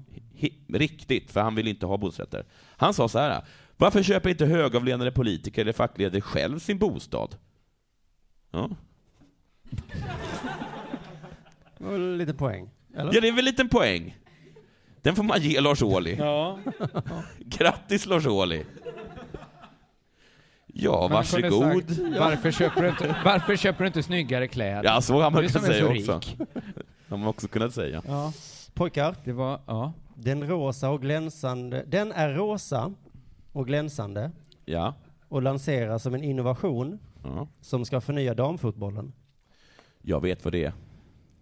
[0.74, 2.46] Riktigt, för han vill inte ha bostadsrätter.
[2.78, 3.42] Han sa så här,
[3.78, 7.36] varför köper inte högavlönade politiker eller fackledare själv sin bostad?
[8.52, 8.70] Ja.
[11.78, 12.70] Det var lite poäng.
[12.96, 13.14] Eller?
[13.14, 14.18] ja, det är väl en liten poäng.
[15.02, 16.16] Den får man ge Lars Ohly.
[16.16, 16.60] Ja.
[17.40, 18.64] Grattis Lars Ohly.
[20.74, 21.88] Ja, Man varsågod.
[21.88, 24.84] sagt, varför, köper du inte, varför köper du inte snyggare kläder?
[24.84, 26.20] Ja, så har man kunnat säga också.
[27.08, 28.02] Det har man också kunnat säga.
[28.08, 28.34] Ja,
[28.74, 29.94] Pojkar, det var, ja.
[30.16, 32.94] den rosa och glänsande, den är rosa
[33.52, 34.32] och glänsande
[34.66, 34.94] Ja.
[35.28, 37.48] och lanseras som en innovation ja.
[37.62, 39.14] som ska förnya damfotbollen.
[40.02, 40.74] Jag vet vad det är.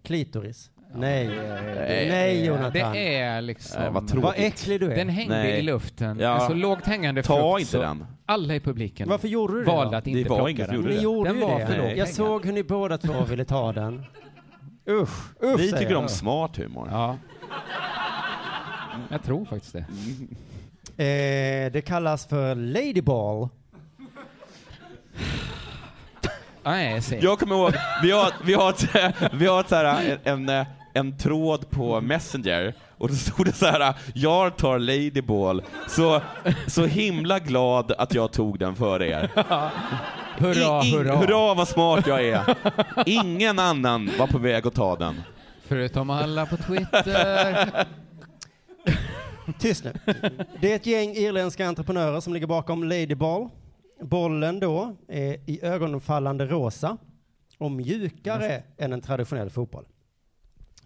[0.04, 0.72] Klitoris.
[0.94, 1.28] Nej.
[1.28, 2.08] Nej.
[2.10, 2.94] Nej, Jonathan.
[2.94, 3.82] Det är liksom...
[3.82, 4.96] Nej, vad Vad äcklig du är.
[4.96, 5.60] Den hängde Nej.
[5.60, 6.20] i luften.
[6.20, 6.42] Ja.
[6.42, 8.06] En så lågt hängande Ta frukt inte så den.
[8.26, 9.98] alla i publiken Varför gjorde du det valde då?
[9.98, 10.76] att inte Det var plocka den.
[10.76, 11.02] gjorde Ni det.
[11.02, 11.68] gjorde Den ju var det.
[11.68, 14.06] för lågt Jag såg hur ni båda två ville ta den.
[14.90, 16.02] Usch, usch Vi tycker jag.
[16.02, 16.88] om smart humor.
[16.92, 17.18] Ja.
[19.10, 19.86] Jag tror faktiskt det.
[20.98, 23.50] Eh, det kallas för Ladyball.
[26.64, 27.02] Nej.
[27.22, 27.74] Jag kommer ihåg,
[28.04, 28.86] vi har, vi har, ett,
[29.34, 33.54] vi har ett så här, en, en, en tråd på Messenger och då stod det
[33.54, 36.22] så här, jag tar Ladyball, så,
[36.68, 39.30] så himla glad att jag tog den före er.
[40.38, 41.16] Hurra, I- i- hurra.
[41.16, 42.56] hurra vad smart jag är.
[43.06, 45.22] Ingen annan var på väg att ta den.
[45.68, 47.70] Förutom alla på Twitter.
[49.60, 49.94] Tyst nu.
[50.62, 53.50] Det är ett gäng irländska entreprenörer som ligger bakom Ladyball.
[54.02, 56.98] Bollen då är i ögonfallande rosa
[57.58, 59.86] och mjukare än en traditionell fotboll.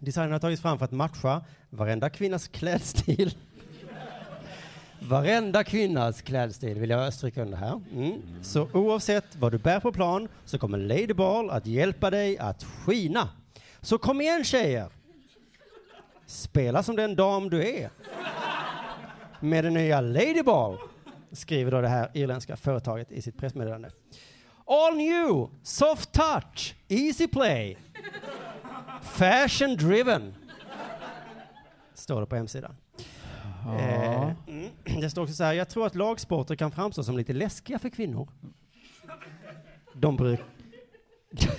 [0.04, 3.34] Designen har tagits fram för att matcha varenda kvinnas klädstil.
[5.08, 7.82] Varenda kvinnas klädstil vill jag stryka under här.
[7.92, 8.22] Mm.
[8.42, 13.28] Så oavsett vad du bär på plan så kommer Ladyball att hjälpa dig att skina.
[13.80, 14.88] Så kom igen tjejer!
[16.26, 17.90] Spela som den dam du är
[19.40, 20.78] med den nya Ladyball,
[21.32, 23.90] skriver då det här irländska företaget i sitt pressmeddelande.
[24.66, 27.78] All new, soft touch, easy play,
[29.02, 30.34] fashion driven.
[31.94, 32.76] Står det på hemsidan.
[33.78, 34.70] Eh, mm.
[35.00, 37.88] det står också så här, jag tror att lagsporter kan framstå som lite läskiga för
[37.88, 38.28] kvinnor.
[39.94, 40.40] De, bruk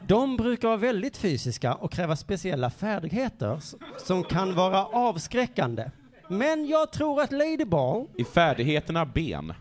[0.00, 3.60] de brukar vara väldigt fysiska och kräva speciella färdigheter
[3.98, 5.90] som kan vara avskräckande.
[6.28, 9.52] Men jag tror att Ladyball I färdigheterna ben.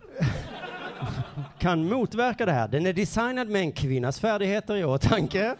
[1.59, 2.67] kan motverka det här.
[2.67, 5.55] Den är designad med en kvinnas färdigheter i åtanke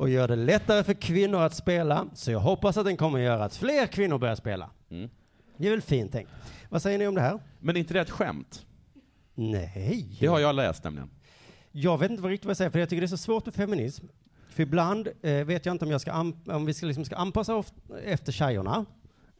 [0.00, 2.06] och gör det lättare för kvinnor att spela.
[2.14, 4.70] Så jag hoppas att den kommer att göra att fler kvinnor börjar spela.
[4.90, 5.10] Mm.
[5.56, 6.30] Det är väl fint tänkt.
[6.68, 7.38] Vad säger ni om det här?
[7.58, 8.66] Men är inte det ett skämt?
[9.34, 10.16] Nej.
[10.20, 11.10] Det har jag läst nämligen.
[11.72, 13.46] Jag vet inte vad riktigt vad jag säger, för jag tycker det är så svårt
[13.46, 14.06] med feminism.
[14.48, 17.54] För ibland eh, vet jag inte om, jag ska om vi ska, liksom ska anpassa
[17.54, 17.72] oss
[18.04, 18.84] efter tjejerna,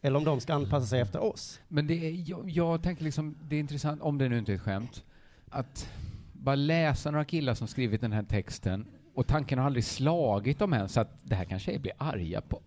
[0.01, 1.59] eller om de ska anpassa sig efter oss.
[1.67, 4.55] Men det är, jag, jag tänker liksom, det är intressant, om det nu inte är
[4.55, 5.03] ett skämt,
[5.49, 5.89] att
[6.33, 8.85] bara läsa några killar som skrivit den här texten
[9.15, 12.41] och tanken har aldrig slagit dem än, så att det här kan tjejer bli arga
[12.41, 12.61] på.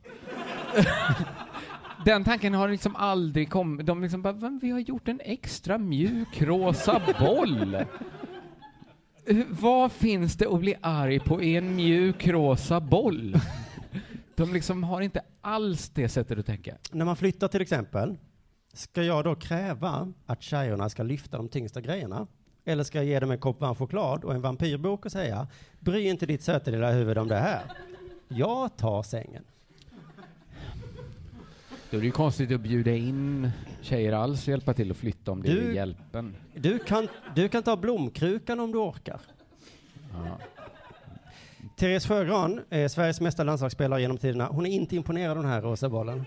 [2.05, 3.87] Den tanken har liksom aldrig kommit.
[3.87, 7.77] De liksom bara, "Men vi har gjort en extra mjuk rosa boll.
[9.49, 13.37] Vad finns det att bli arg på i en mjuk rosa boll?
[14.35, 16.77] De liksom har inte alls det sättet att tänka.
[16.93, 18.17] När man flyttar till exempel,
[18.73, 22.27] ska jag då kräva att tjejerna ska lyfta de tyngsta grejerna?
[22.65, 25.47] Eller ska jag ge dem en kopp varm choklad och en vampyrbok och säga,
[25.81, 27.62] bry inte ditt söta lilla huvud om det här.
[28.29, 29.45] Jag tar sängen.
[31.91, 33.51] Då är det ju konstigt att bjuda in
[33.83, 36.36] tjejer alls och hjälpa till att flytta om det Du- är hjälpen.
[36.55, 39.20] Du kan, du kan ta blomkrukan om du orkar.
[40.12, 40.39] Ja.
[41.77, 44.47] Therese Sjögran är Sveriges mesta landslagsspelare genom tiderna.
[44.47, 46.24] Hon är inte imponerad av den här rosa bollen.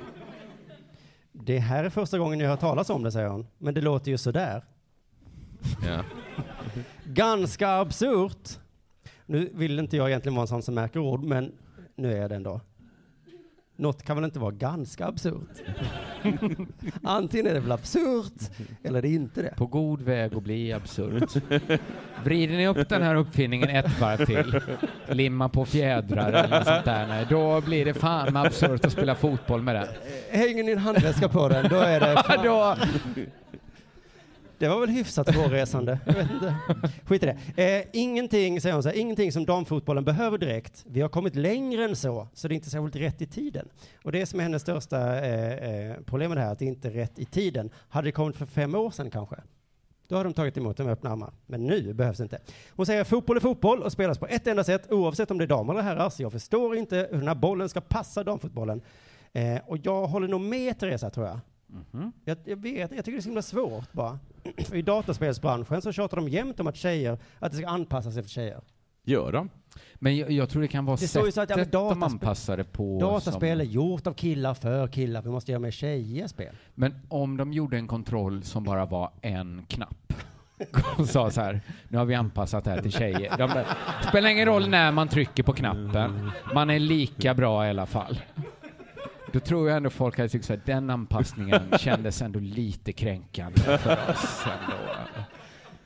[1.31, 3.47] Det här är första gången jag hör talas om det, säger hon.
[3.57, 4.63] Men det låter ju sådär.
[5.85, 6.03] Ja.
[7.03, 8.49] Ganska absurt.
[9.25, 11.51] Nu vill inte jag egentligen vara en sån som märker ord, men
[11.95, 12.61] nu är jag det ändå.
[13.79, 15.49] Något kan väl inte vara ganska absurt?
[17.03, 18.51] Antingen är det väl absurt,
[18.83, 19.53] eller är det inte det.
[19.57, 21.43] På god väg att bli absurt.
[22.23, 24.61] Vrider ni upp den här uppfinningen ett varv till,
[25.07, 28.91] limma på fjädrar eller något sånt där, nej, då blir det fan med absurt att
[28.91, 29.87] spela fotboll med den.
[30.29, 32.45] Hänger ni en handväska på den, då är det fan.
[32.45, 32.75] då,
[34.59, 35.99] det var väl hyfsat hårresande.
[36.05, 36.55] Jag vet inte.
[37.05, 37.63] Skit i det.
[37.63, 40.85] Eh, ingenting, säger hon så här, ingenting som damfotbollen behöver direkt.
[40.87, 43.67] Vi har kommit längre än så, så det är inte särskilt rätt i tiden.
[44.03, 46.87] Och det som är hennes största eh, eh problem med det här, att det inte
[46.87, 47.69] är rätt i tiden.
[47.89, 49.35] Hade det kommit för fem år sedan kanske,
[50.07, 51.33] då har de tagit emot det med öppna armar.
[51.45, 52.39] Men nu behövs det inte.
[52.69, 55.47] Hon säger fotboll är fotboll och spelas på ett enda sätt oavsett om det är
[55.47, 56.09] damer eller herrar.
[56.09, 58.81] Så jag förstår inte hur den här bollen ska passa damfotbollen.
[59.33, 61.39] Eh, och jag håller nog med Teresa tror jag.
[61.67, 62.11] Mhm.
[62.25, 64.19] Jag, jag vet jag tycker det är så himla svårt bara.
[64.73, 68.61] I dataspelsbranschen så tjatar de jämt om att tjejer, att det ska anpassas efter tjejer.
[69.03, 69.49] Gör de?
[69.95, 72.57] Men jag, jag tror det kan vara Det ju så att, ja, sättet de anpassar
[72.57, 72.99] det på.
[72.99, 76.55] Dataspel är som, gjort av killar för killar, vi måste göra mer tjejer spel.
[76.75, 80.13] men om de gjorde en kontroll som bara var en knapp
[80.97, 83.37] och sa så här, nu har vi anpassat det här till tjejer.
[83.37, 83.63] De,
[84.09, 88.19] spelar ingen roll när man trycker på knappen, man är lika bra i alla fall.
[89.33, 93.93] Då tror jag ändå folk hade tyckt att den anpassningen kändes ändå lite kränkande för
[94.09, 94.43] oss.
[94.45, 94.77] Ändå.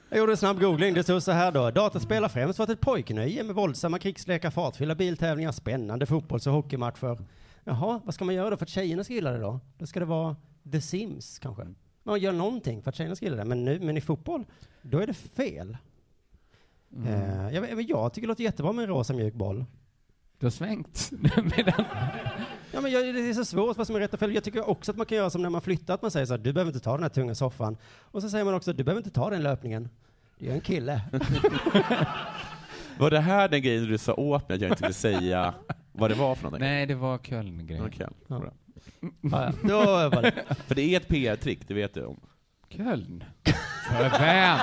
[0.09, 1.71] Jag gjorde en snabb googling, det stod så här då.
[1.71, 7.17] Dataspel har främst varit ett pojknöje med våldsamma krigslekar, fartfyllda biltävlingar, spännande fotbolls och hockeymatcher.
[7.63, 9.59] Jaha, vad ska man göra då för att tjejerna ska gilla det då?
[9.77, 10.35] Då ska det vara
[10.71, 11.67] The Sims kanske?
[12.03, 14.45] Man gör någonting för att tjejerna ska gilla det, men, nu, men i fotboll,
[14.81, 15.77] då är det fel.
[16.95, 17.07] Mm.
[17.07, 19.65] Eh, jag, jag tycker det låter jättebra med en rosa mjuk boll.
[20.39, 21.11] Du har svängt.
[22.73, 24.33] Ja, men jag, det är så svårt vad som är rätt och fel.
[24.35, 26.33] Jag tycker också att man kan göra som när man flyttar, att man säger så
[26.33, 27.77] här, du behöver inte ta den här tunga soffan.
[28.01, 29.89] Och så säger man också, du behöver inte ta den löpningen.
[30.39, 31.01] Du är en kille.
[32.97, 35.53] Var det här den grejen du sa åt mig att jag inte ville säga
[35.91, 36.67] vad det var för någonting?
[36.67, 37.85] Nej, det var Köln-grejen.
[37.85, 38.41] Okej, Ja.
[39.21, 39.51] Ja, ja.
[39.63, 40.55] Då var det.
[40.67, 42.19] För det är ett PR-trick, det vet du om.
[42.69, 43.23] Köln?
[43.89, 44.57] För vem?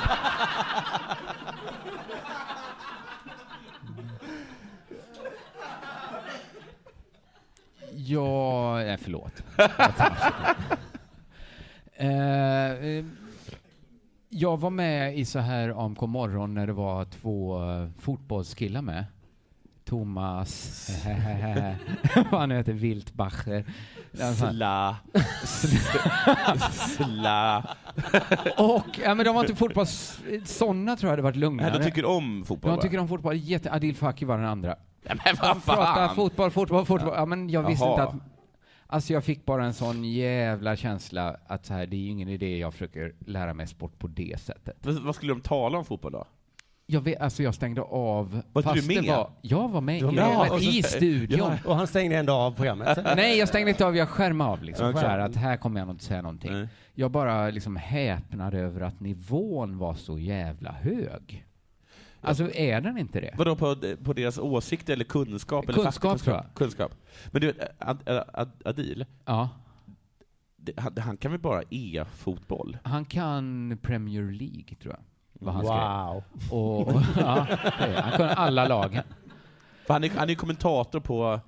[8.07, 9.43] Ja, nej förlåt.
[9.57, 10.17] Jag tar
[11.95, 13.05] eh, eh,
[14.29, 19.05] Jag var med i så här AMK morgon när det var två eh, fotbollskillar med.
[19.85, 20.89] Thomas,
[22.31, 22.73] vad han heter,
[24.35, 24.55] fall.
[24.55, 24.97] Sla.
[26.71, 27.77] Sla.
[28.57, 30.21] Och, ja men de var inte fotbolls...
[30.45, 31.71] Såna tror jag hade varit lugnare.
[31.71, 33.37] Nej, de tycker om fotboll De tycker om fotboll.
[33.37, 33.73] Jätte...
[33.73, 34.77] Adil Fakir var den andra.
[35.03, 36.15] Ja, men vad fan!
[36.15, 37.13] fotboll, fotboll, fotboll.
[37.17, 37.93] Ja, men jag visste Jaha.
[37.93, 38.15] inte att...
[38.87, 42.29] Alltså jag fick bara en sån jävla känsla att så här, det är ju ingen
[42.29, 44.77] idé jag försöker lära mig sport på det sättet.
[44.83, 46.27] Vad vad skulle de tala om fotboll då?
[46.87, 48.43] Jag, vet, alltså jag stängde av...
[48.53, 49.05] Var fast du med?
[49.05, 50.11] Det var, jag var med i, med?
[50.15, 51.39] programmet, Ja, i studion.
[51.39, 51.71] Ja.
[51.71, 52.99] Och han stängde ändå av programmet.
[53.17, 54.89] Nej, jag stängde inte av, jag skärmade av liksom.
[54.89, 55.01] Okej.
[55.01, 56.53] Så här, att här kommer jag nog inte säga någonting.
[56.53, 56.69] Nej.
[56.95, 61.45] Jag bara liksom häpnade över att nivån var så jävla hög.
[62.29, 63.35] Alltså är den inte det?
[63.39, 65.69] Vadå, på, på deras åsikter eller kunskap?
[65.69, 66.45] Eller Kunskap, tror jag.
[66.55, 66.95] Kunskap.
[67.27, 69.49] Men du vet, Ad, Ad, Ad, Adil, Ja.
[70.57, 72.79] det, han, han kan väl bara e-fotboll?
[72.85, 75.01] Han kan Premier League, tror jag.
[75.41, 76.23] Vad han Wow.
[76.41, 76.53] skrev.
[76.53, 77.47] Och, och, ja,
[78.03, 79.03] han kan alla lagen
[79.87, 81.41] För han är, han är kommentator på,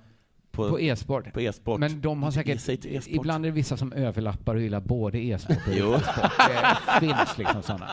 [0.51, 1.33] på, på e-sport.
[1.33, 1.79] på e-sport.
[1.79, 3.07] Men de har säkert, e-sport.
[3.07, 6.31] ibland är det vissa som överlappar och gillar både e-sport och e-sport.
[6.37, 7.89] Det finns liksom sådana.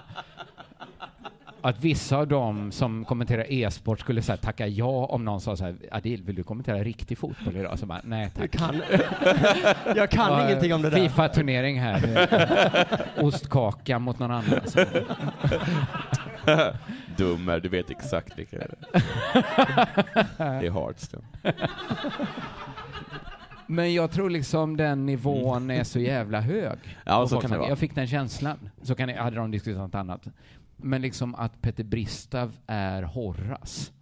[1.61, 5.65] Att vissa av dem som kommenterar e-sport skulle säga tacka ja om någon sa så
[5.65, 7.79] här, Adil, vill du kommentera riktig fotboll idag?
[7.79, 8.51] Så bara, nej tack.
[8.51, 8.75] Kan,
[9.97, 10.97] jag kan Ja, ingenting om det där.
[10.97, 12.03] Fifa-turnering här.
[13.25, 14.61] Ostkaka mot någon annan.
[14.67, 14.85] Så.
[17.17, 19.03] Dummer, du vet exakt vilka det är.
[20.61, 21.25] Det är Hearthstone.
[23.67, 26.79] Men jag tror liksom den nivån är så jävla hög.
[27.05, 27.69] Ja, Och så kan det vara.
[27.69, 28.71] Jag fick den känslan.
[28.83, 30.27] Så kan det, hade de diskuterat något annat.
[30.83, 33.93] Men liksom att Peter Bristav är Horace.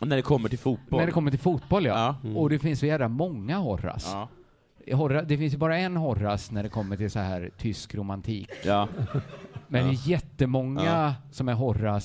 [0.00, 0.98] När det kommer till fotboll.
[1.00, 2.16] När det kommer till fotboll, ja.
[2.24, 2.30] Ja.
[2.40, 4.08] Och det finns så jävla många Horace.
[4.10, 4.28] Ja.
[4.96, 8.50] Horra, det finns ju bara en Horace när det kommer till så här tysk romantik.
[8.64, 8.88] ja.
[9.68, 9.98] Men det Ja.
[10.02, 11.14] är jättemånga Ja.
[11.30, 11.54] som är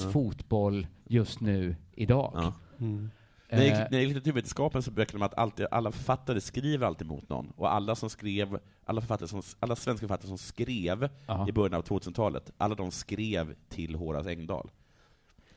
[0.04, 0.12] Ja.
[0.12, 2.32] fotboll just nu, idag.
[2.36, 2.54] ja.
[2.80, 3.12] Mm.
[3.56, 6.88] När det Eh, när det gick litteraturvetenskapen så berättade de att alltid, alla författare skriver
[6.88, 7.50] alltid mot någon.
[7.56, 11.50] Och alla som skrev, alla, författare som, alla svenska författare som skrev ja.
[11.50, 14.70] i början av 2000-talet, alla de skrev till Horace Engdahl.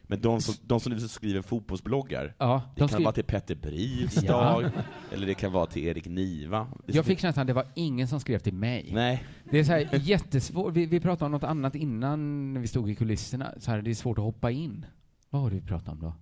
[0.09, 3.24] Men de som, de som nu skriver fotbollsbloggar, ja, det de kan skri- vara till
[3.24, 4.70] Petter Bristav, Ja.
[5.12, 6.66] eller det kan vara till Erik Niva.
[6.86, 8.90] Jag fick känslan att det var ingen som skrev till mig.
[8.93, 9.24] Nej.
[9.51, 10.73] Det är så här jättesvårt.
[10.73, 13.52] Vi, vi pratade om något annat innan när vi stod i kulisserna.
[13.59, 14.86] Så här, det är svårt att hoppa in.
[15.31, 16.14] Vad var det vi pratade om då?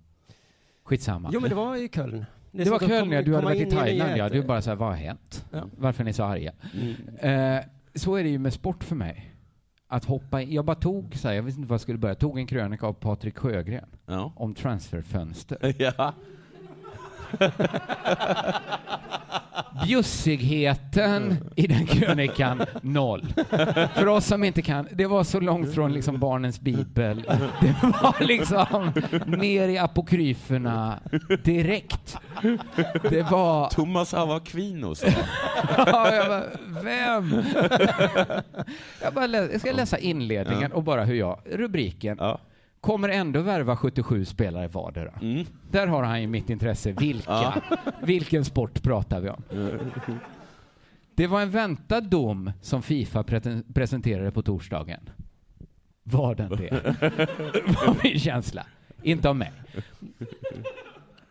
[0.85, 1.29] Skitsamma.
[1.33, 2.25] Jo, men det var i Köln.
[2.53, 3.21] är det var Köln, ja.
[3.21, 4.29] Du hade varit i Thailand, ja.
[4.29, 5.45] Du bara så här, vad har hänt?
[5.51, 5.63] Ja.
[5.77, 6.53] Varför är ni så arga?
[7.21, 7.55] Mm.
[7.57, 7.63] Eh,
[7.95, 9.31] så är det ju med sport för mig.
[9.87, 10.51] Att hoppa in.
[10.53, 12.85] Jag bara tog, så här, jag visste inte var jag skulle börja, tog en krönika
[12.87, 14.33] av Patrik Sjögren Ja.
[14.35, 15.73] om transferfönster.
[15.77, 16.13] ja.
[19.85, 23.25] Bjussigheten i den krönikan, noll.
[23.95, 27.25] För oss som inte kan, det var så långt från liksom barnens bibel.
[27.61, 28.91] Det var liksom
[29.25, 30.99] ner i apokryferna
[31.43, 32.17] direkt.
[33.09, 33.69] Det var...
[33.69, 35.03] Thomas av Aquinos.
[35.77, 36.43] Ja, jag bara,
[36.83, 37.43] vem?
[39.01, 42.17] Jag, bara lä- jag ska läsa inledningen och bara hur jag, rubriken.
[42.19, 42.39] Ja.
[42.85, 45.13] Kommer ändå värva 77 spelare vardera.
[45.21, 45.45] Mm.
[45.71, 46.91] Där har han ju mitt intresse.
[46.91, 47.31] Vilka?
[47.31, 47.53] Ja.
[48.03, 49.43] Vilken sport pratar vi om?
[51.15, 53.23] Det var en väntad dom som Fifa
[53.73, 55.09] presenterade på torsdagen.
[56.03, 56.71] Var den det?
[57.85, 58.65] var min känsla.
[59.03, 59.51] Inte av mig.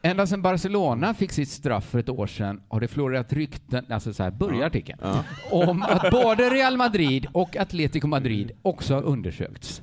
[0.03, 4.13] Ända sedan Barcelona fick sitt straff för ett år sedan har det florerat rykten, alltså
[4.13, 5.25] så här börjar artikeln, Ja.
[5.51, 9.83] om att både Real Madrid och Atletico Madrid också har undersökts.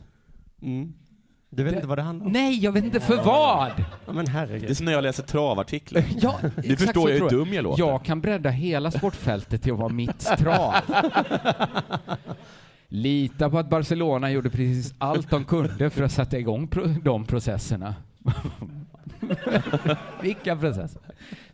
[0.62, 0.94] Mm.
[1.54, 2.32] Du vet inte vad det handlar om?
[2.32, 3.72] Nej, jag vet inte för vad!
[4.06, 4.78] Ja, men Det är herregud.
[4.78, 6.04] som när jag läser travartiklar.
[6.22, 7.84] Ja, Du förstår ju hur dum jag låter.
[7.84, 10.74] Jag kan bredda hela sportfältet till att vara mitt trav.
[12.88, 17.26] Lita på att Barcelona gjorde precis allt de kunde för att sätta igång pro de
[17.26, 17.96] processerna.
[20.22, 21.02] Vilka processer?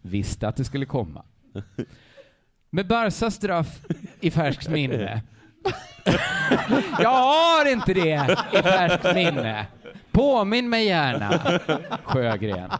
[0.01, 1.23] Visste att det skulle komma.
[2.69, 3.79] Med Barsas straff
[4.19, 5.21] i färskt minne.
[6.99, 9.65] Jag har inte det i färskt minne.
[10.17, 11.59] Påminn mig gärna,
[12.03, 12.71] Sjögren.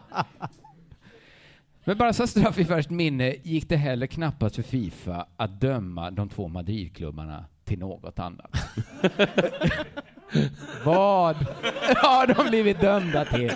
[1.84, 6.28] Med Barsas straff i färskt minne gick det heller knappast för Fifa att döma de
[6.28, 8.50] två Madridklubbarna till något annat.
[10.84, 11.36] Vad
[11.96, 13.52] har de blivit dömda till?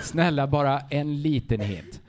[0.00, 2.00] Snälla, bara en liten hint.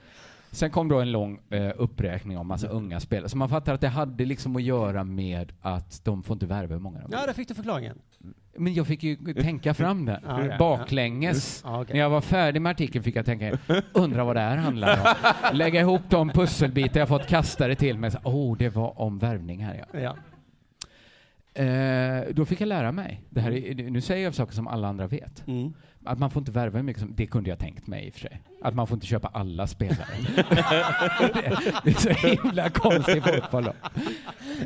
[0.50, 3.28] Sen kom då en lång eh, uppräkning om massa unga spelare.
[3.28, 6.74] Så man fattar att det hade liksom att göra med att de får inte värva
[6.74, 7.18] hur många de vill.
[7.20, 7.98] Ja, där fick du förklaringen.
[8.58, 11.62] Men jag fick ju tänka fram den Ja, ja, baklänges.
[11.64, 11.94] Ja, okej.
[11.94, 13.58] När jag var färdig med artikeln fick jag tänka,
[13.92, 15.56] undra vad det här handlar om.
[15.56, 18.10] Lägga ihop de pusselbitar jag fått kastade till mig.
[18.10, 20.00] Så, Oh, det var om värvning här ja.
[20.00, 20.16] Ja.
[21.62, 23.22] Eh, då fick jag lära mig.
[23.30, 25.46] Det här är, nu säger jag saker som alla andra vet.
[25.46, 25.72] Mm.
[26.04, 28.14] Att man får inte värva hur mycket som, det kunde jag tänkt mig i och
[28.14, 28.42] för sig.
[28.62, 30.06] Att man får inte köpa alla spelare.
[30.36, 30.44] det,
[31.84, 33.72] det är så himla konstig fotboll då.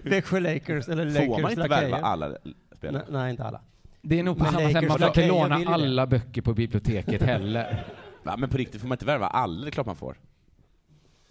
[0.03, 3.05] Växjö Lakers eller Lakers Får man inte värva alla Nej, spelare?
[3.11, 3.61] nej, inte alla.
[4.03, 7.23] Det är nog på Men samma sätt, man får inte låna alla böcker på biblioteket
[7.23, 7.85] heller.
[8.23, 9.61] Va, men på riktigt, får man inte värva alla?
[9.61, 10.17] Det är klart man får.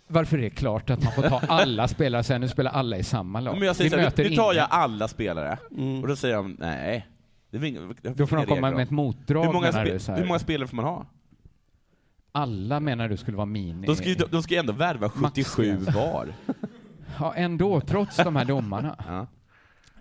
[0.08, 2.42] Varför är det klart att man får ta alla spelare sen?
[2.42, 3.58] Nu spelar alla i samma lag.
[3.58, 4.56] Men jag säger Vi så här, möter nu, nu tar ingen.
[4.56, 5.58] jag alla spelare.
[5.78, 6.02] Mm.
[6.02, 7.08] Och då säger de, nej.
[7.52, 9.86] Det inga, det Då får de inga komma regler med ett motdrag hur många, menar
[9.86, 10.00] du?
[10.00, 11.06] Så hur många spelare får man ha?
[12.32, 13.88] Alla menar du skulle vara mini?
[13.88, 15.22] De ska ju de ska ju ändå värva 77
[15.74, 15.96] Maxgräns.
[15.96, 16.28] var.
[17.20, 18.96] Ja, ändå, trots de här domarna.
[19.08, 19.28] Ja.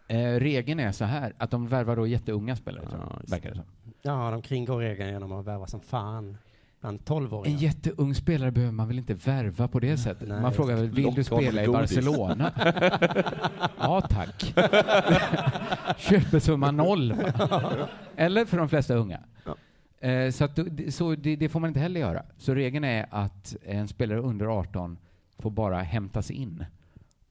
[0.09, 3.48] Eh, regeln är så här, att de värvar då jätteunga spelare, tror Ja, jag, verkar
[3.51, 3.64] det som.
[4.02, 6.39] Ja, de kringgår regeln genom att värva som fan
[6.80, 7.55] bland 12-åringar.
[7.56, 10.28] En jätteung spelare behöver man väl inte värva på det sättet?
[10.28, 11.94] Nej, man frågar väl, vill du spela i godis.
[11.94, 12.52] Barcelona?
[13.78, 14.55] ja, tack.
[15.98, 17.89] Köpesumma noll, va?
[18.16, 19.20] Eller för de flesta unga.
[19.44, 20.09] Ja.
[20.09, 20.59] Eh, så att,
[20.90, 22.22] så det, det får man inte heller göra.
[22.36, 24.98] Så regeln är att en spelare under 18
[25.39, 26.64] får bara hämtas in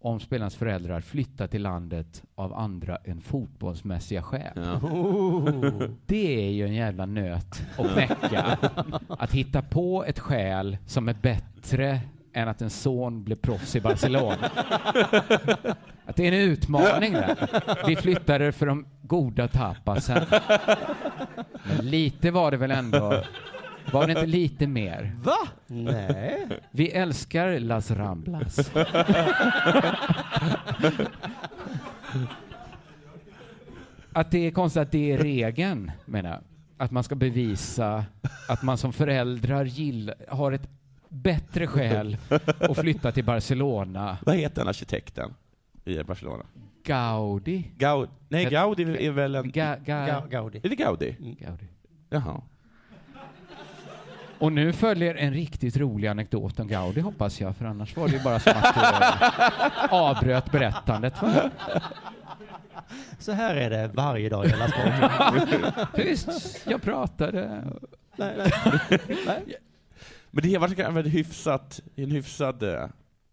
[0.07, 4.53] om spelarens föräldrar flyttar till landet av andra än fotbollsmässiga skäl.
[4.55, 4.73] Ja.
[4.73, 5.89] Oh.
[6.05, 8.57] Det är ju en jävla nöt att knäcka.
[9.09, 11.99] Att hitta på ett skäl som är bättre
[12.33, 14.49] än att en son blev proffs i Barcelona.
[16.05, 17.35] Att det är en utmaning där.
[17.87, 20.25] Vi flyttade för de goda tapasen.
[21.77, 23.23] Men lite var det väl ändå.
[23.93, 25.15] Var det inte lite mer?
[25.23, 25.37] Va?
[25.67, 26.47] Nej.
[26.71, 28.71] Vi älskar Las Ramblas.
[34.13, 36.39] Att det är konstigt att det är regeln, menar jag.
[36.77, 38.05] Att man ska bevisa
[38.49, 40.69] att man som föräldrar gillar, har ett
[41.09, 42.17] bättre skäl
[42.59, 44.17] att flytta till Barcelona.
[44.25, 45.33] Vad heter den arkitekten
[45.85, 46.43] i Barcelona?
[46.83, 47.71] Gaudi.
[47.77, 48.11] Gaudi?
[48.29, 49.51] Nej, Gaudi är väl en...
[49.51, 50.59] Ga, ga, Ga- Gaudi.
[50.63, 51.15] Är det Gaudi?
[51.39, 51.65] Gaudi.
[52.09, 52.41] Jaha.
[54.39, 58.13] Och nu följer en riktigt rolig anekdot om Gaudi hoppas jag, för annars var det
[58.13, 61.21] ju bara som att du eh, avbröt berättandet.
[61.21, 61.51] Va?
[63.19, 64.67] Så här är det varje dag i hela.
[65.95, 67.63] Tyst, jag pratade.
[68.15, 68.51] nej,
[69.25, 69.57] nej.
[70.31, 72.85] Men det varit en hyfsat, en hyfsad eh,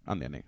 [0.04, 0.42] anledning.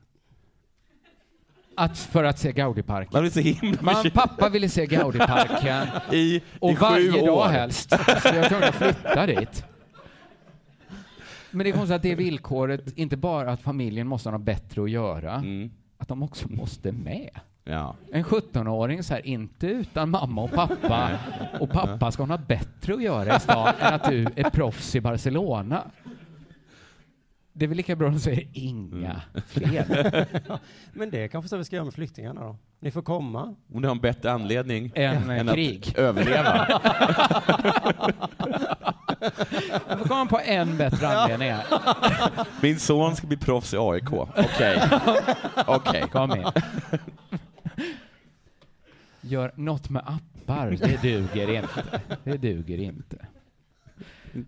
[1.77, 3.11] Att, för att se Gaudiparken.
[3.23, 7.27] Man så himla Man, pappa ville se Gaudiparken i, i och varje år.
[7.27, 7.91] dag helst.
[8.23, 9.65] Så jag var att flytta dit.
[11.57, 14.47] Men det är konstigt att det är villkoret, inte bara att familjen måste ha något
[14.47, 15.70] bättre att göra, Mm.
[15.99, 17.31] att de också måste med.
[17.65, 17.97] Ja.
[18.12, 21.11] En 17-åring så här, inte utan mamma och pappa,
[21.61, 24.95] och pappa ska ha något bättre att göra i stan än att du är proffs
[24.95, 25.83] i Barcelona.
[27.53, 30.27] Det är väl lika bra att säga inga fler
[30.93, 32.57] Men det är kanske så vi ska göra med flyktingarna då.
[32.81, 33.55] Ni får komma.
[33.74, 35.85] Om du har en bättre anledning än än krig.
[35.89, 36.81] att överleva.
[39.88, 41.64] Jag får komma på en bättre anledning här.
[42.62, 44.12] Min son ska bli proffs i AIK.
[44.12, 44.82] Okej.
[45.66, 46.05] Okej.
[46.12, 46.62] Kom med.
[49.20, 52.01] Gör något med appar, det duger inte.
[52.24, 53.26] Det duger inte.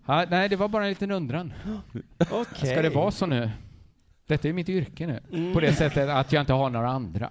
[0.05, 1.53] Ja, nej, det var bara en liten undran.
[2.31, 2.71] Okej.
[2.71, 3.49] Ska det vara så nu?
[4.29, 5.19] Detta är mitt yrke nu.
[5.33, 5.53] Mm.
[5.53, 7.29] På det sättet att jag inte har några andra.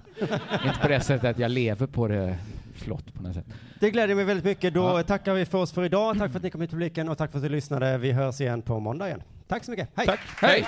[0.65, 2.39] inte på det sättet att jag lever på det
[2.77, 3.45] flott på något sätt.
[3.81, 4.75] Det gläder mig väldigt mycket.
[4.75, 5.03] Då Ja.
[5.03, 6.19] tackar vi för oss för idag.
[6.19, 7.99] Tack för att ni kom hit publiken och tack för att ni lyssnade.
[7.99, 9.23] Vi hörs igen på måndag igen.
[9.49, 9.89] Tack så mycket.
[9.95, 10.07] Hej!
[10.07, 10.21] Tack.
[10.43, 10.65] Hej!